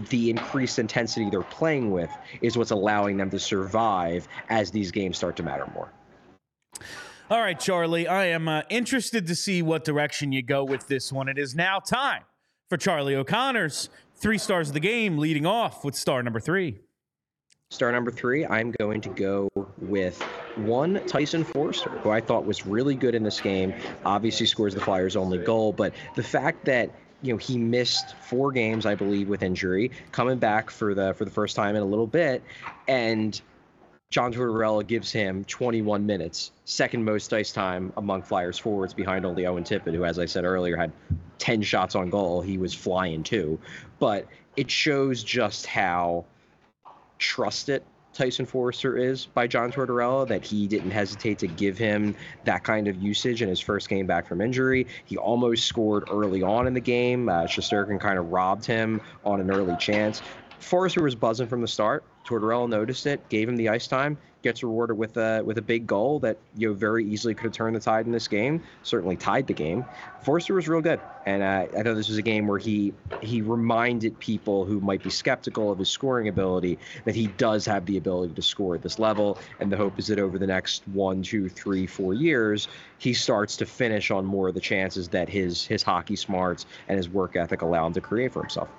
the 0.09 0.29
increased 0.29 0.77
intensity 0.77 1.29
they're 1.29 1.41
playing 1.41 1.91
with 1.91 2.09
is 2.41 2.57
what's 2.57 2.71
allowing 2.71 3.17
them 3.17 3.29
to 3.31 3.39
survive 3.39 4.27
as 4.49 4.71
these 4.71 4.91
games 4.91 5.17
start 5.17 5.35
to 5.37 5.43
matter 5.43 5.69
more. 5.73 5.91
All 7.29 7.39
right, 7.39 7.59
Charlie, 7.59 8.07
I 8.07 8.25
am 8.25 8.47
uh, 8.47 8.61
interested 8.69 9.25
to 9.27 9.35
see 9.35 9.63
what 9.63 9.83
direction 9.83 10.31
you 10.31 10.43
go 10.43 10.63
with 10.63 10.87
this 10.87 11.11
one. 11.11 11.27
It 11.27 11.39
is 11.39 11.55
now 11.55 11.79
time 11.79 12.21
for 12.69 12.77
Charlie 12.77 13.15
O'Connor's 13.15 13.89
three 14.15 14.37
stars 14.37 14.67
of 14.67 14.75
the 14.75 14.79
game, 14.79 15.17
leading 15.17 15.45
off 15.45 15.83
with 15.83 15.95
star 15.95 16.21
number 16.21 16.39
three. 16.39 16.81
Star 17.71 17.91
number 17.91 18.11
three, 18.11 18.45
I'm 18.45 18.71
going 18.71 19.01
to 19.01 19.09
go 19.09 19.49
with 19.79 20.23
one 20.55 21.01
Tyson 21.07 21.43
Foerster, 21.43 21.89
who 21.89 22.11
I 22.11 22.21
thought 22.21 22.45
was 22.45 22.65
really 22.65 22.95
good 22.95 23.15
in 23.15 23.23
this 23.23 23.41
game. 23.41 23.73
Obviously, 24.05 24.45
scores 24.45 24.75
the 24.75 24.81
Flyers' 24.81 25.15
only 25.15 25.39
goal, 25.39 25.73
but 25.73 25.93
the 26.15 26.23
fact 26.23 26.65
that 26.65 26.91
you 27.21 27.33
know 27.33 27.37
he 27.37 27.57
missed 27.57 28.15
four 28.21 28.51
games, 28.51 28.85
I 28.85 28.95
believe, 28.95 29.27
with 29.27 29.43
injury, 29.43 29.91
coming 30.11 30.37
back 30.37 30.69
for 30.69 30.93
the 30.93 31.13
for 31.15 31.25
the 31.25 31.31
first 31.31 31.55
time 31.55 31.75
in 31.75 31.81
a 31.81 31.85
little 31.85 32.07
bit, 32.07 32.43
and 32.87 33.41
John 34.11 34.31
Tortorella 34.31 34.85
gives 34.85 35.11
him 35.11 35.43
21 35.45 36.05
minutes, 36.05 36.51
second 36.63 37.03
most 37.03 37.33
ice 37.33 37.51
time 37.51 37.91
among 37.97 38.21
Flyers 38.21 38.57
forwards, 38.57 38.93
behind 38.93 39.25
only 39.25 39.45
Owen 39.45 39.63
Tippett, 39.63 39.93
who, 39.93 40.05
as 40.05 40.19
I 40.19 40.25
said 40.25 40.45
earlier, 40.45 40.77
had 40.77 40.93
10 41.39 41.63
shots 41.63 41.95
on 41.95 42.09
goal. 42.09 42.41
He 42.41 42.57
was 42.57 42.73
flying 42.73 43.23
too, 43.23 43.59
but 43.99 44.27
it 44.55 44.71
shows 44.71 45.23
just 45.23 45.65
how 45.65 46.23
trusted 47.17 47.83
Tyson 48.15 48.45
Foerster 48.45 48.97
is 48.97 49.25
by 49.25 49.45
John 49.45 49.71
Tortorella, 49.71 50.25
that 50.29 50.43
he 50.45 50.67
didn't 50.67 50.91
hesitate 50.91 51.37
to 51.39 51.47
give 51.47 51.77
him 51.77 52.15
that 52.45 52.63
kind 52.63 52.87
of 52.87 52.95
usage 52.95 53.41
in 53.41 53.49
his 53.49 53.59
first 53.59 53.89
game 53.89 54.07
back 54.07 54.25
from 54.25 54.39
injury. 54.39 54.87
He 55.03 55.17
almost 55.17 55.65
scored 55.65 56.05
early 56.09 56.41
on 56.41 56.65
in 56.65 56.73
the 56.73 56.79
game. 56.79 57.27
Uh, 57.27 57.45
kind 57.99 58.17
of 58.17 58.31
robbed 58.31 58.65
him 58.65 59.01
on 59.25 59.41
an 59.41 59.51
early 59.51 59.75
chance. 59.75 60.21
Foerster 60.59 61.03
was 61.03 61.15
buzzing 61.15 61.47
from 61.47 61.61
the 61.61 61.67
start. 61.67 62.03
Tortorella 62.25 62.67
noticed 62.67 63.05
it, 63.05 63.27
gave 63.29 63.47
him 63.47 63.55
the 63.55 63.69
ice 63.69 63.87
time, 63.87 64.17
gets 64.41 64.63
rewarded 64.63 64.97
with 64.97 65.17
a 65.17 65.41
with 65.43 65.57
a 65.57 65.61
big 65.61 65.87
goal 65.87 66.19
that 66.19 66.37
you 66.55 66.67
know 66.67 66.73
very 66.73 67.03
easily 67.05 67.33
could 67.33 67.45
have 67.45 67.53
turned 67.53 67.75
the 67.75 67.79
tide 67.79 68.05
in 68.05 68.11
this 68.11 68.27
game. 68.27 68.63
Certainly 68.83 69.17
tied 69.17 69.47
the 69.47 69.53
game. 69.53 69.85
Foerster 70.21 70.53
was 70.53 70.67
real 70.67 70.81
good, 70.81 70.99
and 71.25 71.43
uh, 71.43 71.67
I 71.77 71.83
thought 71.83 71.95
this 71.95 72.09
was 72.09 72.17
a 72.17 72.23
game 72.23 72.47
where 72.47 72.57
he 72.57 72.93
he 73.21 73.41
reminded 73.41 74.19
people 74.19 74.65
who 74.65 74.79
might 74.79 75.03
be 75.03 75.09
skeptical 75.09 75.71
of 75.71 75.79
his 75.79 75.89
scoring 75.89 76.27
ability 76.27 76.79
that 77.05 77.15
he 77.15 77.27
does 77.27 77.65
have 77.65 77.85
the 77.85 77.97
ability 77.97 78.33
to 78.33 78.41
score 78.41 78.75
at 78.75 78.81
this 78.81 78.97
level. 78.97 79.37
And 79.59 79.71
the 79.71 79.77
hope 79.77 79.99
is 79.99 80.07
that 80.07 80.19
over 80.19 80.37
the 80.39 80.47
next 80.47 80.87
one, 80.87 81.21
two, 81.21 81.49
three, 81.49 81.87
four 81.87 82.13
years, 82.13 82.67
he 82.97 83.13
starts 83.13 83.57
to 83.57 83.65
finish 83.65 84.09
on 84.09 84.25
more 84.25 84.47
of 84.47 84.53
the 84.53 84.61
chances 84.61 85.09
that 85.09 85.29
his 85.29 85.65
his 85.65 85.83
hockey 85.83 86.15
smarts 86.15 86.65
and 86.87 86.97
his 86.97 87.09
work 87.09 87.35
ethic 87.35 87.61
allow 87.61 87.85
him 87.85 87.93
to 87.93 88.01
create 88.01 88.31
for 88.31 88.41
himself. 88.41 88.69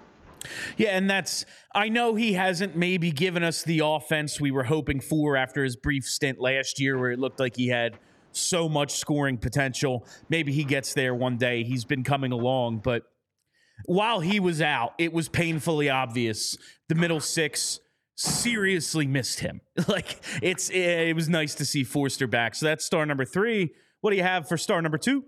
Yeah, 0.77 0.97
and 0.97 1.09
that's 1.09 1.45
I 1.75 1.89
know 1.89 2.15
he 2.15 2.35
hasn't 2.35 2.77
maybe 2.77 3.11
given 3.11 3.43
us 3.43 3.63
the 3.63 3.81
offense 3.85 4.41
we 4.41 4.51
were 4.51 4.65
hoping 4.65 5.01
for 5.01 5.37
after 5.37 5.65
his 5.65 5.77
brief 5.77 6.05
stint 6.05 6.41
last 6.41 6.81
year 6.81 6.99
where 6.99 7.11
it 7.11 7.19
looked 7.19 7.41
like 7.41 7.57
he 7.57 7.69
had 7.69 7.99
so 8.33 8.69
much 8.69 8.93
scoring 8.93 9.39
potential. 9.39 10.07
Maybe 10.29 10.53
he 10.53 10.65
gets 10.65 10.95
there 10.95 11.15
one 11.15 11.37
day. 11.39 11.65
He's 11.65 11.85
been 11.85 12.05
coming 12.05 12.33
along, 12.33 12.79
but 12.85 13.03
while 13.85 14.21
he 14.21 14.41
was 14.41 14.61
out, 14.61 14.95
it 14.99 15.13
was 15.13 15.29
painfully 15.29 15.91
obvious 15.91 16.57
the 16.89 16.95
middle 16.95 17.21
six 17.21 17.81
seriously 18.17 19.07
missed 19.07 19.41
him. 19.41 19.61
Like 19.89 20.21
it's 20.43 20.71
it 20.71 21.15
was 21.15 21.29
nice 21.29 21.55
to 21.57 21.65
see 21.65 21.85
Foerster 21.85 22.27
back. 22.27 22.55
So 22.55 22.67
that's 22.67 22.85
star 22.85 23.07
number 23.07 23.25
3. 23.25 23.71
What 24.01 24.11
do 24.11 24.17
you 24.17 24.23
have 24.23 24.49
for 24.49 24.57
star 24.57 24.83
number 24.83 24.99
2? 24.99 25.23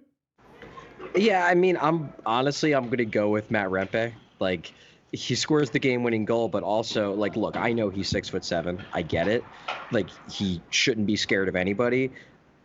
Yeah, 1.14 1.46
I 1.46 1.54
mean, 1.54 1.78
I'm 1.80 2.12
honestly 2.26 2.72
I'm 2.74 2.86
going 2.86 2.98
to 2.98 3.04
go 3.04 3.28
with 3.28 3.50
Matt 3.50 3.68
Rempe. 3.68 4.12
Like 4.40 4.72
he 5.12 5.34
scores 5.34 5.70
the 5.70 5.78
game-winning 5.78 6.24
goal, 6.24 6.48
but 6.48 6.62
also 6.62 7.14
like, 7.14 7.36
look, 7.36 7.56
I 7.56 7.72
know 7.72 7.88
he's 7.88 8.08
six 8.08 8.28
foot 8.28 8.44
seven. 8.44 8.86
I 8.92 9.02
get 9.02 9.28
it. 9.28 9.48
Like 9.90 10.10
he 10.26 10.62
shouldn't 10.70 11.06
be 11.06 11.16
scared 11.16 11.48
of 11.48 11.56
anybody. 11.56 12.12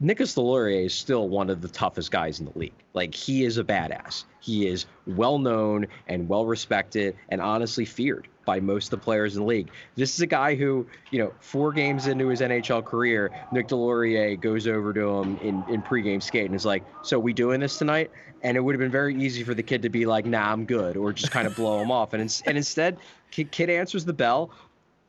Nicolas 0.03 0.35
Deslauriers 0.35 0.87
is 0.87 0.93
still 0.93 1.29
one 1.29 1.49
of 1.49 1.61
the 1.61 1.69
toughest 1.69 2.11
guys 2.11 2.41
in 2.41 2.45
the 2.45 2.59
league. 2.59 2.73
Like 2.93 3.15
he 3.15 3.45
is 3.45 3.57
a 3.57 3.63
badass. 3.63 4.25
He 4.41 4.67
is 4.67 4.85
well 5.07 5.39
known 5.39 5.87
and 6.07 6.27
well 6.27 6.45
respected 6.45 7.15
and 7.29 7.39
honestly 7.39 7.85
feared 7.85 8.27
by 8.43 8.59
most 8.59 8.87
of 8.87 8.99
the 8.99 9.03
players 9.05 9.37
in 9.37 9.43
the 9.43 9.47
league. 9.47 9.69
This 9.95 10.13
is 10.13 10.19
a 10.19 10.27
guy 10.27 10.55
who, 10.55 10.85
you 11.11 11.19
know, 11.19 11.31
four 11.39 11.71
games 11.71 12.07
into 12.07 12.27
his 12.27 12.41
NHL 12.41 12.83
career, 12.83 13.31
Nick 13.53 13.69
Deslauriers 13.69 14.41
goes 14.41 14.67
over 14.67 14.91
to 14.91 15.07
him 15.21 15.37
in, 15.37 15.63
in 15.69 15.81
pregame 15.81 16.21
skate 16.21 16.47
and 16.47 16.55
is 16.55 16.65
like, 16.65 16.83
So 17.01 17.17
we 17.17 17.31
doing 17.31 17.61
this 17.61 17.77
tonight? 17.77 18.11
And 18.41 18.57
it 18.57 18.59
would 18.59 18.75
have 18.75 18.81
been 18.81 18.91
very 18.91 19.15
easy 19.15 19.45
for 19.45 19.53
the 19.53 19.63
kid 19.63 19.81
to 19.83 19.89
be 19.89 20.05
like, 20.05 20.25
nah, 20.25 20.51
I'm 20.51 20.65
good, 20.65 20.97
or 20.97 21.13
just 21.13 21.31
kind 21.31 21.47
of 21.47 21.55
blow 21.55 21.81
him 21.81 21.91
off. 21.91 22.11
And, 22.11 22.21
and 22.45 22.57
instead, 22.57 22.97
kid 23.31 23.69
answers 23.69 24.03
the 24.03 24.11
bell, 24.11 24.51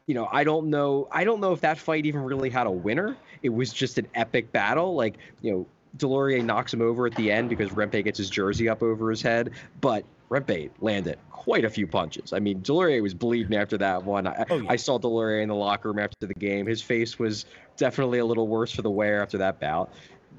you 0.07 0.15
know, 0.15 0.29
I 0.31 0.45
don't 0.45 0.69
know. 0.69 1.09
I 1.11 1.25
don't 1.25 1.41
know 1.41 1.53
if 1.53 1.61
that 1.63 1.79
fight 1.79 2.07
even 2.07 2.23
really 2.23 2.51
had 2.51 2.67
a 2.67 2.71
winner. 2.71 3.17
It 3.43 3.49
was 3.51 3.73
just 3.73 3.99
an 3.99 4.07
epic 4.15 4.53
battle. 4.53 4.95
Like, 4.95 5.17
you 5.41 5.53
know, 5.53 5.67
Deslauriers 5.97 6.45
knocks 6.45 6.75
him 6.75 6.83
over 6.83 7.07
at 7.07 7.15
the 7.15 7.31
end 7.31 7.49
because 7.49 7.71
Rempe 7.71 8.03
gets 8.05 8.19
his 8.19 8.29
jersey 8.29 8.69
up 8.69 8.83
over 8.83 9.11
his 9.11 9.23
head, 9.23 9.51
but 9.81 10.05
Rempe 10.31 10.71
landed 10.81 11.19
quite 11.31 11.65
a 11.65 11.71
few 11.71 11.87
punches. 11.87 12.33
I 12.33 12.39
mean, 12.41 12.61
Deslauriers 12.63 13.03
was 13.03 13.15
bleeding 13.15 13.57
after 13.57 13.79
that 13.79 14.05
one. 14.05 14.27
I, 14.27 14.45
oh, 14.51 14.57
yeah. 14.57 14.71
I 14.71 14.77
saw 14.77 14.99
Deslauriers 14.99 15.43
in 15.43 15.49
the 15.49 15.55
locker 15.55 15.91
room 15.91 15.99
after 15.99 16.27
the 16.27 16.35
game. 16.35 16.67
His 16.67 16.83
face 16.83 17.19
was 17.19 17.47
definitely 17.77 18.19
a 18.19 18.25
little 18.25 18.49
worse 18.49 18.73
for 18.73 18.83
the 18.83 18.91
wear 18.91 19.23
after 19.23 19.39
that 19.39 19.61
bout. 19.61 19.93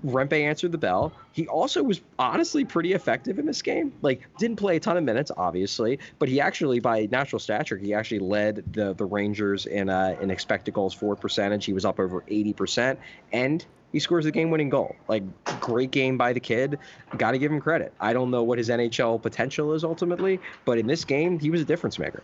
Rempe 0.06 0.40
answered 0.40 0.72
the 0.72 0.78
bell. 0.78 1.12
He 1.32 1.48
also 1.48 1.84
was 1.84 2.02
honestly 2.20 2.64
pretty 2.64 2.94
effective 2.94 3.40
in 3.40 3.46
this 3.46 3.62
game. 3.62 3.92
Like, 4.02 4.28
didn't 4.38 4.58
play 4.58 4.76
a 4.76 4.80
ton 4.80 4.98
of 4.98 5.04
minutes, 5.04 5.32
obviously, 5.36 6.00
but 6.20 6.30
he 6.30 6.40
actually, 6.40 6.80
by 6.80 7.08
Natural 7.12 7.40
Stat 7.40 7.66
Trick, 7.66 7.82
he 7.82 7.94
actually 7.94 8.20
led 8.20 8.64
the 8.74 8.94
the 8.94 9.06
Rangers 9.06 9.66
in 9.66 9.90
uh, 9.90 10.16
in 10.22 10.32
expected 10.32 10.74
goals 10.74 10.94
for 10.94 11.16
percentage. 11.16 11.66
He 11.66 11.74
was 11.74 11.86
up 11.86 12.00
over 12.00 12.24
eighty 12.28 12.54
percent, 12.54 13.00
and 13.34 13.66
he 13.92 14.00
scores 14.00 14.26
the 14.26 14.32
game-winning 14.32 14.70
goal. 14.70 14.96
Like, 15.08 15.24
great 15.62 15.92
game 15.92 16.18
by 16.18 16.34
the 16.34 16.40
kid. 16.40 16.80
Got 17.18 17.32
to 17.32 17.38
give 17.38 17.50
him 17.50 17.62
credit. 17.62 17.94
I 18.00 18.12
don't 18.12 18.30
know 18.30 18.44
what 18.44 18.58
his 18.58 18.68
NHL 18.68 19.22
potential 19.22 19.74
is 19.74 19.86
ultimately, 19.86 20.42
but 20.66 20.78
in 20.78 20.86
this 20.86 21.06
game, 21.06 21.40
he 21.40 21.50
was 21.50 21.62
a 21.62 21.66
difference 21.66 21.98
maker. 21.98 22.22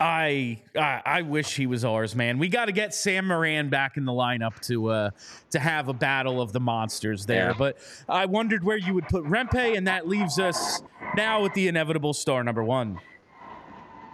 I, 0.00 0.60
I 0.76 1.02
I 1.04 1.22
wish 1.22 1.56
he 1.56 1.66
was 1.66 1.84
ours, 1.84 2.14
man. 2.14 2.38
We 2.38 2.48
got 2.48 2.66
to 2.66 2.72
get 2.72 2.94
Sam 2.94 3.26
Morin 3.26 3.68
back 3.68 3.96
in 3.96 4.04
the 4.04 4.12
lineup 4.12 4.60
to 4.66 4.88
uh 4.90 5.10
to 5.50 5.58
have 5.58 5.88
a 5.88 5.92
battle 5.92 6.40
of 6.40 6.52
the 6.52 6.60
monsters 6.60 7.26
there. 7.26 7.48
Yeah. 7.48 7.56
But 7.58 7.78
I 8.08 8.26
wondered 8.26 8.62
where 8.62 8.76
you 8.76 8.94
would 8.94 9.08
put 9.08 9.24
Rempe, 9.24 9.76
and 9.76 9.86
that 9.86 10.06
leaves 10.06 10.38
us 10.38 10.82
now 11.16 11.42
with 11.42 11.54
the 11.54 11.68
inevitable 11.68 12.14
star 12.14 12.44
number 12.44 12.62
one. 12.62 13.00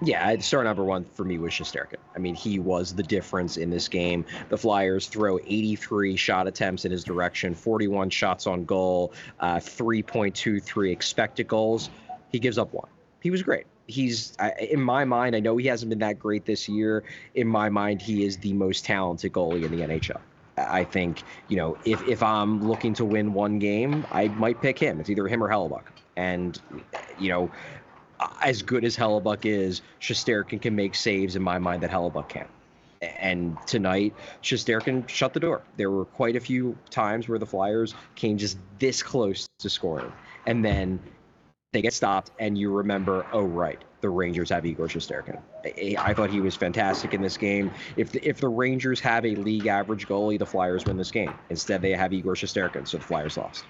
Yeah, 0.03 0.39
star 0.41 0.65
number 0.65 0.85
one 0.85 1.05
for 1.05 1.25
me 1.25 1.39
was 1.39 1.53
Shesterkin. 1.53 1.97
I 2.15 2.19
mean, 2.19 2.35
he 2.35 2.59
was 2.59 2.95
the 2.95 3.03
difference 3.03 3.57
in 3.57 3.71
this 3.71 3.89
game. 3.89 4.25
The 4.49 4.59
Flyers 4.59 5.07
throw 5.07 5.39
83 5.47 6.17
shot 6.17 6.47
attempts 6.47 6.85
in 6.85 6.93
his 6.93 7.05
direction, 7.05 7.55
41 7.55 8.11
shots 8.11 8.47
on 8.47 8.65
goal, 8.65 9.13
uh, 9.41 9.57
3.23 9.57 10.93
expected 10.93 11.49
goals. 11.49 11.91
He 12.33 12.39
gives 12.39 12.59
up 12.59 12.73
one. 12.73 12.89
He 13.21 13.31
was 13.31 13.43
great. 13.43 13.67
He's, 13.87 14.37
in 14.59 14.81
my 14.81 15.05
mind, 15.05 15.37
I 15.37 15.41
know 15.41 15.57
he 15.57 15.67
hasn't 15.67 15.91
been 15.91 15.99
that 15.99 16.19
great 16.19 16.45
this 16.47 16.69
year. 16.69 17.05
In 17.35 17.47
my 17.47 17.69
mind, 17.69 18.01
he 18.01 18.25
is 18.25 18.39
the 18.39 18.53
most 18.53 18.85
talented 18.85 19.33
goalie 19.33 19.65
in 19.65 19.71
the 19.71 19.85
NHL. 19.85 20.21
I 20.57 20.85
think, 20.85 21.23
you 21.49 21.57
know, 21.57 21.77
if, 21.85 22.07
if 22.09 22.23
I'm 22.23 22.67
looking 22.67 22.95
to 22.95 23.05
win 23.05 23.35
one 23.35 23.59
game, 23.59 24.07
I 24.13 24.29
might 24.29 24.61
pick 24.63 24.79
him. 24.79 25.01
It's 25.01 25.11
either 25.11 25.27
him 25.27 25.43
or 25.43 25.49
Hellebuyck. 25.49 25.85
And, 26.17 26.61
you 27.19 27.29
know, 27.29 27.51
as 28.43 28.63
good 28.63 28.85
as 28.85 28.97
Hellebuyck 28.97 29.45
is, 29.45 29.83
Shesterkin 30.01 30.63
can 30.63 30.75
make 30.75 30.95
saves 30.95 31.37
in 31.37 31.43
my 31.43 31.59
mind 31.59 31.83
that 31.83 31.91
Hellebuyck 31.91 32.29
can. 32.29 32.47
And 33.03 33.59
tonight, 33.67 34.15
Shesterkin 34.43 35.09
shut 35.09 35.35
the 35.35 35.41
door. 35.41 35.63
There 35.77 35.91
were 35.91 36.05
quite 36.05 36.37
a 36.37 36.41
few 36.41 36.79
times 36.91 37.29
where 37.29 37.39
the 37.39 37.47
Flyers 37.47 37.95
came 38.15 38.39
just 38.39 38.57
this 38.79 39.03
close 39.03 39.49
to 39.59 39.69
scoring. 39.69 40.13
And 40.47 40.65
then 40.65 41.01
they 41.75 41.83
get 41.83 41.93
stopped, 41.93 42.31
and 42.39 42.57
you 42.57 42.71
remember, 42.71 43.27
oh, 43.33 43.43
right, 43.43 43.79
the 44.01 44.09
Rangers 44.09 44.49
have 44.51 44.65
Igor 44.65 44.87
Shesterkin. 44.87 45.43
I, 45.65 45.97
I 45.99 46.15
thought 46.15 46.31
he 46.31 46.41
was 46.41 46.55
fantastic 46.55 47.13
in 47.13 47.21
this 47.21 47.37
game. 47.37 47.71
If 47.97 48.13
the, 48.13 48.27
if 48.27 48.41
the 48.41 48.49
Rangers 48.49 49.01
have 49.01 49.27
a 49.27 49.35
league 49.35 49.67
average 49.67 50.07
goalie, 50.07 50.39
the 50.39 50.47
Flyers 50.47 50.87
win 50.87 50.97
this 50.97 51.11
game. 51.11 51.35
Instead, 51.51 51.83
they 51.83 51.91
have 51.91 52.13
Igor 52.13 52.35
Shesterkin, 52.35 52.87
so 52.87 52.99
the 52.99 53.05
Flyers 53.05 53.37
lost. 53.37 53.65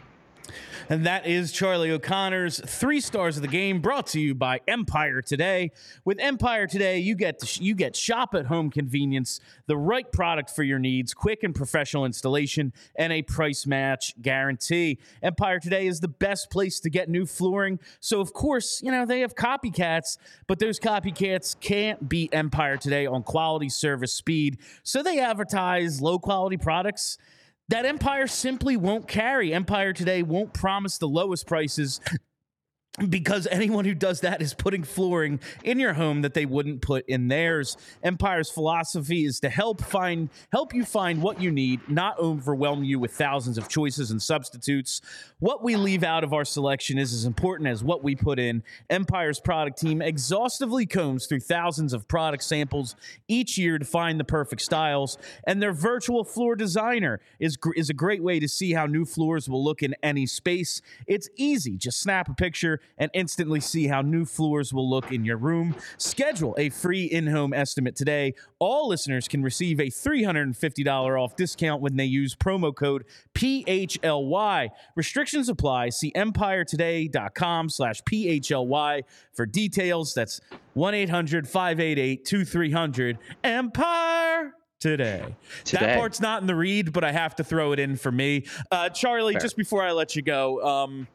And 0.89 1.07
that 1.07 1.27
is 1.27 1.51
Charlie 1.51 1.91
O'Connor's 1.91 2.61
three 2.61 3.01
stars 3.01 3.37
of 3.37 3.43
the 3.43 3.49
game, 3.49 3.81
brought 3.81 4.07
to 4.09 4.21
you 4.21 4.35
by 4.35 4.61
Empire 4.69 5.23
Today. 5.23 5.71
With 6.05 6.19
Empire 6.21 6.67
Today, 6.67 6.99
you 6.99 7.15
get 7.15 7.45
sh- 7.45 7.61
you 7.61 7.75
get 7.75 7.97
shop 7.97 8.35
at 8.35 8.47
home 8.47 8.71
convenience, 8.71 9.41
the 9.67 9.77
right 9.77 10.11
product 10.13 10.51
for 10.51 10.63
your 10.63 10.79
needs, 10.79 11.15
quick 11.15 11.43
and 11.43 11.55
professional 11.55 12.05
installation, 12.05 12.73
and 12.97 13.13
a 13.13 13.23
price 13.23 13.67
match 13.67 14.15
guarantee. 14.21 14.99
Empire 15.23 15.59
Today 15.59 15.87
is 15.87 16.01
the 16.01 16.09
best 16.09 16.51
place 16.51 16.81
to 16.81 16.91
get 16.91 17.09
new 17.09 17.25
flooring. 17.25 17.79
So 18.01 18.21
of 18.21 18.35
course, 18.35 18.83
you 18.83 18.93
know 18.93 19.07
they 19.07 19.21
have 19.21 19.35
copycats, 19.35 20.19
but 20.47 20.59
those 20.59 20.79
copycats 20.79 21.59
can't 21.59 22.09
beat 22.09 22.35
Empire 22.35 22.77
Today 22.77 23.07
on 23.07 23.23
quality, 23.23 23.71
service, 23.71 24.13
speed. 24.13 24.59
So 24.83 25.03
they 25.03 25.19
advertise 25.19 26.03
low 26.03 26.19
quality 26.19 26.59
products 26.59 27.17
that 27.69 27.87
Empire 27.87 28.27
simply 28.27 28.77
won't 28.77 29.09
carry. 29.09 29.53
Empire 29.53 29.93
today 29.93 30.23
won't 30.23 30.53
promise 30.53 30.99
the 30.99 31.09
lowest 31.09 31.47
prices 31.47 32.01
because 33.09 33.49
anyone 33.51 33.85
who 33.85 33.95
does 33.95 34.21
that 34.21 34.41
is 34.41 34.55
putting 34.55 34.85
flooring 34.85 35.41
in 35.65 35.81
your 35.81 35.95
home 35.95 36.23
that 36.23 36.33
they 36.33 36.47
wouldn't 36.47 36.81
put 36.81 37.05
in 37.09 37.27
theirs. 37.27 37.77
Empire's 38.05 38.51
philosophy 38.51 39.25
is 39.25 39.41
to 39.41 39.49
help 39.49 39.83
find 39.83 40.29
help 40.53 40.73
you 40.73 40.85
find 40.85 41.21
what 41.21 41.41
you 41.41 41.51
need, 41.51 41.81
not 41.89 42.17
overwhelm 42.21 42.85
you 42.85 43.01
with 43.01 43.11
thousands 43.11 43.59
of 43.59 43.69
choices 43.69 44.13
and 44.13 44.23
substitutes. 44.23 45.01
What 45.41 45.65
we 45.65 45.75
leave 45.75 46.05
out 46.05 46.23
of 46.23 46.33
our 46.33 46.45
selection 46.45 46.97
is 46.97 47.13
as 47.13 47.25
important 47.25 47.69
as 47.69 47.83
what 47.83 48.05
we 48.05 48.15
put 48.15 48.39
in. 48.39 48.63
Empire's 48.89 49.41
product 49.41 49.81
team 49.81 50.01
exhaustively 50.01 50.87
combs 50.87 51.27
through 51.27 51.41
thousands 51.41 51.95
of 51.95 52.07
product 52.07 52.45
samples 52.45 52.95
each 53.27 53.59
year 53.59 53.77
to 53.77 53.85
find 53.85 54.21
the 54.21 54.25
perfect 54.25 54.63
styles, 54.63 55.19
and 55.49 55.61
their 55.61 55.73
virtual 55.73 56.23
floor 56.23 56.55
designer 56.55 57.21
is 57.41 57.59
is 57.75 57.91
a 57.91 57.95
great 57.95 58.23
way 58.23 58.39
to 58.39 58.47
see 58.47 58.73
how 58.73 58.87
new 58.87 59.05
floors 59.05 59.49
will 59.49 59.65
look 59.65 59.83
in 59.83 59.97
any 60.01 60.27
space. 60.27 60.81
It's 61.09 61.29
easy, 61.37 61.77
just 61.77 62.01
snap 62.01 62.29
a 62.29 62.35
picture 62.35 62.81
and 62.99 63.11
instantly 63.15 63.61
see 63.61 63.87
how 63.87 64.03
new 64.03 64.25
floors 64.25 64.73
will 64.73 64.89
look 64.89 65.13
in 65.13 65.25
your 65.25 65.37
room. 65.37 65.75
Schedule 65.99 66.55
a 66.59 66.71
free 66.71 67.05
in-home 67.05 67.53
estimate 67.53 67.97
today. 67.97 68.35
All 68.59 68.89
listeners 68.89 69.29
can 69.29 69.43
receive 69.43 69.81
a 69.81 69.87
$350 69.87 71.23
off 71.23 71.37
discount 71.37 71.83
when 71.83 71.97
they 71.97 72.05
use 72.05 72.35
promo 72.35 72.75
code 72.75 73.05
PHLY. 73.35 74.69
Restrictions 74.95 75.49
apply. 75.49 75.91
See 75.91 76.13
empiretoday.com 76.13 77.69
slash 77.69 78.03
PHLY 78.03 79.03
for 79.33 79.47
details. 79.47 80.15
That's 80.15 80.41
1-800-588-2300. 80.77 83.19
Empire 83.43 84.55
today. 84.81 85.35
That 85.73 85.99
part's 85.99 86.21
not 86.21 86.43
in 86.43 86.47
the 86.47 86.55
read, 86.55 86.93
but 86.93 87.05
I 87.05 87.13
have 87.13 87.35
to 87.37 87.45
throw 87.45 87.73
it 87.73 87.79
in 87.79 87.97
for 87.97 88.13
me. 88.13 88.45
Uh, 88.71 88.91
Charlie, 88.91 89.33
Fair. 89.33 89.41
just 89.41 89.57
before 89.57 89.83
I 89.83 89.93
let 89.93 90.15
you 90.15 90.21
go, 90.23 90.63
um, 90.63 91.09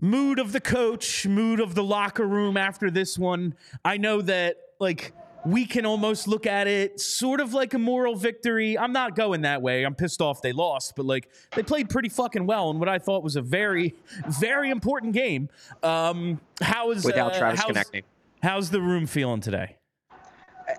mood 0.00 0.38
of 0.38 0.52
the 0.52 0.60
coach, 0.60 1.26
mood 1.26 1.60
of 1.60 1.74
the 1.74 1.84
locker 1.84 2.26
room 2.26 2.56
after 2.56 2.90
this 2.90 3.18
one. 3.18 3.54
I 3.84 3.96
know 3.96 4.22
that 4.22 4.56
like 4.78 5.12
we 5.46 5.64
can 5.64 5.86
almost 5.86 6.26
look 6.26 6.44
at 6.46 6.66
it 6.66 7.00
sort 7.00 7.40
of 7.40 7.54
like 7.54 7.72
a 7.72 7.78
moral 7.78 8.16
victory. 8.16 8.76
I'm 8.76 8.92
not 8.92 9.14
going 9.14 9.42
that 9.42 9.62
way. 9.62 9.84
I'm 9.84 9.94
pissed 9.94 10.20
off 10.20 10.42
they 10.42 10.52
lost, 10.52 10.94
but 10.96 11.06
like 11.06 11.30
they 11.54 11.62
played 11.62 11.88
pretty 11.88 12.08
fucking 12.08 12.46
well 12.46 12.70
in 12.70 12.78
what 12.78 12.88
I 12.88 12.98
thought 12.98 13.22
was 13.22 13.36
a 13.36 13.42
very, 13.42 13.94
very 14.40 14.70
important 14.70 15.12
game. 15.12 15.48
Um, 15.82 16.40
how 16.60 16.90
is 16.90 17.04
Without 17.04 17.34
uh, 17.34 17.38
Travis 17.38 17.60
how's, 17.60 17.70
Konecny. 17.70 18.02
How's 18.42 18.70
the 18.70 18.80
room 18.80 19.06
feeling 19.06 19.40
today? 19.40 19.76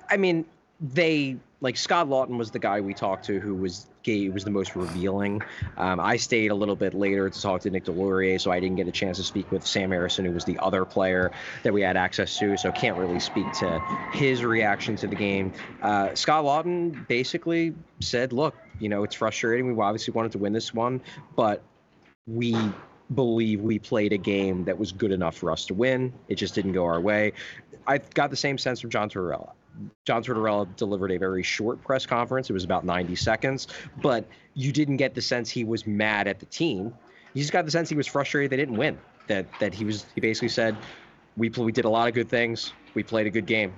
I 0.09 0.17
mean, 0.17 0.45
they 0.81 1.37
like 1.59 1.75
Scott 1.75 2.07
Laughton 2.07 2.37
was 2.37 2.51
the 2.51 2.59
guy 2.59 2.81
we 2.81 2.93
talked 2.93 3.25
to 3.25 3.39
who 3.39 3.55
was 3.55 3.87
gay 4.03 4.29
was 4.29 4.43
the 4.43 4.51
most 4.51 4.75
revealing. 4.75 5.41
Um, 5.75 5.99
I 5.99 6.17
stayed 6.17 6.51
a 6.51 6.55
little 6.55 6.75
bit 6.75 6.93
later 6.93 7.29
to 7.29 7.41
talk 7.41 7.61
to 7.61 7.69
Nick 7.69 7.85
Deslauriers, 7.85 8.41
so 8.41 8.51
I 8.51 8.59
didn't 8.59 8.77
get 8.77 8.87
a 8.87 8.91
chance 8.91 9.17
to 9.17 9.23
speak 9.23 9.51
with 9.51 9.65
Sam 9.65 9.89
Ersson, 9.89 10.25
who 10.25 10.31
was 10.31 10.45
the 10.45 10.57
other 10.59 10.85
player 10.85 11.31
that 11.63 11.73
we 11.73 11.81
had 11.81 11.97
access 11.97 12.37
to. 12.37 12.57
So 12.57 12.71
can't 12.71 12.97
really 12.97 13.19
speak 13.19 13.51
to 13.53 13.79
his 14.13 14.43
reaction 14.43 14.95
to 14.97 15.07
the 15.07 15.15
game. 15.15 15.51
Uh, 15.81 16.13
Scott 16.13 16.45
Laughton 16.45 17.07
basically 17.07 17.73
said, 18.01 18.33
"Look, 18.33 18.55
you 18.79 18.89
know, 18.89 19.03
it's 19.03 19.15
frustrating. 19.15 19.75
We 19.75 19.83
obviously 19.83 20.13
wanted 20.13 20.33
to 20.33 20.37
win 20.37 20.53
this 20.53 20.73
one, 20.73 21.01
but 21.35 21.63
we." 22.27 22.55
believe 23.13 23.61
we 23.61 23.79
played 23.79 24.11
a 24.11 24.17
game 24.17 24.65
that 24.65 24.77
was 24.77 24.91
good 24.91 25.11
enough 25.11 25.37
for 25.37 25.51
us 25.51 25.65
to 25.65 25.73
win. 25.73 26.13
It 26.27 26.35
just 26.35 26.53
didn't 26.55 26.73
go 26.73 26.85
our 26.85 26.99
way. 26.99 27.33
I 27.87 27.99
got 27.99 28.29
the 28.29 28.35
same 28.35 28.57
sense 28.57 28.81
from 28.81 28.89
John 28.89 29.09
Tortorella. 29.09 29.51
John 30.05 30.23
Tortorella 30.23 30.75
delivered 30.75 31.11
a 31.11 31.17
very 31.17 31.43
short 31.43 31.81
press 31.83 32.05
conference. 32.05 32.49
It 32.49 32.53
was 32.53 32.63
about 32.63 32.83
90 32.83 33.15
seconds, 33.15 33.67
but 34.01 34.27
you 34.55 34.71
didn't 34.71 34.97
get 34.97 35.15
the 35.15 35.21
sense 35.21 35.49
he 35.49 35.63
was 35.63 35.87
mad 35.87 36.27
at 36.27 36.39
the 36.39 36.45
team. 36.47 36.93
You 37.33 37.41
just 37.41 37.53
got 37.53 37.65
the 37.65 37.71
sense 37.71 37.89
he 37.89 37.95
was 37.95 38.07
frustrated 38.07 38.51
they 38.51 38.57
didn't 38.57 38.77
win. 38.77 38.97
That 39.27 39.45
that 39.59 39.73
he 39.73 39.85
was 39.85 40.05
he 40.15 40.21
basically 40.21 40.49
said, 40.49 40.75
"We 41.35 41.49
we 41.49 41.71
did 41.71 41.85
a 41.85 41.89
lot 41.89 42.07
of 42.07 42.13
good 42.13 42.29
things. 42.29 42.73
We 42.93 43.03
played 43.03 43.27
a 43.27 43.29
good 43.29 43.45
game. 43.45 43.73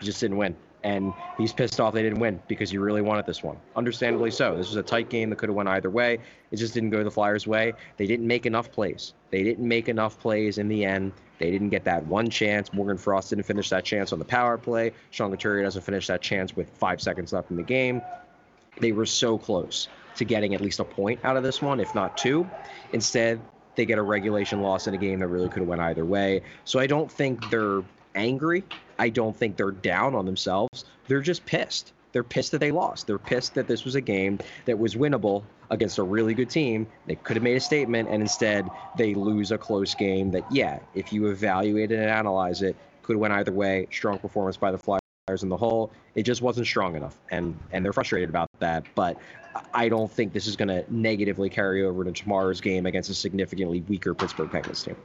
We 0.00 0.06
just 0.06 0.20
didn't 0.20 0.36
win." 0.36 0.56
And 0.84 1.12
he's 1.38 1.52
pissed 1.52 1.80
off 1.80 1.94
they 1.94 2.02
didn't 2.02 2.18
win 2.18 2.42
because 2.48 2.70
he 2.70 2.78
really 2.78 3.02
wanted 3.02 3.24
this 3.24 3.42
one. 3.42 3.56
Understandably 3.76 4.32
so. 4.32 4.56
This 4.56 4.68
was 4.68 4.76
a 4.76 4.82
tight 4.82 5.08
game 5.08 5.30
that 5.30 5.36
could 5.36 5.48
have 5.48 5.54
went 5.54 5.68
either 5.68 5.90
way. 5.90 6.18
It 6.50 6.56
just 6.56 6.74
didn't 6.74 6.90
go 6.90 7.04
the 7.04 7.10
Flyers' 7.10 7.46
way. 7.46 7.74
They 7.98 8.06
didn't 8.06 8.26
make 8.26 8.46
enough 8.46 8.72
plays. 8.72 9.14
They 9.30 9.44
didn't 9.44 9.66
make 9.66 9.88
enough 9.88 10.18
plays 10.18 10.58
in 10.58 10.66
the 10.68 10.84
end. 10.84 11.12
They 11.38 11.50
didn't 11.50 11.70
get 11.70 11.84
that 11.84 12.06
one 12.06 12.30
chance. 12.30 12.72
Morgan 12.72 12.98
Frost 12.98 13.30
didn't 13.30 13.44
finish 13.44 13.68
that 13.70 13.84
chance 13.84 14.12
on 14.12 14.18
the 14.18 14.24
power 14.24 14.58
play. 14.58 14.92
Sean 15.10 15.30
Couturier 15.30 15.62
doesn't 15.62 15.82
finish 15.82 16.06
that 16.08 16.20
chance 16.20 16.56
with 16.56 16.68
five 16.70 17.00
seconds 17.00 17.32
left 17.32 17.50
in 17.50 17.56
the 17.56 17.62
game. 17.62 18.02
They 18.80 18.92
were 18.92 19.06
so 19.06 19.38
close 19.38 19.88
to 20.16 20.24
getting 20.24 20.54
at 20.54 20.60
least 20.60 20.80
a 20.80 20.84
point 20.84 21.20
out 21.24 21.36
of 21.36 21.42
this 21.42 21.62
one, 21.62 21.80
if 21.80 21.94
not 21.94 22.16
two. 22.16 22.48
Instead, 22.92 23.40
they 23.74 23.86
get 23.86 23.98
a 23.98 24.02
regulation 24.02 24.60
loss 24.60 24.86
in 24.86 24.94
a 24.94 24.98
game 24.98 25.20
that 25.20 25.28
really 25.28 25.48
could 25.48 25.60
have 25.60 25.68
went 25.68 25.80
either 25.80 26.04
way. 26.04 26.42
So 26.64 26.78
I 26.78 26.86
don't 26.86 27.10
think 27.10 27.48
they're 27.50 27.82
angry. 28.14 28.64
I 28.98 29.08
don't 29.08 29.36
think 29.36 29.56
they're 29.56 29.70
down 29.70 30.14
on 30.14 30.26
themselves. 30.26 30.84
They're 31.08 31.20
just 31.20 31.44
pissed. 31.46 31.92
They're 32.12 32.22
pissed 32.22 32.52
that 32.52 32.58
they 32.58 32.70
lost. 32.70 33.06
They're 33.06 33.18
pissed 33.18 33.54
that 33.54 33.66
this 33.66 33.84
was 33.84 33.94
a 33.94 34.00
game 34.00 34.38
that 34.66 34.78
was 34.78 34.94
winnable 34.94 35.44
against 35.70 35.98
a 35.98 36.02
really 36.02 36.34
good 36.34 36.50
team. 36.50 36.86
They 37.06 37.14
could 37.14 37.36
have 37.36 37.42
made 37.42 37.56
a 37.56 37.60
statement, 37.60 38.08
and 38.10 38.20
instead 38.20 38.68
they 38.96 39.14
lose 39.14 39.50
a 39.50 39.58
close 39.58 39.94
game 39.94 40.30
that, 40.32 40.44
yeah, 40.50 40.78
if 40.94 41.12
you 41.12 41.28
evaluate 41.28 41.90
it 41.90 41.98
and 41.98 42.10
analyze 42.10 42.62
it, 42.62 42.76
could 43.02 43.14
have 43.14 43.20
went 43.20 43.32
either 43.34 43.52
way. 43.52 43.88
Strong 43.90 44.18
performance 44.18 44.56
by 44.56 44.70
the 44.70 44.78
Flyers 44.78 45.42
in 45.42 45.48
the 45.48 45.56
whole. 45.56 45.90
It 46.14 46.24
just 46.24 46.42
wasn't 46.42 46.66
strong 46.66 46.94
enough, 46.94 47.18
and 47.30 47.58
and 47.72 47.84
they're 47.84 47.92
frustrated 47.94 48.28
about 48.28 48.48
that. 48.58 48.84
But 48.94 49.16
I 49.72 49.88
don't 49.88 50.10
think 50.10 50.32
this 50.32 50.46
is 50.46 50.56
going 50.56 50.68
to 50.68 50.84
negatively 50.92 51.48
carry 51.48 51.82
over 51.84 52.04
to 52.04 52.12
tomorrow's 52.12 52.60
game 52.60 52.86
against 52.86 53.08
a 53.10 53.14
significantly 53.14 53.80
weaker 53.88 54.14
Pittsburgh 54.14 54.50
Penguins 54.50 54.82
team. 54.82 54.96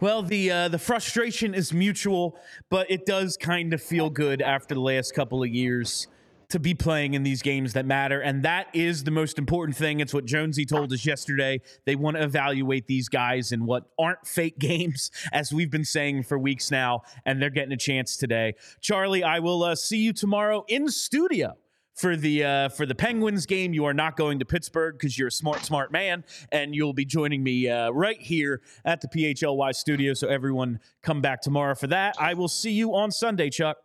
Well, 0.00 0.22
the 0.22 0.50
uh, 0.50 0.68
the 0.68 0.78
frustration 0.78 1.54
is 1.54 1.72
mutual, 1.72 2.38
but 2.68 2.90
it 2.90 3.06
does 3.06 3.36
kind 3.36 3.72
of 3.74 3.82
feel 3.82 4.10
good 4.10 4.42
after 4.42 4.74
the 4.74 4.80
last 4.80 5.14
couple 5.14 5.42
of 5.42 5.48
years 5.48 6.06
to 6.50 6.58
be 6.58 6.74
playing 6.74 7.14
in 7.14 7.22
these 7.22 7.42
games 7.42 7.74
that 7.74 7.84
matter. 7.84 8.20
And 8.20 8.42
that 8.44 8.68
is 8.72 9.04
the 9.04 9.10
most 9.10 9.38
important 9.38 9.76
thing. 9.76 10.00
It's 10.00 10.14
what 10.14 10.24
Jonesy 10.24 10.64
told 10.64 10.92
us 10.92 11.04
yesterday. 11.04 11.60
They 11.84 11.94
want 11.94 12.16
to 12.16 12.22
evaluate 12.22 12.86
these 12.86 13.08
guys 13.08 13.52
in 13.52 13.66
what 13.66 13.84
aren't 13.98 14.26
fake 14.26 14.58
games, 14.58 15.10
as 15.32 15.52
we've 15.52 15.70
been 15.70 15.84
saying 15.84 16.22
for 16.22 16.38
weeks 16.38 16.70
now. 16.70 17.02
And 17.26 17.40
they're 17.40 17.50
getting 17.50 17.72
a 17.72 17.78
chance 17.78 18.16
today. 18.16 18.54
Charlie, 18.80 19.22
I 19.22 19.40
will 19.40 19.62
uh, 19.62 19.74
see 19.74 19.98
you 19.98 20.12
tomorrow 20.12 20.64
in 20.68 20.88
studio 20.88 21.56
for 21.98 22.16
the 22.16 22.44
uh, 22.44 22.68
for 22.70 22.86
the 22.86 22.94
Penguins 22.94 23.46
game. 23.46 23.74
You 23.74 23.84
are 23.84 23.94
not 23.94 24.16
going 24.16 24.38
to 24.38 24.44
Pittsburgh 24.44 24.94
because 24.98 25.18
you're 25.18 25.28
a 25.28 25.32
smart, 25.32 25.64
smart 25.64 25.92
man, 25.92 26.24
and 26.52 26.74
you'll 26.74 26.92
be 26.92 27.04
joining 27.04 27.42
me 27.42 27.68
uh, 27.68 27.90
right 27.90 28.20
here 28.20 28.62
at 28.84 29.00
the 29.00 29.08
PHLY 29.08 29.74
studio. 29.74 30.14
So 30.14 30.28
everyone, 30.28 30.80
come 31.02 31.20
back 31.20 31.42
tomorrow 31.42 31.74
for 31.74 31.88
that. 31.88 32.14
I 32.18 32.34
will 32.34 32.48
see 32.48 32.72
you 32.72 32.94
on 32.94 33.10
Sunday, 33.10 33.50
Chuck. 33.50 33.78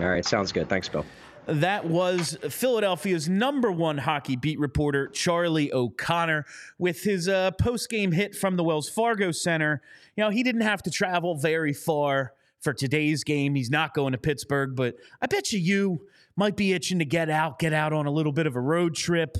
All 0.00 0.08
right, 0.08 0.24
sounds 0.24 0.52
good. 0.52 0.68
Thanks, 0.68 0.88
Bill. 0.88 1.04
That 1.46 1.86
was 1.86 2.36
Philadelphia's 2.50 3.26
number 3.26 3.72
one 3.72 3.96
hockey 3.96 4.36
beat 4.36 4.58
reporter, 4.58 5.08
Charlie 5.08 5.72
O'Connor, 5.72 6.44
with 6.78 7.02
his 7.02 7.26
uh, 7.26 7.52
post 7.52 7.88
game 7.88 8.12
hit 8.12 8.34
from 8.34 8.56
the 8.56 8.64
Wells 8.64 8.90
Fargo 8.90 9.30
Center. 9.30 9.80
You 10.14 10.24
know, 10.24 10.30
he 10.30 10.42
didn't 10.42 10.60
have 10.60 10.82
to 10.82 10.90
travel 10.90 11.36
very 11.36 11.72
far 11.72 12.34
for 12.60 12.74
today's 12.74 13.24
game. 13.24 13.54
He's 13.54 13.70
not 13.70 13.94
going 13.94 14.12
to 14.12 14.18
Pittsburgh, 14.18 14.76
but 14.76 14.96
I 15.22 15.26
bet 15.26 15.52
you 15.52 15.58
you 15.58 16.06
might 16.38 16.56
be 16.56 16.72
itching 16.72 17.00
to 17.00 17.04
get 17.04 17.28
out, 17.28 17.58
get 17.58 17.72
out 17.72 17.92
on 17.92 18.06
a 18.06 18.10
little 18.12 18.30
bit 18.30 18.46
of 18.46 18.54
a 18.54 18.60
road 18.60 18.94
trip. 18.94 19.36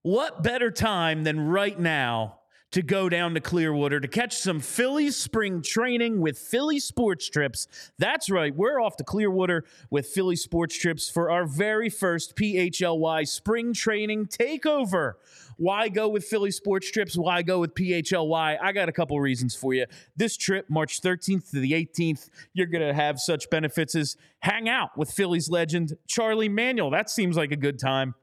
What 0.00 0.42
better 0.42 0.70
time 0.70 1.24
than 1.24 1.38
right 1.38 1.78
now 1.78 2.38
to 2.72 2.82
go 2.82 3.08
down 3.08 3.34
to 3.34 3.40
Clearwater 3.40 4.00
to 4.00 4.08
catch 4.08 4.34
some 4.34 4.58
Philly 4.58 5.10
spring 5.10 5.62
training 5.62 6.20
with 6.20 6.38
Philly 6.38 6.80
Sports 6.80 7.28
Trips. 7.28 7.68
That's 7.98 8.30
right, 8.30 8.54
we're 8.54 8.80
off 8.80 8.96
to 8.96 9.04
Clearwater 9.04 9.64
with 9.90 10.06
Philly 10.06 10.36
Sports 10.36 10.78
Trips 10.78 11.08
for 11.08 11.30
our 11.30 11.44
very 11.44 11.90
first 11.90 12.34
PHLY 12.34 13.28
spring 13.28 13.72
training 13.74 14.26
takeover. 14.26 15.12
Why 15.56 15.88
go 15.88 16.08
with 16.08 16.24
Philly 16.24 16.50
Sports 16.50 16.90
Trips? 16.90 17.16
Why 17.16 17.42
go 17.42 17.60
with 17.60 17.74
PHLY? 17.74 18.58
I 18.60 18.72
got 18.72 18.88
a 18.88 18.92
couple 18.92 19.18
reasons 19.20 19.54
for 19.54 19.72
you. 19.72 19.86
This 20.16 20.36
trip, 20.36 20.66
March 20.68 21.00
13th 21.00 21.50
to 21.50 21.60
the 21.60 21.72
18th, 21.72 22.28
you're 22.52 22.66
going 22.66 22.86
to 22.86 22.92
have 22.92 23.18
such 23.18 23.48
benefits 23.48 23.94
as 23.94 24.16
hang 24.40 24.68
out 24.68 24.96
with 24.96 25.10
Phillies 25.10 25.48
legend 25.48 25.96
Charlie 26.06 26.48
Manuel. 26.48 26.90
That 26.90 27.08
seems 27.08 27.36
like 27.36 27.52
a 27.52 27.56
good 27.56 27.78
time. 27.78 28.14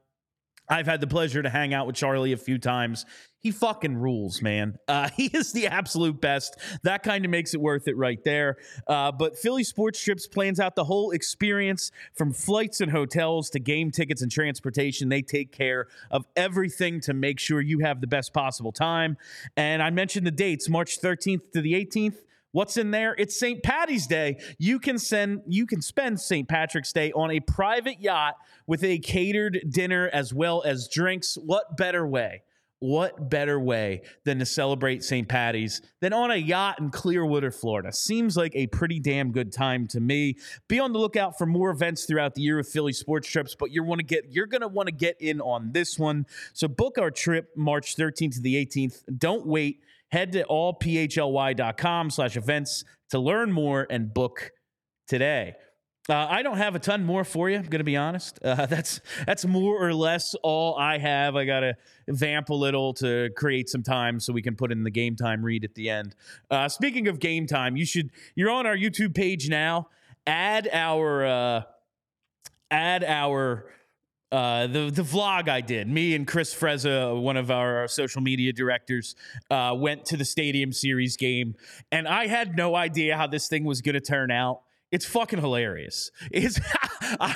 I've 0.68 0.86
had 0.86 1.00
the 1.00 1.06
pleasure 1.06 1.42
to 1.42 1.50
hang 1.50 1.74
out 1.74 1.86
with 1.86 1.96
Charlie 1.96 2.32
a 2.32 2.36
few 2.36 2.58
times. 2.58 3.04
He 3.40 3.50
fucking 3.50 3.98
rules, 3.98 4.40
man. 4.40 4.78
Uh, 4.88 5.10
he 5.16 5.26
is 5.26 5.52
the 5.52 5.66
absolute 5.66 6.20
best. 6.20 6.56
That 6.82 7.02
kind 7.02 7.24
of 7.24 7.30
makes 7.30 7.52
it 7.52 7.60
worth 7.60 7.88
it 7.88 7.96
right 7.96 8.22
there. 8.24 8.56
Uh, 8.86 9.12
but 9.12 9.38
Philly 9.38 9.64
Sports 9.64 10.02
Trips 10.02 10.26
plans 10.26 10.58
out 10.58 10.74
the 10.74 10.84
whole 10.84 11.10
experience 11.10 11.90
from 12.14 12.32
flights 12.32 12.80
and 12.80 12.90
hotels 12.90 13.50
to 13.50 13.60
game 13.60 13.90
tickets 13.90 14.22
and 14.22 14.32
transportation. 14.32 15.10
They 15.10 15.22
take 15.22 15.52
care 15.52 15.88
of 16.10 16.24
everything 16.36 17.00
to 17.02 17.12
make 17.12 17.38
sure 17.38 17.60
you 17.60 17.80
have 17.80 18.00
the 18.00 18.06
best 18.06 18.32
possible 18.32 18.72
time. 18.72 19.18
And 19.56 19.82
I 19.82 19.90
mentioned 19.90 20.26
the 20.26 20.30
dates 20.30 20.68
March 20.68 21.00
13th 21.00 21.52
to 21.52 21.60
the 21.60 21.74
18th. 21.74 22.16
What's 22.54 22.76
in 22.76 22.92
there? 22.92 23.16
It's 23.18 23.36
St. 23.36 23.64
Patty's 23.64 24.06
Day. 24.06 24.36
You 24.58 24.78
can 24.78 24.96
send 24.96 25.42
you 25.48 25.66
can 25.66 25.82
spend 25.82 26.20
St. 26.20 26.48
Patrick's 26.48 26.92
Day 26.92 27.10
on 27.10 27.32
a 27.32 27.40
private 27.40 28.00
yacht 28.00 28.36
with 28.68 28.84
a 28.84 29.00
catered 29.00 29.60
dinner 29.68 30.08
as 30.12 30.32
well 30.32 30.62
as 30.64 30.86
drinks. 30.86 31.36
What 31.44 31.76
better 31.76 32.06
way? 32.06 32.42
What 32.78 33.28
better 33.28 33.58
way 33.58 34.02
than 34.24 34.38
to 34.38 34.46
celebrate 34.46 35.02
St. 35.02 35.28
Patty's 35.28 35.82
than 36.00 36.12
on 36.12 36.30
a 36.30 36.36
yacht 36.36 36.78
in 36.78 36.90
Clearwater, 36.90 37.50
Florida? 37.50 37.92
Seems 37.92 38.36
like 38.36 38.54
a 38.54 38.68
pretty 38.68 39.00
damn 39.00 39.32
good 39.32 39.52
time 39.52 39.88
to 39.88 39.98
me. 39.98 40.36
Be 40.68 40.78
on 40.78 40.92
the 40.92 41.00
lookout 41.00 41.36
for 41.36 41.46
more 41.46 41.70
events 41.70 42.04
throughout 42.04 42.36
the 42.36 42.42
year 42.42 42.58
with 42.58 42.68
Philly 42.68 42.92
sports 42.92 43.28
trips, 43.28 43.56
but 43.58 43.72
you're 43.72 43.82
want 43.82 43.98
to 43.98 44.06
get 44.06 44.26
you're 44.30 44.46
going 44.46 44.60
to 44.60 44.68
want 44.68 44.86
to 44.86 44.94
get 44.94 45.16
in 45.20 45.40
on 45.40 45.72
this 45.72 45.98
one. 45.98 46.24
So 46.52 46.68
book 46.68 46.98
our 46.98 47.10
trip 47.10 47.48
March 47.56 47.96
13th 47.96 48.34
to 48.34 48.40
the 48.40 48.64
18th. 48.64 49.02
Don't 49.18 49.44
wait. 49.44 49.80
Head 50.14 50.30
to 50.34 50.44
allphly.com 50.44 52.10
slash 52.10 52.36
events 52.36 52.84
to 53.10 53.18
learn 53.18 53.50
more 53.50 53.84
and 53.90 54.14
book 54.14 54.52
today. 55.08 55.56
Uh, 56.08 56.14
I 56.30 56.44
don't 56.44 56.58
have 56.58 56.76
a 56.76 56.78
ton 56.78 57.04
more 57.04 57.24
for 57.24 57.50
you. 57.50 57.56
I'm 57.56 57.64
to 57.64 57.82
be 57.82 57.96
honest. 57.96 58.38
Uh, 58.40 58.66
that's 58.70 59.00
that's 59.26 59.44
more 59.44 59.84
or 59.84 59.92
less 59.92 60.36
all 60.44 60.76
I 60.76 60.98
have. 60.98 61.34
I 61.34 61.44
got 61.44 61.60
to 61.60 61.74
vamp 62.06 62.50
a 62.50 62.54
little 62.54 62.94
to 62.94 63.30
create 63.36 63.68
some 63.68 63.82
time 63.82 64.20
so 64.20 64.32
we 64.32 64.40
can 64.40 64.54
put 64.54 64.70
in 64.70 64.84
the 64.84 64.90
game 64.92 65.16
time 65.16 65.44
read 65.44 65.64
at 65.64 65.74
the 65.74 65.90
end. 65.90 66.14
Uh, 66.48 66.68
speaking 66.68 67.08
of 67.08 67.18
game 67.18 67.48
time, 67.48 67.76
you 67.76 67.84
should 67.84 68.10
you're 68.36 68.50
on 68.50 68.66
our 68.66 68.76
YouTube 68.76 69.16
page 69.16 69.48
now. 69.48 69.88
Add 70.28 70.68
our 70.72 71.26
uh, 71.26 71.62
add 72.70 73.02
our 73.02 73.66
uh, 74.34 74.66
the 74.66 74.90
the 74.90 75.02
vlog 75.02 75.48
I 75.48 75.60
did, 75.60 75.88
me 75.88 76.16
and 76.16 76.26
Chris 76.26 76.52
Frezza, 76.52 77.20
one 77.20 77.36
of 77.36 77.52
our 77.52 77.86
social 77.86 78.20
media 78.20 78.52
directors, 78.52 79.14
uh, 79.48 79.74
went 79.76 80.04
to 80.06 80.16
the 80.16 80.24
Stadium 80.24 80.72
Series 80.72 81.16
game, 81.16 81.54
and 81.92 82.08
I 82.08 82.26
had 82.26 82.56
no 82.56 82.74
idea 82.74 83.16
how 83.16 83.28
this 83.28 83.46
thing 83.46 83.64
was 83.64 83.80
going 83.80 83.94
to 83.94 84.00
turn 84.00 84.32
out. 84.32 84.62
It's 84.94 85.04
fucking 85.06 85.40
hilarious. 85.40 86.12
It's 86.30 86.60
I, 87.20 87.34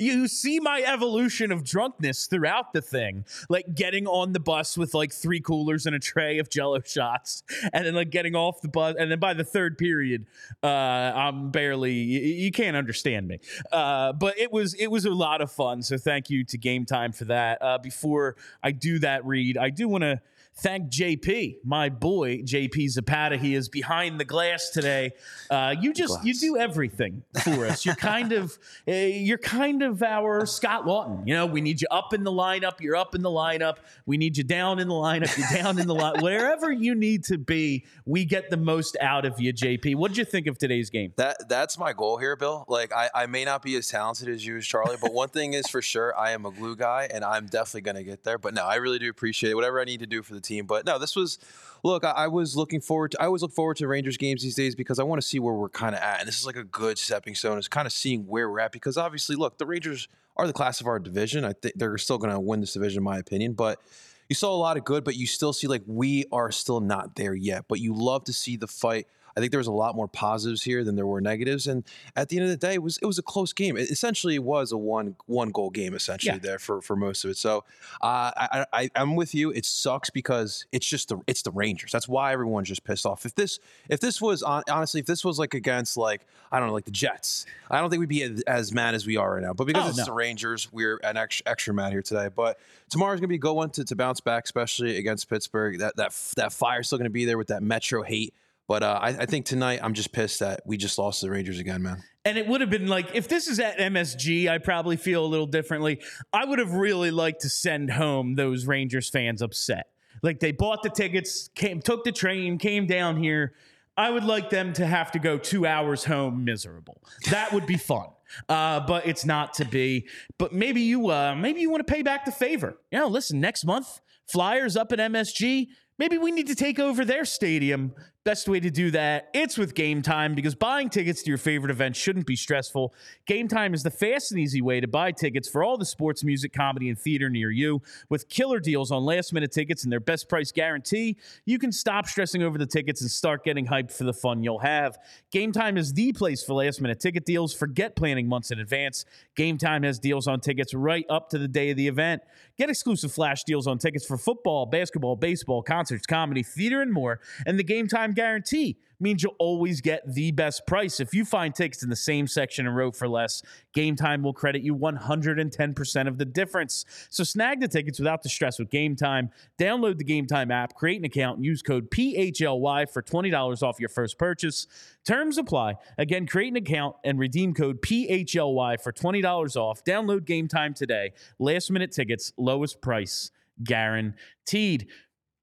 you 0.00 0.26
see 0.26 0.58
my 0.58 0.82
evolution 0.82 1.52
of 1.52 1.62
drunkenness 1.62 2.26
throughout 2.26 2.72
the 2.72 2.82
thing, 2.82 3.24
like 3.48 3.72
getting 3.72 4.08
on 4.08 4.32
the 4.32 4.40
bus 4.40 4.76
with 4.76 4.92
like 4.92 5.12
three 5.12 5.38
coolers 5.38 5.86
and 5.86 5.94
a 5.94 6.00
tray 6.00 6.40
of 6.40 6.50
Jello 6.50 6.80
shots, 6.84 7.44
and 7.72 7.86
then 7.86 7.94
like 7.94 8.10
getting 8.10 8.34
off 8.34 8.60
the 8.62 8.68
bus, 8.68 8.96
and 8.98 9.12
then 9.12 9.20
by 9.20 9.32
the 9.32 9.44
third 9.44 9.78
period, 9.78 10.26
uh, 10.64 10.66
I'm 10.66 11.52
barely. 11.52 11.92
You, 11.92 12.20
you 12.20 12.50
can't 12.50 12.76
understand 12.76 13.28
me, 13.28 13.38
uh, 13.70 14.12
but 14.14 14.36
it 14.36 14.50
was 14.50 14.74
it 14.74 14.88
was 14.88 15.04
a 15.04 15.10
lot 15.10 15.40
of 15.40 15.52
fun. 15.52 15.84
So 15.84 15.96
thank 15.96 16.30
you 16.30 16.42
to 16.46 16.58
Game 16.58 16.84
Time 16.84 17.12
for 17.12 17.26
that. 17.26 17.62
Uh, 17.62 17.78
before 17.78 18.34
I 18.60 18.72
do 18.72 18.98
that 18.98 19.24
read, 19.24 19.56
I 19.56 19.70
do 19.70 19.86
want 19.86 20.02
to 20.02 20.20
thank 20.56 20.90
JP, 20.90 21.56
my 21.64 21.88
boy 21.88 22.38
JP 22.38 22.90
Zapata. 22.90 23.36
He 23.36 23.54
is 23.54 23.68
behind 23.68 24.20
the 24.20 24.24
glass 24.24 24.70
today. 24.70 25.12
Uh, 25.50 25.74
you 25.80 25.92
just 25.92 26.14
glass. 26.14 26.24
you 26.24 26.34
do 26.34 26.56
everything 26.56 27.22
for 27.42 27.66
us. 27.66 27.84
You're 27.84 27.94
kind 27.94 28.32
of 28.32 28.58
uh, 28.86 28.92
you're 28.92 29.38
kind 29.38 29.82
of 29.82 30.02
our 30.02 30.46
Scott 30.46 30.84
Laughton. 30.84 31.26
You 31.26 31.34
know, 31.34 31.46
we 31.46 31.60
need 31.60 31.80
you 31.80 31.88
up 31.90 32.12
in 32.12 32.24
the 32.24 32.30
lineup. 32.30 32.80
You're 32.80 32.96
up 32.96 33.14
in 33.14 33.22
the 33.22 33.30
lineup. 33.30 33.78
We 34.06 34.16
need 34.16 34.36
you 34.36 34.44
down 34.44 34.78
in 34.78 34.88
the 34.88 34.94
lineup. 34.94 35.36
You're 35.36 35.62
down 35.62 35.78
in 35.78 35.86
the 35.86 35.94
line. 35.94 36.14
Wherever 36.20 36.70
you 36.70 36.94
need 36.94 37.24
to 37.24 37.38
be, 37.38 37.84
we 38.04 38.24
get 38.24 38.50
the 38.50 38.56
most 38.56 38.96
out 39.00 39.24
of 39.24 39.40
you, 39.40 39.52
JP. 39.52 39.96
What 39.96 40.08
did 40.08 40.18
you 40.18 40.24
think 40.24 40.46
of 40.46 40.58
today's 40.58 40.90
game? 40.90 41.12
That 41.16 41.48
that's 41.48 41.78
my 41.78 41.92
goal 41.92 42.18
here, 42.18 42.36
Bill. 42.36 42.64
Like 42.68 42.92
I, 42.92 43.08
I 43.14 43.26
may 43.26 43.44
not 43.44 43.62
be 43.62 43.76
as 43.76 43.88
talented 43.88 44.28
as 44.28 44.44
you, 44.44 44.56
as 44.56 44.66
Charlie, 44.66 44.96
but 45.00 45.12
one 45.12 45.28
thing 45.28 45.54
is 45.54 45.66
for 45.68 45.80
sure, 45.80 46.16
I 46.18 46.32
am 46.32 46.44
a 46.44 46.50
glue 46.50 46.76
guy, 46.76 47.08
and 47.12 47.24
I'm 47.24 47.46
definitely 47.46 47.82
going 47.82 47.96
to 47.96 48.04
get 48.04 48.24
there. 48.24 48.38
But 48.38 48.54
no, 48.54 48.64
I 48.64 48.76
really 48.76 48.98
do 48.98 49.08
appreciate 49.08 49.50
it. 49.50 49.54
Whatever 49.54 49.80
I 49.80 49.84
need 49.84 50.00
to 50.00 50.06
do 50.06 50.22
for 50.22 50.34
the 50.34 50.40
team. 50.42 50.66
But 50.66 50.84
no, 50.84 50.98
this 50.98 51.16
was 51.16 51.38
look. 51.82 52.04
I, 52.04 52.10
I, 52.10 52.28
was 52.28 52.56
looking 52.56 52.80
forward. 52.80 53.12
to 53.12 53.22
I 53.22 53.26
always 53.26 53.42
look 53.42 53.52
forward 53.52 53.76
to 53.78 53.88
Rangers 53.88 54.16
games 54.16 54.42
these 54.42 54.54
days 54.54 54.74
because 54.74 54.98
I 54.98 55.04
want 55.04 55.20
to 55.20 55.26
see 55.26 55.38
where 55.38 55.54
we're 55.54 55.68
kind 55.68 55.94
of 55.94 56.00
at, 56.00 56.20
and 56.20 56.28
this 56.28 56.38
is 56.38 56.46
like 56.46 56.56
a 56.56 56.64
good 56.64 56.98
stepping 56.98 57.34
stone. 57.34 57.58
Is 57.58 57.68
kind 57.68 57.86
of 57.86 57.92
seeing 57.92 58.26
where 58.26 58.50
we're 58.50 58.60
at 58.60 58.72
because 58.72 58.96
obviously, 58.96 59.36
look, 59.36 59.58
the 59.58 59.66
Rangers 59.66 60.08
are 60.36 60.46
the 60.46 60.52
class 60.52 60.80
of 60.80 60.86
our 60.86 60.98
division. 60.98 61.44
I 61.44 61.52
think 61.52 61.74
they're 61.76 61.98
still 61.98 62.18
going 62.18 62.32
to 62.32 62.40
win 62.40 62.60
this 62.60 62.72
division, 62.72 62.98
in 62.98 63.04
my 63.04 63.18
opinion, 63.18 63.54
but. 63.54 63.80
You 64.28 64.34
saw 64.34 64.54
a 64.54 64.56
lot 64.56 64.78
of 64.78 64.84
good, 64.84 65.04
but 65.04 65.14
you 65.14 65.26
still 65.26 65.52
see 65.52 65.66
like 65.66 65.82
we 65.84 66.24
are 66.32 66.50
still 66.50 66.80
not 66.80 67.16
there 67.16 67.34
yet. 67.34 67.66
But 67.68 67.80
you 67.80 67.92
love 67.92 68.24
to 68.24 68.32
see 68.32 68.56
the 68.56 68.68
fight 68.68 69.06
I 69.36 69.40
think 69.40 69.50
there 69.50 69.58
was 69.58 69.66
a 69.66 69.72
lot 69.72 69.96
more 69.96 70.08
positives 70.08 70.62
here 70.62 70.84
than 70.84 70.96
there 70.96 71.06
were 71.06 71.20
negatives. 71.20 71.66
And 71.66 71.84
at 72.16 72.28
the 72.28 72.36
end 72.36 72.44
of 72.44 72.50
the 72.50 72.56
day, 72.56 72.74
it 72.74 72.82
was 72.82 72.98
it 72.98 73.06
was 73.06 73.18
a 73.18 73.22
close 73.22 73.52
game. 73.52 73.76
It 73.76 73.90
essentially 73.90 74.38
was 74.38 74.72
a 74.72 74.76
one 74.76 75.16
one 75.26 75.50
goal 75.50 75.70
game 75.70 75.94
essentially 75.94 76.34
yeah. 76.34 76.40
there 76.40 76.58
for 76.58 76.80
for 76.80 76.96
most 76.96 77.24
of 77.24 77.30
it. 77.30 77.36
So 77.36 77.64
uh, 78.00 78.30
I, 78.36 78.66
I 78.72 78.90
I'm 78.94 79.16
with 79.16 79.34
you. 79.34 79.50
It 79.50 79.64
sucks 79.64 80.10
because 80.10 80.66
it's 80.72 80.86
just 80.86 81.08
the 81.08 81.20
it's 81.26 81.42
the 81.42 81.50
Rangers. 81.50 81.92
That's 81.92 82.08
why 82.08 82.32
everyone's 82.32 82.68
just 82.68 82.84
pissed 82.84 83.06
off. 83.06 83.24
If 83.24 83.34
this 83.34 83.58
if 83.88 84.00
this 84.00 84.20
was 84.20 84.42
on, 84.42 84.62
honestly 84.70 85.00
if 85.00 85.06
this 85.06 85.24
was 85.24 85.38
like 85.38 85.54
against 85.54 85.96
like 85.96 86.26
I 86.50 86.58
don't 86.58 86.68
know 86.68 86.74
like 86.74 86.84
the 86.84 86.90
Jets, 86.90 87.46
I 87.70 87.80
don't 87.80 87.90
think 87.90 88.00
we'd 88.00 88.08
be 88.08 88.42
as 88.46 88.72
mad 88.72 88.94
as 88.94 89.06
we 89.06 89.16
are 89.16 89.34
right 89.34 89.42
now. 89.42 89.54
But 89.54 89.66
because 89.66 89.86
oh, 89.86 89.88
it's 89.88 89.98
no. 89.98 90.04
the 90.04 90.12
Rangers, 90.12 90.70
we're 90.72 91.00
an 91.02 91.16
extra 91.16 91.44
extra 91.46 91.74
mad 91.74 91.92
here 91.92 92.02
today. 92.02 92.28
But 92.34 92.58
tomorrow's 92.90 93.20
gonna 93.20 93.28
be 93.28 93.36
a 93.36 93.38
good 93.38 93.54
one 93.54 93.70
to, 93.70 93.84
to 93.84 93.96
bounce 93.96 94.20
back, 94.20 94.44
especially 94.44 94.98
against 94.98 95.28
Pittsburgh. 95.28 95.78
That 95.78 95.96
that 95.96 96.14
that 96.36 96.52
fire's 96.52 96.88
still 96.88 96.98
gonna 96.98 97.10
be 97.10 97.24
there 97.24 97.38
with 97.38 97.48
that 97.48 97.62
Metro 97.62 98.02
hate 98.02 98.34
but 98.68 98.82
uh, 98.82 98.98
I, 99.00 99.08
I, 99.08 99.26
think 99.26 99.46
tonight 99.46 99.80
I'm 99.82 99.94
just 99.94 100.12
pissed 100.12 100.40
that 100.40 100.62
we 100.64 100.76
just 100.76 100.98
lost 100.98 101.20
to 101.20 101.26
the 101.26 101.32
Rangers 101.32 101.58
again, 101.58 101.82
man. 101.82 102.02
And 102.24 102.38
it 102.38 102.46
would 102.46 102.60
have 102.60 102.70
been 102.70 102.86
like 102.86 103.14
if 103.14 103.28
this 103.28 103.48
is 103.48 103.58
at 103.58 103.78
MSG, 103.78 104.48
I 104.48 104.58
probably 104.58 104.96
feel 104.96 105.24
a 105.24 105.26
little 105.26 105.46
differently. 105.46 106.00
I 106.32 106.44
would 106.44 106.58
have 106.58 106.72
really 106.72 107.10
liked 107.10 107.40
to 107.42 107.48
send 107.48 107.90
home 107.90 108.34
those 108.34 108.66
Rangers 108.66 109.10
fans 109.10 109.42
upset. 109.42 109.88
Like 110.22 110.38
they 110.38 110.52
bought 110.52 110.82
the 110.82 110.90
tickets, 110.90 111.50
came, 111.54 111.80
took 111.80 112.04
the 112.04 112.12
train, 112.12 112.58
came 112.58 112.86
down 112.86 113.16
here. 113.16 113.54
I 113.96 114.10
would 114.10 114.24
like 114.24 114.50
them 114.50 114.72
to 114.74 114.86
have 114.86 115.12
to 115.12 115.18
go 115.18 115.36
two 115.36 115.66
hours 115.66 116.04
home 116.04 116.44
miserable. 116.44 117.02
That 117.30 117.52
would 117.52 117.66
be 117.66 117.76
fun. 117.76 118.06
Uh, 118.48 118.80
but 118.80 119.06
it's 119.06 119.26
not 119.26 119.52
to 119.52 119.62
be. 119.66 120.08
But 120.38 120.54
maybe 120.54 120.80
you, 120.80 121.10
uh, 121.10 121.34
maybe 121.34 121.60
you 121.60 121.68
want 121.68 121.86
to 121.86 121.92
pay 121.92 122.00
back 122.00 122.24
the 122.24 122.32
favor. 122.32 122.78
You 122.90 123.00
know, 123.00 123.08
listen, 123.08 123.42
next 123.42 123.66
month, 123.66 124.00
Flyers 124.26 124.74
up 124.74 124.90
at 124.90 124.98
MSG 124.98 125.68
maybe 125.98 126.18
we 126.18 126.32
need 126.32 126.48
to 126.48 126.54
take 126.54 126.80
over 126.80 127.04
their 127.04 127.24
stadium 127.24 127.94
Best 128.24 128.48
way 128.48 128.60
to 128.60 128.70
do 128.70 128.92
that, 128.92 129.30
it's 129.34 129.58
with 129.58 129.74
Game 129.74 130.00
Time 130.00 130.36
because 130.36 130.54
buying 130.54 130.88
tickets 130.88 131.24
to 131.24 131.28
your 131.28 131.38
favorite 131.38 131.72
event 131.72 131.96
shouldn't 131.96 132.24
be 132.24 132.36
stressful. 132.36 132.94
Game 133.26 133.48
Time 133.48 133.74
is 133.74 133.82
the 133.82 133.90
fast 133.90 134.30
and 134.30 134.38
easy 134.38 134.62
way 134.62 134.78
to 134.78 134.86
buy 134.86 135.10
tickets 135.10 135.48
for 135.48 135.64
all 135.64 135.76
the 135.76 135.84
sports, 135.84 136.22
music, 136.22 136.52
comedy, 136.52 136.88
and 136.88 136.96
theater 136.96 137.28
near 137.28 137.50
you. 137.50 137.82
With 138.08 138.28
killer 138.28 138.60
deals 138.60 138.92
on 138.92 139.04
last 139.04 139.32
minute 139.32 139.50
tickets 139.50 139.82
and 139.82 139.92
their 139.92 139.98
best 139.98 140.28
price 140.28 140.52
guarantee, 140.52 141.16
you 141.46 141.58
can 141.58 141.72
stop 141.72 142.06
stressing 142.06 142.44
over 142.44 142.58
the 142.58 142.66
tickets 142.66 143.00
and 143.00 143.10
start 143.10 143.42
getting 143.42 143.66
hyped 143.66 143.90
for 143.90 144.04
the 144.04 144.12
fun 144.12 144.44
you'll 144.44 144.60
have. 144.60 144.98
Game 145.32 145.50
Time 145.50 145.76
is 145.76 145.92
the 145.92 146.12
place 146.12 146.44
for 146.44 146.54
last 146.54 146.80
minute 146.80 147.00
ticket 147.00 147.26
deals. 147.26 147.52
Forget 147.52 147.96
planning 147.96 148.28
months 148.28 148.52
in 148.52 148.60
advance. 148.60 149.04
Game 149.34 149.58
Time 149.58 149.82
has 149.82 149.98
deals 149.98 150.28
on 150.28 150.38
tickets 150.38 150.74
right 150.74 151.04
up 151.10 151.28
to 151.30 151.38
the 151.38 151.48
day 151.48 151.70
of 151.70 151.76
the 151.76 151.88
event. 151.88 152.22
Get 152.56 152.70
exclusive 152.70 153.10
flash 153.10 153.42
deals 153.42 153.66
on 153.66 153.78
tickets 153.78 154.06
for 154.06 154.16
football, 154.16 154.66
basketball, 154.66 155.16
baseball, 155.16 155.60
concerts, 155.60 156.06
comedy, 156.06 156.44
theater, 156.44 156.82
and 156.82 156.92
more. 156.92 157.18
And 157.46 157.58
the 157.58 157.64
Game 157.64 157.88
Time 157.88 158.11
guarantee 158.14 158.78
means 159.02 159.22
you'll 159.22 159.34
always 159.38 159.80
get 159.80 160.02
the 160.14 160.30
best 160.30 160.66
price. 160.66 161.00
If 161.00 161.12
you 161.12 161.24
find 161.24 161.54
tickets 161.54 161.82
in 161.82 161.90
the 161.90 161.96
same 161.96 162.26
section 162.26 162.66
and 162.66 162.76
row 162.76 162.92
for 162.92 163.08
less, 163.08 163.42
Game 163.74 163.96
Time 163.96 164.22
will 164.22 164.32
credit 164.32 164.62
you 164.62 164.76
110% 164.76 166.08
of 166.08 166.18
the 166.18 166.24
difference. 166.24 166.84
So 167.10 167.24
snag 167.24 167.60
the 167.60 167.68
tickets 167.68 167.98
without 167.98 168.22
the 168.22 168.28
stress 168.28 168.58
with 168.58 168.70
Game 168.70 168.94
Time. 168.94 169.30
Download 169.60 169.98
the 169.98 170.04
Game 170.04 170.26
Time 170.26 170.50
app, 170.50 170.74
create 170.74 170.98
an 170.98 171.04
account, 171.04 171.38
and 171.38 171.44
use 171.44 171.62
code 171.62 171.90
PHLY 171.90 172.90
for 172.90 173.02
$20 173.02 173.62
off 173.62 173.80
your 173.80 173.88
first 173.88 174.18
purchase. 174.18 174.66
Terms 175.04 175.36
apply. 175.36 175.74
Again, 175.98 176.26
create 176.26 176.52
an 176.52 176.56
account 176.56 176.94
and 177.04 177.18
redeem 177.18 177.54
code 177.54 177.82
PHLY 177.82 178.80
for 178.80 178.92
$20 178.92 179.56
off. 179.56 179.84
Download 179.84 180.24
Game 180.24 180.46
Time 180.46 180.74
today. 180.74 181.12
Last 181.38 181.70
minute 181.70 181.90
tickets, 181.90 182.32
lowest 182.38 182.80
price 182.80 183.32
guaranteed 183.62 184.88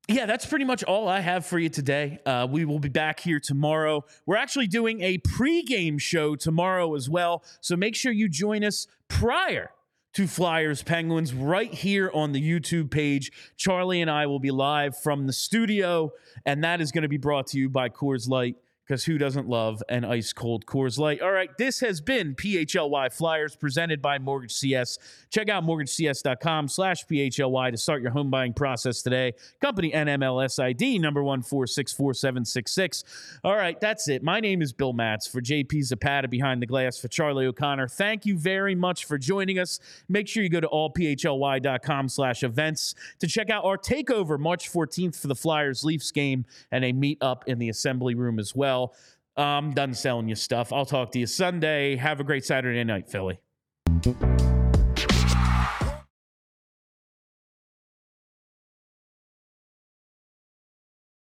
yeah, 0.09 0.25
that's 0.25 0.45
pretty 0.45 0.65
much 0.65 0.83
all 0.83 1.07
I 1.07 1.19
have 1.19 1.45
for 1.45 1.59
you 1.59 1.69
today. 1.69 2.17
Uh, 2.25 2.47
we 2.49 2.65
will 2.65 2.79
be 2.79 2.89
back 2.89 3.19
here 3.19 3.39
tomorrow. 3.39 4.03
We're 4.25 4.37
actually 4.37 4.65
doing 4.65 5.01
a 5.01 5.19
pregame 5.19 6.01
show 6.01 6.35
tomorrow 6.35 6.95
as 6.95 7.07
well. 7.07 7.43
So 7.61 7.75
make 7.75 7.95
sure 7.95 8.11
you 8.11 8.27
join 8.27 8.63
us 8.63 8.87
prior 9.07 9.69
to 10.13 10.25
Flyers 10.25 10.81
Penguins 10.81 11.31
right 11.31 11.71
here 11.71 12.09
on 12.11 12.31
the 12.31 12.41
YouTube 12.41 12.89
page. 12.89 13.31
Charlie 13.55 14.01
and 14.01 14.09
I 14.09 14.25
will 14.25 14.39
be 14.39 14.49
live 14.49 14.97
from 14.97 15.27
the 15.27 15.33
studio, 15.33 16.11
and 16.43 16.63
that 16.63 16.81
is 16.81 16.91
going 16.91 17.03
to 17.03 17.07
be 17.07 17.17
brought 17.17 17.45
to 17.47 17.59
you 17.59 17.69
by 17.69 17.89
Coors 17.89 18.27
Light 18.27 18.55
because 18.89 19.03
who 19.03 19.19
doesn't 19.19 19.47
love 19.47 19.83
an 19.87 20.03
ice 20.03 20.33
cold 20.33 20.65
Coors 20.65 20.97
Light? 20.97 21.21
All 21.21 21.31
right, 21.31 21.55
this 21.59 21.79
has 21.81 22.01
been 22.01 22.33
PHLY 22.33 23.13
Flyers 23.13 23.55
presented 23.55 24.01
by 24.01 24.17
Mortgage 24.17 24.51
CS. 24.51 24.97
Check 25.29 25.47
out 25.47 25.63
mortgagecs.com 25.63 26.67
slash 26.67 27.05
PHLY 27.05 27.69
to 27.69 27.77
start 27.77 28.01
your 28.01 28.09
home 28.09 28.31
buying 28.31 28.51
process 28.51 29.03
today. 29.03 29.33
Company 29.61 29.91
NMLS 29.91 30.57
ID 30.57 30.97
number 30.97 31.21
1464766. 31.21 33.03
All 33.43 33.55
right, 33.55 33.79
that's 33.79 34.09
it. 34.09 34.23
My 34.23 34.39
name 34.39 34.63
is 34.63 34.73
Bill 34.73 34.93
Matz 34.93 35.27
for 35.27 35.39
JP 35.39 35.83
Zapata 35.83 36.27
behind 36.27 36.59
the 36.59 36.65
glass 36.65 36.97
for 36.97 37.09
Charlie 37.09 37.45
O'Connor. 37.45 37.89
Thank 37.89 38.25
you 38.25 38.39
very 38.39 38.73
much 38.73 39.05
for 39.05 39.19
joining 39.19 39.59
us. 39.59 39.79
Make 40.07 40.27
sure 40.27 40.41
you 40.41 40.49
go 40.49 40.61
to 40.61 40.67
allphly.com 40.67 42.09
slash 42.09 42.41
events 42.41 42.95
to 43.19 43.27
check 43.27 43.51
out 43.51 43.65
our 43.65 43.77
takeover 43.77 44.39
March 44.39 44.71
14th 44.71 45.15
for 45.15 45.27
the 45.27 45.35
Flyers 45.35 45.83
Leafs 45.83 46.09
game 46.09 46.45
and 46.71 46.83
a 46.83 46.91
meet 46.91 47.19
up 47.21 47.43
in 47.47 47.59
the 47.59 47.69
assembly 47.69 48.15
room 48.15 48.39
as 48.39 48.55
well. 48.55 48.78
I'm 49.37 49.73
done 49.73 49.93
selling 49.93 50.27
you 50.27 50.35
stuff. 50.35 50.73
I'll 50.73 50.85
talk 50.85 51.11
to 51.13 51.19
you 51.19 51.25
Sunday. 51.25 51.95
Have 51.95 52.19
a 52.19 52.23
great 52.23 52.45
Saturday 52.45 52.83
night, 52.83 53.09
Philly. 53.09 53.39